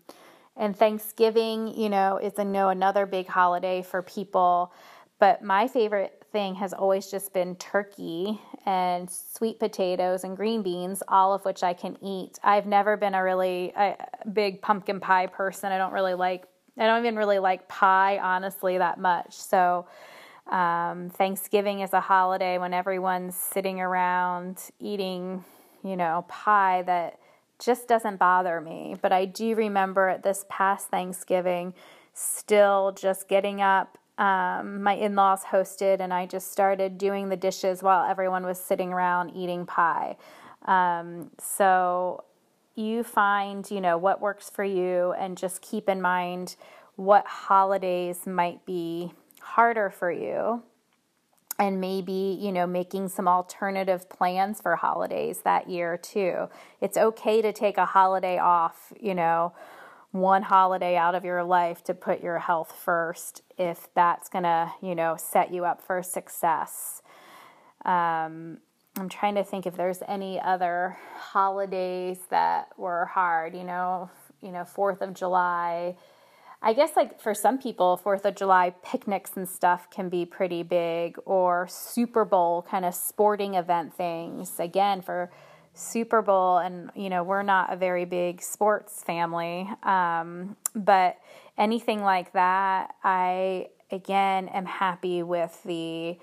and 0.57 0.77
Thanksgiving, 0.77 1.69
you 1.79 1.89
know, 1.89 2.19
is 2.19 2.35
a 2.39 2.45
no 2.45 2.69
another 2.69 3.07
big 3.07 3.27
holiday 3.27 3.83
for 3.83 4.03
people. 4.03 4.73
But 5.19 5.43
my 5.43 5.69
favorite 5.69 6.25
thing 6.33 6.55
has 6.57 6.73
always 6.73 7.11
just 7.11 7.33
been 7.33 7.57
turkey 7.57 8.41
and 8.67 9.11
sweet 9.11 9.59
potatoes 9.59 10.25
and 10.25 10.37
green 10.37 10.63
beans, 10.63 11.03
all 11.09 11.35
of 11.35 11.45
which 11.45 11.63
I 11.63 11.73
can 11.75 11.97
eat. 12.03 12.39
I've 12.43 12.67
never 12.67 12.97
been 12.97 13.15
a 13.15 13.23
really 13.23 13.73
a 13.77 13.97
big 14.33 14.63
pumpkin 14.63 15.01
pie 15.01 15.27
person. 15.27 15.73
I 15.73 15.79
don't 15.79 15.93
really 15.93 16.15
like. 16.15 16.45
I 16.79 16.87
don't 16.87 17.05
even 17.05 17.17
really 17.17 17.39
like 17.39 17.69
pie, 17.69 18.19
honestly, 18.19 18.79
that 18.79 18.99
much. 18.99 19.35
So 19.35 19.87
um, 20.51 21.11
Thanksgiving 21.11 21.81
is 21.81 21.93
a 21.93 22.01
holiday 22.01 22.59
when 22.59 22.75
everyone's 22.75 23.37
sitting 23.37 23.81
around 23.81 24.59
eating, 24.81 25.45
you 25.85 25.97
know, 25.97 26.25
pie 26.29 26.83
that 26.83 27.19
just 27.59 27.87
doesn't 27.87 28.17
bother 28.17 28.61
me. 28.61 28.97
But 29.01 29.13
I 29.13 29.27
do 29.27 29.55
remember 29.55 30.19
this 30.23 30.45
past 30.49 30.89
Thanksgiving 30.89 31.75
still 32.15 32.93
just 32.93 33.29
getting 33.29 33.61
up. 33.61 33.97
Um, 34.19 34.83
my 34.83 34.95
in 34.95 35.15
laws 35.15 35.45
hosted, 35.45 36.01
and 36.01 36.13
I 36.13 36.27
just 36.27 36.53
started 36.53 36.99
doing 36.99 37.31
the 37.31 37.37
dishes 37.37 37.83
while 37.83 38.05
everyone 38.05 38.45
was 38.45 38.61
sitting 38.61 38.93
around 38.93 39.31
eating 39.31 39.65
pie. 39.65 40.17
Um, 40.67 41.31
so 41.39 42.25
you 42.75 43.03
find, 43.03 43.71
you 43.71 43.81
know, 43.81 43.97
what 43.97 44.21
works 44.21 44.51
for 44.51 44.65
you, 44.65 45.13
and 45.13 45.39
just 45.39 45.63
keep 45.63 45.89
in 45.89 46.03
mind 46.03 46.57
what 46.97 47.27
holidays 47.27 48.27
might 48.27 48.67
be 48.67 49.13
harder 49.51 49.91
for 49.91 50.11
you 50.11 50.63
and 51.59 51.81
maybe 51.81 52.39
you 52.41 52.51
know 52.51 52.67
making 52.67 53.09
some 53.09 53.29
alternative 53.29 54.09
plans 54.09 54.61
for 54.61 54.77
holidays 54.77 55.43
that 55.45 55.69
year 55.69 55.97
too. 55.97 56.49
It's 56.81 56.97
okay 56.97 57.43
to 57.43 57.53
take 57.53 57.77
a 57.77 57.87
holiday 57.87 58.39
off 58.39 58.93
you 58.99 59.15
know 59.15 59.53
one 60.13 60.43
holiday 60.43 60.97
out 60.97 61.15
of 61.15 61.25
your 61.25 61.45
life 61.45 61.85
to 61.85 61.95
put 61.95 62.21
your 62.23 62.39
health 62.41 62.73
first 62.73 63.43
if 63.59 63.89
that's 63.95 64.29
to 64.31 64.73
you 64.83 64.95
know 64.95 65.17
set 65.19 65.53
you 65.53 65.65
up 65.65 65.83
for 65.83 66.03
success. 66.03 67.03
Um, 67.85 68.59
i'm 68.99 69.09
trying 69.09 69.37
to 69.37 69.45
think 69.45 69.67
if 69.67 69.77
there's 69.77 70.03
any 70.09 70.41
other 70.41 70.99
holidays 71.17 72.19
that 72.29 72.69
were 72.77 73.07
hard 73.07 73.55
you 73.55 73.65
know 73.65 74.11
you 74.43 74.51
know 74.51 74.65
fourth 74.65 75.01
of 75.01 75.15
july 75.15 75.97
I 76.63 76.75
guess 76.75 76.95
like 76.95 77.21
for 77.21 77.35
some 77.35 77.59
people, 77.59 77.97
Fourth 77.97 78.25
of 78.27 78.35
July 78.35 78.75
picnics 78.85 79.33
and 79.35 79.49
stuff 79.49 79.89
can 79.91 80.09
be 80.09 80.27
pretty 80.27 80.63
big, 80.63 81.19
or 81.25 81.67
Super 81.71 82.25
Bowl 82.25 82.63
kind 82.63 82.85
of 82.85 82.95
sporting 82.95 83.55
event 83.55 83.95
things. 83.95 84.61
Again, 84.61 85.01
for 85.01 85.31
Super 85.73 86.21
Bowl, 86.21 86.59
and 86.59 86.91
you 86.95 87.09
know, 87.09 87.23
we're 87.23 87.43
not 87.43 87.73
a 87.73 87.77
very 87.77 88.05
big 88.05 88.43
sports 88.43 89.03
family, 89.03 89.69
um, 89.83 90.57
but 90.75 91.19
anything 91.57 92.03
like 92.03 92.33
that, 92.35 92.95
I 93.03 93.69
again 93.91 94.49
am 94.49 94.67
happy 94.67 95.23
with 95.23 95.63
the 95.65 96.19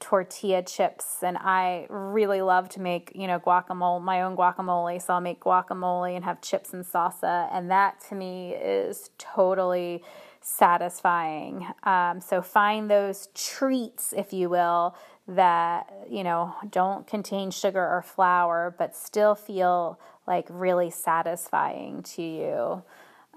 tortilla 0.00 0.62
chips 0.62 1.22
and 1.22 1.36
I 1.36 1.86
really 1.88 2.40
love 2.40 2.68
to 2.70 2.80
make, 2.80 3.12
you 3.14 3.26
know, 3.26 3.40
guacamole, 3.40 4.02
my 4.02 4.22
own 4.22 4.36
guacamole. 4.36 5.02
So 5.02 5.14
I'll 5.14 5.20
make 5.20 5.40
guacamole 5.40 6.14
and 6.14 6.24
have 6.24 6.40
chips 6.40 6.72
and 6.72 6.84
salsa. 6.84 7.48
And 7.52 7.70
that 7.70 8.00
to 8.08 8.14
me 8.14 8.54
is 8.54 9.10
totally 9.18 10.02
satisfying. 10.40 11.66
Um, 11.82 12.20
so 12.20 12.42
find 12.42 12.90
those 12.90 13.28
treats, 13.34 14.14
if 14.16 14.32
you 14.32 14.48
will, 14.48 14.96
that, 15.26 15.92
you 16.08 16.24
know, 16.24 16.54
don't 16.70 17.06
contain 17.06 17.50
sugar 17.50 17.84
or 17.84 18.02
flour, 18.02 18.74
but 18.78 18.96
still 18.96 19.34
feel 19.34 20.00
like 20.26 20.46
really 20.48 20.90
satisfying 20.90 22.02
to 22.02 22.22
you. 22.22 22.82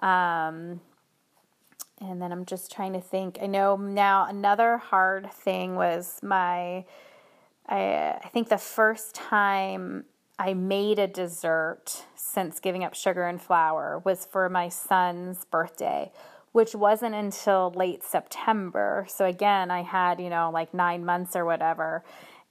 Um, 0.07 0.79
and 2.01 2.21
then 2.21 2.31
I'm 2.31 2.45
just 2.45 2.71
trying 2.71 2.93
to 2.93 3.01
think. 3.01 3.37
I 3.41 3.45
know 3.45 3.75
now 3.75 4.25
another 4.27 4.77
hard 4.77 5.31
thing 5.31 5.75
was 5.75 6.19
my, 6.23 6.85
I, 7.67 8.17
I 8.23 8.29
think 8.33 8.49
the 8.49 8.57
first 8.57 9.13
time 9.13 10.05
I 10.39 10.55
made 10.55 10.97
a 10.97 11.07
dessert 11.07 12.05
since 12.15 12.59
giving 12.59 12.83
up 12.83 12.95
sugar 12.95 13.27
and 13.27 13.39
flour 13.39 14.01
was 14.03 14.25
for 14.25 14.49
my 14.49 14.69
son's 14.69 15.45
birthday, 15.45 16.11
which 16.51 16.73
wasn't 16.73 17.13
until 17.13 17.71
late 17.75 18.03
September. 18.03 19.05
So 19.07 19.25
again, 19.25 19.69
I 19.69 19.83
had, 19.83 20.19
you 20.19 20.29
know, 20.29 20.49
like 20.51 20.73
nine 20.73 21.05
months 21.05 21.35
or 21.35 21.45
whatever 21.45 22.03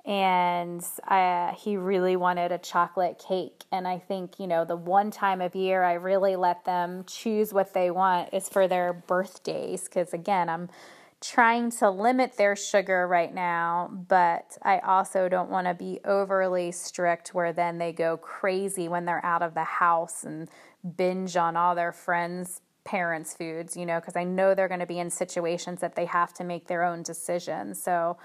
and 0.05 0.85
I, 1.05 1.55
he 1.59 1.77
really 1.77 2.17
wanted 2.17 2.53
a 2.53 2.59
chocolate 2.59 3.23
cake. 3.25 3.65
And 3.71 3.87
I 3.87 3.99
think, 3.99 4.41
you 4.41 4.47
know, 4.47 4.65
the 4.65 4.77
one 4.77 5.11
time 5.11 5.41
of 5.41 5.55
year 5.55 5.83
I 5.83 5.95
really 5.95 6.37
let 6.37 6.65
them 6.65 7.05
choose 7.07 7.53
what 7.53 7.75
they 7.75 7.91
want 7.91 8.33
is 8.33 8.49
for 8.49 8.67
their 8.67 8.93
birthdays. 8.93 9.85
Because 9.85 10.15
again, 10.15 10.49
I'm 10.49 10.71
trying 11.21 11.71
to 11.71 11.91
limit 11.91 12.37
their 12.39 12.57
sugar 12.57 13.07
right 13.07 13.33
now, 13.33 13.91
but 14.09 14.57
I 14.63 14.79
also 14.79 15.29
don't 15.29 15.51
want 15.51 15.67
to 15.67 15.75
be 15.75 16.01
overly 16.05 16.73
strict 16.73 17.35
where 17.35 17.53
then 17.53 17.77
they 17.77 17.93
go 17.93 18.17
crazy 18.17 18.89
when 18.89 19.05
they're 19.05 19.25
out 19.25 19.43
of 19.43 19.53
the 19.53 19.65
house 19.65 20.25
and 20.25 20.49
binge 20.97 21.37
on 21.37 21.57
all 21.57 21.75
their 21.75 21.93
friends' 21.93 22.63
parents' 22.85 23.35
foods, 23.35 23.77
you 23.77 23.85
know, 23.85 24.01
because 24.01 24.17
I 24.17 24.25
know 24.25 24.55
they're 24.55 24.69
going 24.69 24.81
to 24.81 24.87
be 24.87 24.99
in 24.99 25.11
situations 25.11 25.83
that 25.83 25.95
they 25.95 26.07
have 26.07 26.33
to 26.35 26.45
make 26.45 26.69
their 26.69 26.83
own 26.83 27.03
decisions. 27.03 27.83
So, 27.83 28.17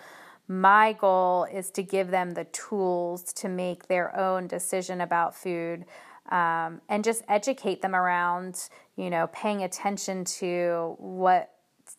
my 0.47 0.93
goal 0.93 1.45
is 1.45 1.71
to 1.71 1.83
give 1.83 2.11
them 2.11 2.31
the 2.31 2.45
tools 2.45 3.33
to 3.33 3.49
make 3.49 3.87
their 3.87 4.15
own 4.17 4.47
decision 4.47 5.01
about 5.01 5.35
food 5.35 5.85
um, 6.29 6.81
and 6.89 7.03
just 7.03 7.23
educate 7.27 7.81
them 7.81 7.95
around, 7.95 8.69
you 8.95 9.09
know, 9.09 9.27
paying 9.27 9.63
attention 9.63 10.25
to 10.25 10.95
what, 10.99 11.51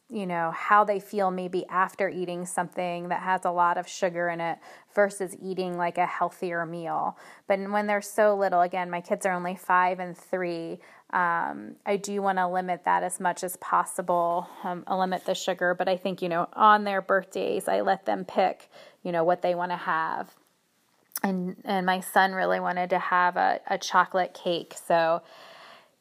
you 0.08 0.26
know, 0.26 0.50
how 0.50 0.84
they 0.84 1.00
feel 1.00 1.30
maybe 1.30 1.66
after 1.68 2.08
eating 2.08 2.46
something 2.46 3.08
that 3.08 3.22
has 3.22 3.44
a 3.44 3.50
lot 3.50 3.78
of 3.78 3.88
sugar 3.88 4.28
in 4.28 4.40
it 4.40 4.58
versus 4.94 5.36
eating 5.40 5.76
like 5.76 5.98
a 5.98 6.06
healthier 6.06 6.64
meal. 6.66 7.16
But 7.46 7.58
when 7.70 7.86
they're 7.86 8.02
so 8.02 8.36
little, 8.36 8.62
again, 8.62 8.90
my 8.90 9.00
kids 9.00 9.26
are 9.26 9.32
only 9.32 9.56
five 9.56 10.00
and 10.00 10.16
three 10.16 10.78
um, 11.10 11.76
I 11.86 11.96
do 11.96 12.20
want 12.20 12.38
to 12.38 12.48
limit 12.48 12.84
that 12.84 13.02
as 13.02 13.20
much 13.20 13.44
as 13.44 13.56
possible, 13.56 14.48
um, 14.64 14.84
limit 14.90 15.24
the 15.24 15.34
sugar. 15.34 15.74
But 15.74 15.88
I 15.88 15.96
think, 15.96 16.20
you 16.20 16.28
know, 16.28 16.48
on 16.52 16.84
their 16.84 17.00
birthdays, 17.00 17.68
I 17.68 17.80
let 17.82 18.06
them 18.06 18.24
pick, 18.24 18.68
you 19.02 19.12
know, 19.12 19.22
what 19.22 19.42
they 19.42 19.54
want 19.54 19.70
to 19.70 19.76
have. 19.76 20.34
And, 21.22 21.56
and 21.64 21.86
my 21.86 22.00
son 22.00 22.32
really 22.32 22.60
wanted 22.60 22.90
to 22.90 22.98
have 22.98 23.36
a, 23.36 23.60
a 23.68 23.78
chocolate 23.78 24.34
cake. 24.34 24.74
So 24.74 25.22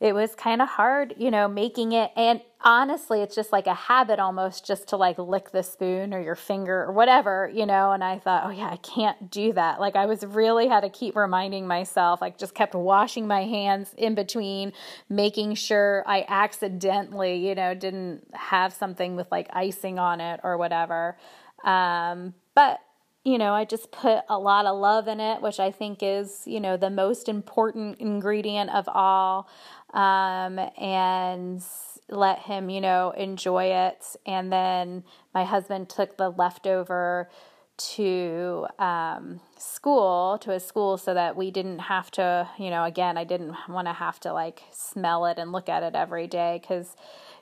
it 0.05 0.13
was 0.13 0.35
kind 0.35 0.61
of 0.61 0.69
hard, 0.69 1.15
you 1.17 1.31
know, 1.31 1.47
making 1.47 1.91
it. 1.91 2.11
And 2.15 2.39
honestly, 2.63 3.21
it's 3.23 3.33
just 3.33 3.51
like 3.51 3.65
a 3.65 3.73
habit 3.73 4.19
almost 4.19 4.63
just 4.63 4.87
to 4.89 4.97
like 4.97 5.17
lick 5.17 5.49
the 5.49 5.63
spoon 5.63 6.13
or 6.13 6.21
your 6.21 6.35
finger 6.35 6.83
or 6.83 6.91
whatever, 6.91 7.51
you 7.51 7.65
know. 7.65 7.91
And 7.91 8.03
I 8.03 8.19
thought, 8.19 8.43
oh, 8.45 8.51
yeah, 8.51 8.69
I 8.69 8.77
can't 8.77 9.31
do 9.31 9.51
that. 9.53 9.79
Like, 9.79 9.95
I 9.95 10.05
was 10.05 10.23
really 10.23 10.67
had 10.67 10.81
to 10.81 10.89
keep 10.89 11.15
reminding 11.15 11.65
myself, 11.65 12.21
like, 12.21 12.37
just 12.37 12.53
kept 12.53 12.75
washing 12.75 13.25
my 13.25 13.45
hands 13.45 13.95
in 13.97 14.13
between, 14.13 14.73
making 15.09 15.55
sure 15.55 16.03
I 16.05 16.23
accidentally, 16.27 17.47
you 17.47 17.55
know, 17.55 17.73
didn't 17.73 18.27
have 18.35 18.73
something 18.73 19.15
with 19.15 19.31
like 19.31 19.47
icing 19.53 19.97
on 19.97 20.21
it 20.21 20.39
or 20.43 20.59
whatever. 20.59 21.17
Um, 21.63 22.35
but 22.53 22.79
you 23.25 23.39
know, 23.39 23.53
I 23.53 23.65
just 23.65 23.91
put 23.91 24.19
a 24.29 24.37
lot 24.37 24.67
of 24.67 24.77
love 24.79 25.07
in 25.07 25.19
it, 25.19 25.41
which 25.41 25.59
I 25.59 25.71
think 25.71 26.03
is, 26.03 26.43
you 26.45 26.59
know, 26.59 26.77
the 26.77 26.91
most 26.91 27.27
important 27.27 27.99
ingredient 27.99 28.69
of 28.69 28.87
all 28.87 29.49
um, 29.95 30.59
and 30.77 31.63
let 32.09 32.39
him, 32.39 32.69
you 32.69 32.81
know, 32.81 33.11
enjoy 33.17 33.65
it. 33.65 34.05
And 34.25 34.51
then 34.51 35.03
my 35.33 35.45
husband 35.45 35.89
took 35.89 36.17
the 36.17 36.29
leftover 36.29 37.29
to 37.77 38.67
um, 38.77 39.39
school, 39.57 40.37
to 40.41 40.51
his 40.51 40.65
school, 40.65 40.97
so 40.97 41.13
that 41.13 41.35
we 41.35 41.49
didn't 41.49 41.79
have 41.79 42.11
to, 42.11 42.47
you 42.59 42.69
know, 42.69 42.83
again, 42.83 43.17
I 43.17 43.23
didn't 43.23 43.55
want 43.67 43.87
to 43.87 43.93
have 43.93 44.19
to 44.21 44.33
like 44.33 44.63
smell 44.71 45.25
it 45.25 45.37
and 45.39 45.51
look 45.51 45.67
at 45.69 45.81
it 45.81 45.95
every 45.95 46.27
day 46.27 46.59
because, 46.61 46.95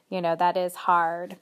you 0.09 0.21
know, 0.21 0.35
that 0.35 0.55
is 0.55 0.75
hard. 0.75 1.35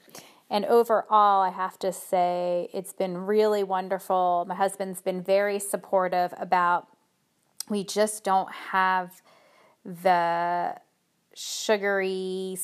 And 0.50 0.66
overall, 0.66 1.42
I 1.42 1.50
have 1.50 1.78
to 1.78 1.92
say 1.92 2.68
it's 2.74 2.92
been 2.92 3.16
really 3.16 3.62
wonderful. 3.62 4.44
My 4.46 4.54
husband's 4.54 5.00
been 5.00 5.22
very 5.22 5.58
supportive 5.58 6.34
about 6.38 6.88
we 7.70 7.84
just 7.84 8.24
don't 8.24 8.52
have 8.52 9.22
the 9.84 10.74
sugary 11.34 12.56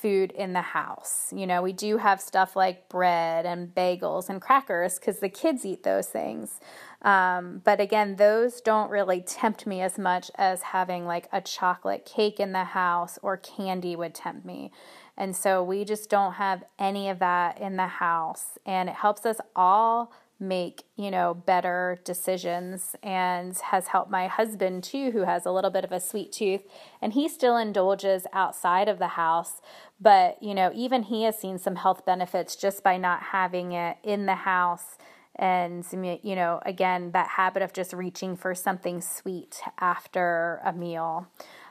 food 0.00 0.32
in 0.32 0.52
the 0.52 0.62
house. 0.62 1.32
You 1.34 1.46
know, 1.46 1.62
we 1.62 1.72
do 1.72 1.98
have 1.98 2.20
stuff 2.20 2.56
like 2.56 2.88
bread 2.88 3.44
and 3.44 3.74
bagels 3.74 4.28
and 4.28 4.40
crackers 4.40 4.98
because 4.98 5.18
the 5.18 5.28
kids 5.28 5.66
eat 5.66 5.82
those 5.82 6.06
things. 6.06 6.58
Um, 7.02 7.60
but 7.64 7.80
again, 7.80 8.16
those 8.16 8.60
don't 8.60 8.90
really 8.90 9.20
tempt 9.20 9.66
me 9.66 9.80
as 9.82 9.98
much 9.98 10.30
as 10.36 10.62
having 10.62 11.06
like 11.06 11.28
a 11.32 11.40
chocolate 11.40 12.04
cake 12.06 12.40
in 12.40 12.52
the 12.52 12.64
house 12.64 13.18
or 13.22 13.36
candy 13.36 13.96
would 13.96 14.14
tempt 14.14 14.44
me. 14.44 14.70
And 15.16 15.36
so 15.36 15.62
we 15.62 15.84
just 15.84 16.08
don't 16.08 16.34
have 16.34 16.64
any 16.78 17.08
of 17.10 17.18
that 17.18 17.60
in 17.60 17.76
the 17.76 17.86
house. 17.86 18.58
And 18.64 18.88
it 18.88 18.94
helps 18.94 19.26
us 19.26 19.38
all 19.54 20.12
make, 20.40 20.84
you 20.96 21.10
know, 21.10 21.34
better 21.34 22.00
decisions 22.04 22.96
and 23.02 23.56
has 23.58 23.88
helped 23.88 24.10
my 24.10 24.26
husband 24.26 24.82
too, 24.82 25.10
who 25.10 25.24
has 25.24 25.44
a 25.44 25.52
little 25.52 25.70
bit 25.70 25.84
of 25.84 25.92
a 25.92 26.00
sweet 26.00 26.32
tooth. 26.32 26.62
And 27.02 27.12
he 27.12 27.28
still 27.28 27.58
indulges 27.58 28.26
outside 28.32 28.88
of 28.88 28.98
the 28.98 29.08
house. 29.08 29.60
But, 30.00 30.42
you 30.42 30.54
know, 30.54 30.72
even 30.74 31.04
he 31.04 31.24
has 31.24 31.38
seen 31.38 31.58
some 31.58 31.76
health 31.76 32.06
benefits 32.06 32.56
just 32.56 32.82
by 32.82 32.96
not 32.96 33.22
having 33.22 33.72
it 33.72 33.98
in 34.02 34.24
the 34.24 34.34
house. 34.34 34.96
And, 35.36 35.84
you 35.92 36.34
know, 36.34 36.60
again, 36.64 37.12
that 37.12 37.28
habit 37.28 37.62
of 37.62 37.72
just 37.72 37.92
reaching 37.92 38.36
for 38.36 38.54
something 38.54 39.00
sweet 39.00 39.60
after 39.78 40.60
a 40.64 40.72
meal. 40.72 41.28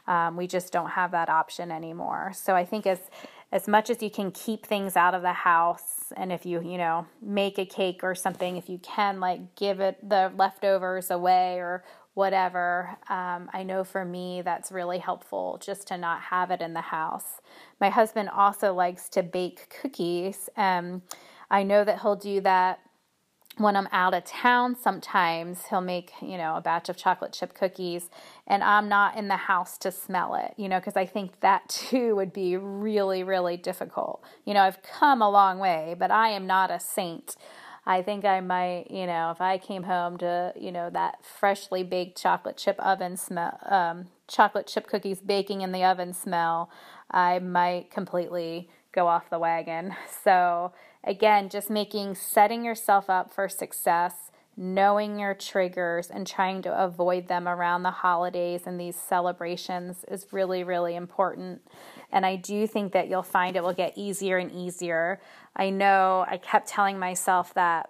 Um, 0.07 0.37
we 0.37 0.47
just 0.47 0.73
don't 0.73 0.89
have 0.91 1.11
that 1.11 1.29
option 1.29 1.71
anymore. 1.71 2.31
So 2.33 2.55
I 2.55 2.65
think 2.65 2.87
as 2.87 2.99
as 3.51 3.67
much 3.67 3.89
as 3.89 4.01
you 4.01 4.11
can 4.11 4.31
keep 4.31 4.65
things 4.65 4.95
out 4.95 5.15
of 5.15 5.21
the 5.21 5.33
house. 5.33 6.11
And 6.15 6.31
if 6.31 6.45
you 6.45 6.61
you 6.61 6.77
know 6.77 7.07
make 7.21 7.57
a 7.57 7.65
cake 7.65 8.03
or 8.03 8.15
something 8.15 8.57
if 8.57 8.69
you 8.69 8.79
can 8.79 9.19
like 9.19 9.55
give 9.55 9.79
it 9.79 9.97
the 10.07 10.31
leftovers 10.35 11.11
away 11.11 11.57
or 11.59 11.83
whatever. 12.15 12.97
Um, 13.09 13.49
i 13.53 13.63
know 13.63 13.83
for 13.83 14.03
me 14.03 14.41
that's 14.41 14.71
really 14.71 14.97
helpful 14.97 15.59
just 15.63 15.87
to 15.87 15.97
not 15.97 16.21
have 16.21 16.51
it 16.51 16.61
in 16.61 16.73
the 16.73 16.81
house. 16.81 17.41
My 17.79 17.89
husband 17.89 18.29
also 18.29 18.73
likes 18.73 19.09
to 19.09 19.23
bake 19.23 19.75
cookies. 19.81 20.49
Um, 20.57 21.01
i 21.49 21.63
know 21.63 21.83
that 21.83 22.01
he'll 22.01 22.15
do 22.15 22.41
that 22.41 22.79
when 23.59 23.75
I'm 23.75 23.87
out 23.91 24.13
of 24.13 24.23
town, 24.23 24.75
sometimes 24.75 25.65
he'll 25.69 25.81
make, 25.81 26.11
you 26.21 26.37
know, 26.37 26.55
a 26.55 26.61
batch 26.61 26.89
of 26.89 26.97
chocolate 26.97 27.33
chip 27.33 27.53
cookies 27.53 28.09
and 28.47 28.63
I'm 28.63 28.87
not 28.89 29.17
in 29.17 29.27
the 29.27 29.35
house 29.35 29.77
to 29.79 29.91
smell 29.91 30.35
it, 30.35 30.53
you 30.57 30.69
know, 30.69 30.79
because 30.79 30.95
I 30.95 31.05
think 31.05 31.39
that 31.41 31.67
too 31.69 32.15
would 32.15 32.33
be 32.33 32.57
really, 32.57 33.23
really 33.23 33.57
difficult. 33.57 34.23
You 34.45 34.53
know, 34.53 34.61
I've 34.61 34.81
come 34.81 35.21
a 35.21 35.29
long 35.29 35.59
way, 35.59 35.95
but 35.97 36.11
I 36.11 36.29
am 36.29 36.47
not 36.47 36.71
a 36.71 36.79
saint. 36.79 37.35
I 37.85 38.01
think 38.01 38.23
I 38.23 38.39
might, 38.39 38.91
you 38.91 39.07
know, 39.07 39.31
if 39.31 39.41
I 39.41 39.57
came 39.57 39.83
home 39.83 40.17
to, 40.19 40.53
you 40.59 40.71
know, 40.71 40.89
that 40.91 41.25
freshly 41.25 41.83
baked 41.83 42.21
chocolate 42.21 42.57
chip 42.57 42.79
oven 42.79 43.17
smell, 43.17 43.57
um, 43.65 44.07
chocolate 44.27 44.67
chip 44.67 44.87
cookies 44.87 45.21
baking 45.21 45.61
in 45.61 45.71
the 45.71 45.83
oven 45.83 46.13
smell, 46.13 46.69
I 47.09 47.39
might 47.39 47.89
completely 47.89 48.69
go 48.91 49.07
off 49.07 49.29
the 49.29 49.39
wagon. 49.39 49.95
So, 50.23 50.73
Again, 51.03 51.49
just 51.49 51.69
making 51.69 52.15
setting 52.15 52.65
yourself 52.65 53.09
up 53.09 53.33
for 53.33 53.47
success, 53.47 54.31
knowing 54.57 55.19
your 55.19 55.33
triggers, 55.33 56.09
and 56.09 56.27
trying 56.27 56.61
to 56.63 56.83
avoid 56.83 57.27
them 57.27 57.47
around 57.47 57.83
the 57.83 57.91
holidays 57.91 58.63
and 58.65 58.79
these 58.79 58.97
celebrations 58.97 60.03
is 60.09 60.27
really, 60.31 60.63
really 60.63 60.95
important. 60.95 61.61
And 62.11 62.25
I 62.25 62.35
do 62.35 62.67
think 62.67 62.91
that 62.91 63.07
you'll 63.07 63.23
find 63.23 63.55
it 63.55 63.63
will 63.63 63.73
get 63.73 63.93
easier 63.97 64.37
and 64.37 64.51
easier. 64.51 65.21
I 65.55 65.69
know 65.69 66.25
I 66.27 66.37
kept 66.37 66.67
telling 66.67 66.99
myself 66.99 67.53
that 67.53 67.89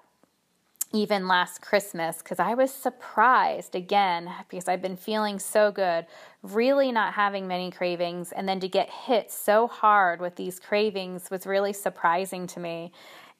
even 0.91 1.27
last 1.27 1.61
Christmas 1.61 2.17
because 2.17 2.39
I 2.39 2.55
was 2.55 2.73
surprised 2.73 3.75
again 3.75 4.29
because 4.49 4.67
I've 4.67 4.81
been 4.81 4.97
feeling 4.97 5.37
so 5.37 5.71
good, 5.71 6.07
really 6.41 6.91
not 6.91 7.13
having 7.13 7.47
many 7.47 7.69
cravings, 7.69 8.31
and 8.31 8.49
then 8.49 8.59
to 8.61 8.67
get 8.67 8.89
hit 8.89 9.31
so 9.31 9.67
hard 9.67 10.19
with 10.19 10.35
these 10.35 10.59
cravings 10.59 11.29
was 11.29 11.45
really 11.45 11.73
surprising 11.73 12.47
to 12.47 12.59
me. 12.59 12.91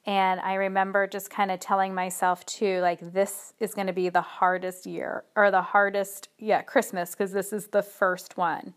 And 0.06 0.40
I 0.40 0.54
remember 0.54 1.06
just 1.06 1.28
kind 1.28 1.50
of 1.50 1.60
telling 1.60 1.94
myself 1.94 2.46
too, 2.46 2.80
like, 2.80 3.12
this 3.12 3.52
is 3.60 3.74
going 3.74 3.86
to 3.86 3.92
be 3.92 4.08
the 4.08 4.22
hardest 4.22 4.86
year 4.86 5.24
or 5.36 5.50
the 5.50 5.60
hardest, 5.60 6.30
yeah, 6.38 6.62
Christmas, 6.62 7.10
because 7.10 7.32
this 7.32 7.52
is 7.52 7.66
the 7.66 7.82
first 7.82 8.38
one 8.38 8.72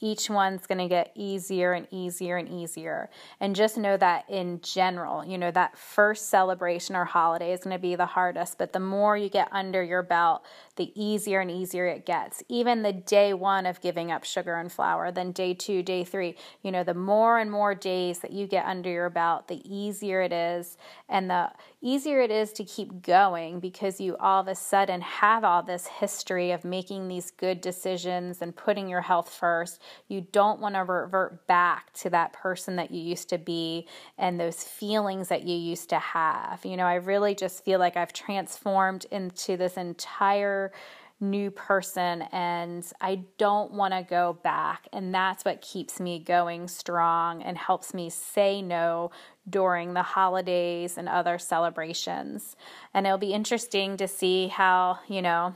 each 0.00 0.28
one's 0.28 0.66
going 0.66 0.78
to 0.78 0.88
get 0.88 1.12
easier 1.14 1.72
and 1.72 1.86
easier 1.90 2.36
and 2.36 2.48
easier. 2.48 3.08
And 3.40 3.56
just 3.56 3.78
know 3.78 3.96
that 3.96 4.28
in 4.28 4.60
general, 4.60 5.24
you 5.24 5.38
know, 5.38 5.50
that 5.50 5.78
first 5.78 6.28
celebration 6.28 6.94
or 6.94 7.04
holiday 7.04 7.52
is 7.52 7.60
going 7.60 7.74
to 7.74 7.80
be 7.80 7.94
the 7.94 8.06
hardest, 8.06 8.58
but 8.58 8.72
the 8.72 8.80
more 8.80 9.16
you 9.16 9.28
get 9.28 9.48
under 9.52 9.82
your 9.82 10.02
belt, 10.02 10.44
the 10.76 10.92
easier 10.94 11.40
and 11.40 11.50
easier 11.50 11.86
it 11.86 12.04
gets. 12.04 12.42
Even 12.48 12.82
the 12.82 12.92
day 12.92 13.32
one 13.32 13.64
of 13.64 13.80
giving 13.80 14.12
up 14.12 14.24
sugar 14.24 14.56
and 14.56 14.70
flour, 14.70 15.10
then 15.10 15.32
day 15.32 15.54
two, 15.54 15.82
day 15.82 16.04
three, 16.04 16.36
you 16.62 16.70
know, 16.70 16.84
the 16.84 16.94
more 16.94 17.38
and 17.38 17.50
more 17.50 17.74
days 17.74 18.18
that 18.18 18.32
you 18.32 18.46
get 18.46 18.66
under 18.66 18.90
your 18.90 19.08
belt, 19.08 19.48
the 19.48 19.62
easier 19.64 20.20
it 20.20 20.32
is. 20.32 20.76
And 21.08 21.30
the 21.30 21.50
easier 21.86 22.20
it 22.20 22.32
is 22.32 22.52
to 22.52 22.64
keep 22.64 23.02
going 23.02 23.60
because 23.60 24.00
you 24.00 24.16
all 24.18 24.40
of 24.40 24.48
a 24.48 24.54
sudden 24.54 25.00
have 25.00 25.44
all 25.44 25.62
this 25.62 25.86
history 25.86 26.50
of 26.50 26.64
making 26.64 27.06
these 27.06 27.30
good 27.30 27.60
decisions 27.60 28.42
and 28.42 28.56
putting 28.56 28.88
your 28.88 29.00
health 29.00 29.32
first. 29.32 29.80
You 30.08 30.26
don't 30.32 30.60
want 30.60 30.74
to 30.74 30.82
revert 30.82 31.46
back 31.46 31.92
to 31.94 32.10
that 32.10 32.32
person 32.32 32.74
that 32.76 32.90
you 32.90 33.00
used 33.00 33.28
to 33.28 33.38
be 33.38 33.86
and 34.18 34.40
those 34.40 34.64
feelings 34.64 35.28
that 35.28 35.44
you 35.44 35.56
used 35.56 35.88
to 35.90 35.98
have. 35.98 36.64
You 36.64 36.76
know, 36.76 36.86
I 36.86 36.94
really 36.94 37.36
just 37.36 37.64
feel 37.64 37.78
like 37.78 37.96
I've 37.96 38.12
transformed 38.12 39.06
into 39.12 39.56
this 39.56 39.76
entire 39.76 40.72
new 41.18 41.50
person 41.50 42.22
and 42.30 42.84
I 43.00 43.22
don't 43.38 43.72
want 43.72 43.94
to 43.94 44.06
go 44.08 44.38
back. 44.42 44.86
And 44.92 45.14
that's 45.14 45.44
what 45.44 45.62
keeps 45.62 45.98
me 45.98 46.18
going 46.18 46.68
strong 46.68 47.42
and 47.42 47.56
helps 47.56 47.94
me 47.94 48.10
say 48.10 48.60
no 48.60 49.10
during 49.48 49.94
the 49.94 50.02
holidays 50.02 50.98
and 50.98 51.08
other 51.08 51.38
celebrations. 51.38 52.56
And 52.92 53.06
it'll 53.06 53.18
be 53.18 53.32
interesting 53.32 53.96
to 53.96 54.06
see 54.06 54.48
how, 54.48 54.98
you 55.08 55.22
know, 55.22 55.54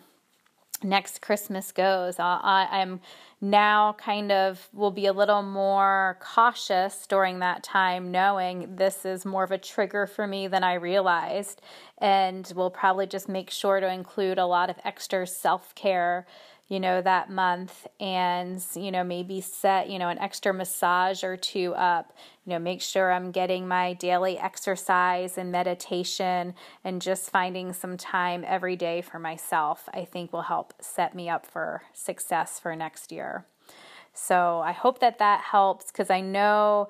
next 0.83 1.21
Christmas 1.21 1.73
goes. 1.73 2.17
I, 2.19 2.67
am 2.71 3.01
now 3.41 3.95
kind 3.95 4.31
of 4.31 4.69
will 4.73 4.91
be 4.91 5.07
a 5.07 5.13
little 5.13 5.43
more 5.43 6.19
cautious 6.21 7.07
during 7.07 7.39
that 7.39 7.63
time, 7.63 8.11
knowing 8.11 8.77
this 8.77 9.07
is 9.07 9.25
more 9.25 9.45
of 9.45 9.51
a 9.51 9.59
trigger 9.59 10.07
for 10.07 10.27
me 10.27 10.47
than 10.47 10.63
I 10.63 10.75
realized. 10.75 11.63
And 11.99 12.51
we'll 12.55 12.71
probably 12.71 13.07
just 13.07 13.29
make 13.29 13.51
sure 13.51 13.81
to 13.81 13.91
include 13.91 14.39
a 14.39 14.47
lot 14.47 14.69
of 14.69 14.77
extra 14.85 15.27
self 15.27 15.75
care 15.75 16.27
you 16.71 16.79
know, 16.79 17.03
that 17.03 17.29
month 17.29 17.89
and, 17.99 18.65
you 18.77 18.93
know, 18.93 19.03
maybe 19.03 19.41
set, 19.41 19.91
you 19.91 19.99
know, 19.99 20.09
an 20.09 20.21
extra 20.21 20.55
massage 20.55 21.25
or 21.25 21.37
two 21.37 21.75
up. 21.75 22.17
You 22.47 22.51
know, 22.51 22.61
make 22.61 22.81
sure 22.81 23.13
I'm 23.13 23.33
getting 23.33 23.67
my 23.67 23.95
daily 23.95 24.39
exercise 24.39 25.37
and 25.37 25.51
meditation 25.51 26.55
and 26.85 27.03
just 27.03 27.29
finding 27.29 27.73
some 27.73 27.97
time 27.97 28.45
every 28.47 28.77
day 28.77 29.03
for 29.03 29.19
myself, 29.19 29.89
I 29.93 30.05
think 30.05 30.33
will 30.33 30.43
help 30.43 30.73
set 30.81 31.13
me 31.13 31.29
up 31.29 31.45
for 31.45 31.83
success 31.93 32.61
for 32.61 32.77
next 32.77 33.11
year. 33.11 33.45
So 34.15 34.61
I 34.61 34.71
hope 34.71 35.01
that 35.01 35.19
that 35.19 35.41
helps 35.41 35.91
because 35.91 36.09
I 36.09 36.21
know 36.21 36.89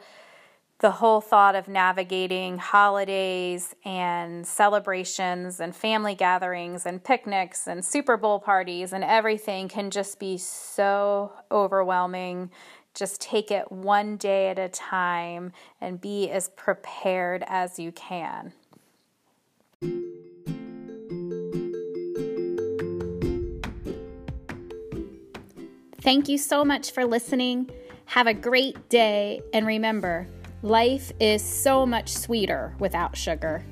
the 0.81 0.91
whole 0.91 1.21
thought 1.21 1.55
of 1.55 1.69
navigating 1.69 2.57
holidays 2.57 3.75
and 3.85 4.47
celebrations 4.47 5.61
and 5.61 5.77
family 5.77 6.15
gatherings 6.15 6.87
and 6.87 7.05
picnics 7.05 7.67
and 7.67 7.85
Super 7.85 8.17
Bowl 8.17 8.41
parties 8.41 8.95
and 8.95 9.05
everything 9.05 9.69
can 9.69 9.91
just 9.91 10.19
be 10.19 10.39
so 10.39 11.33
overwhelming. 11.53 12.51
Just 12.95 13.21
take 13.21 13.51
it 13.51 13.71
one 13.71 14.17
day 14.17 14.49
at 14.49 14.59
a 14.59 14.71
time 14.71 15.53
and 15.83 16.01
be 16.01 16.31
as 16.31 16.49
prepared 16.49 17.45
as 17.47 17.79
you 17.79 17.93
can. 17.93 18.55
Thank 26.01 26.31
you 26.31 26.39
so 26.39 26.65
much 26.65 26.93
for 26.93 27.05
listening. 27.05 27.71
Have 28.07 28.27
a 28.27 28.35
great 28.35 28.89
day, 28.89 29.43
and 29.53 29.67
remember, 29.67 30.27
Life 30.63 31.11
is 31.19 31.43
so 31.43 31.87
much 31.87 32.11
sweeter 32.11 32.75
without 32.79 33.17
sugar. 33.17 33.65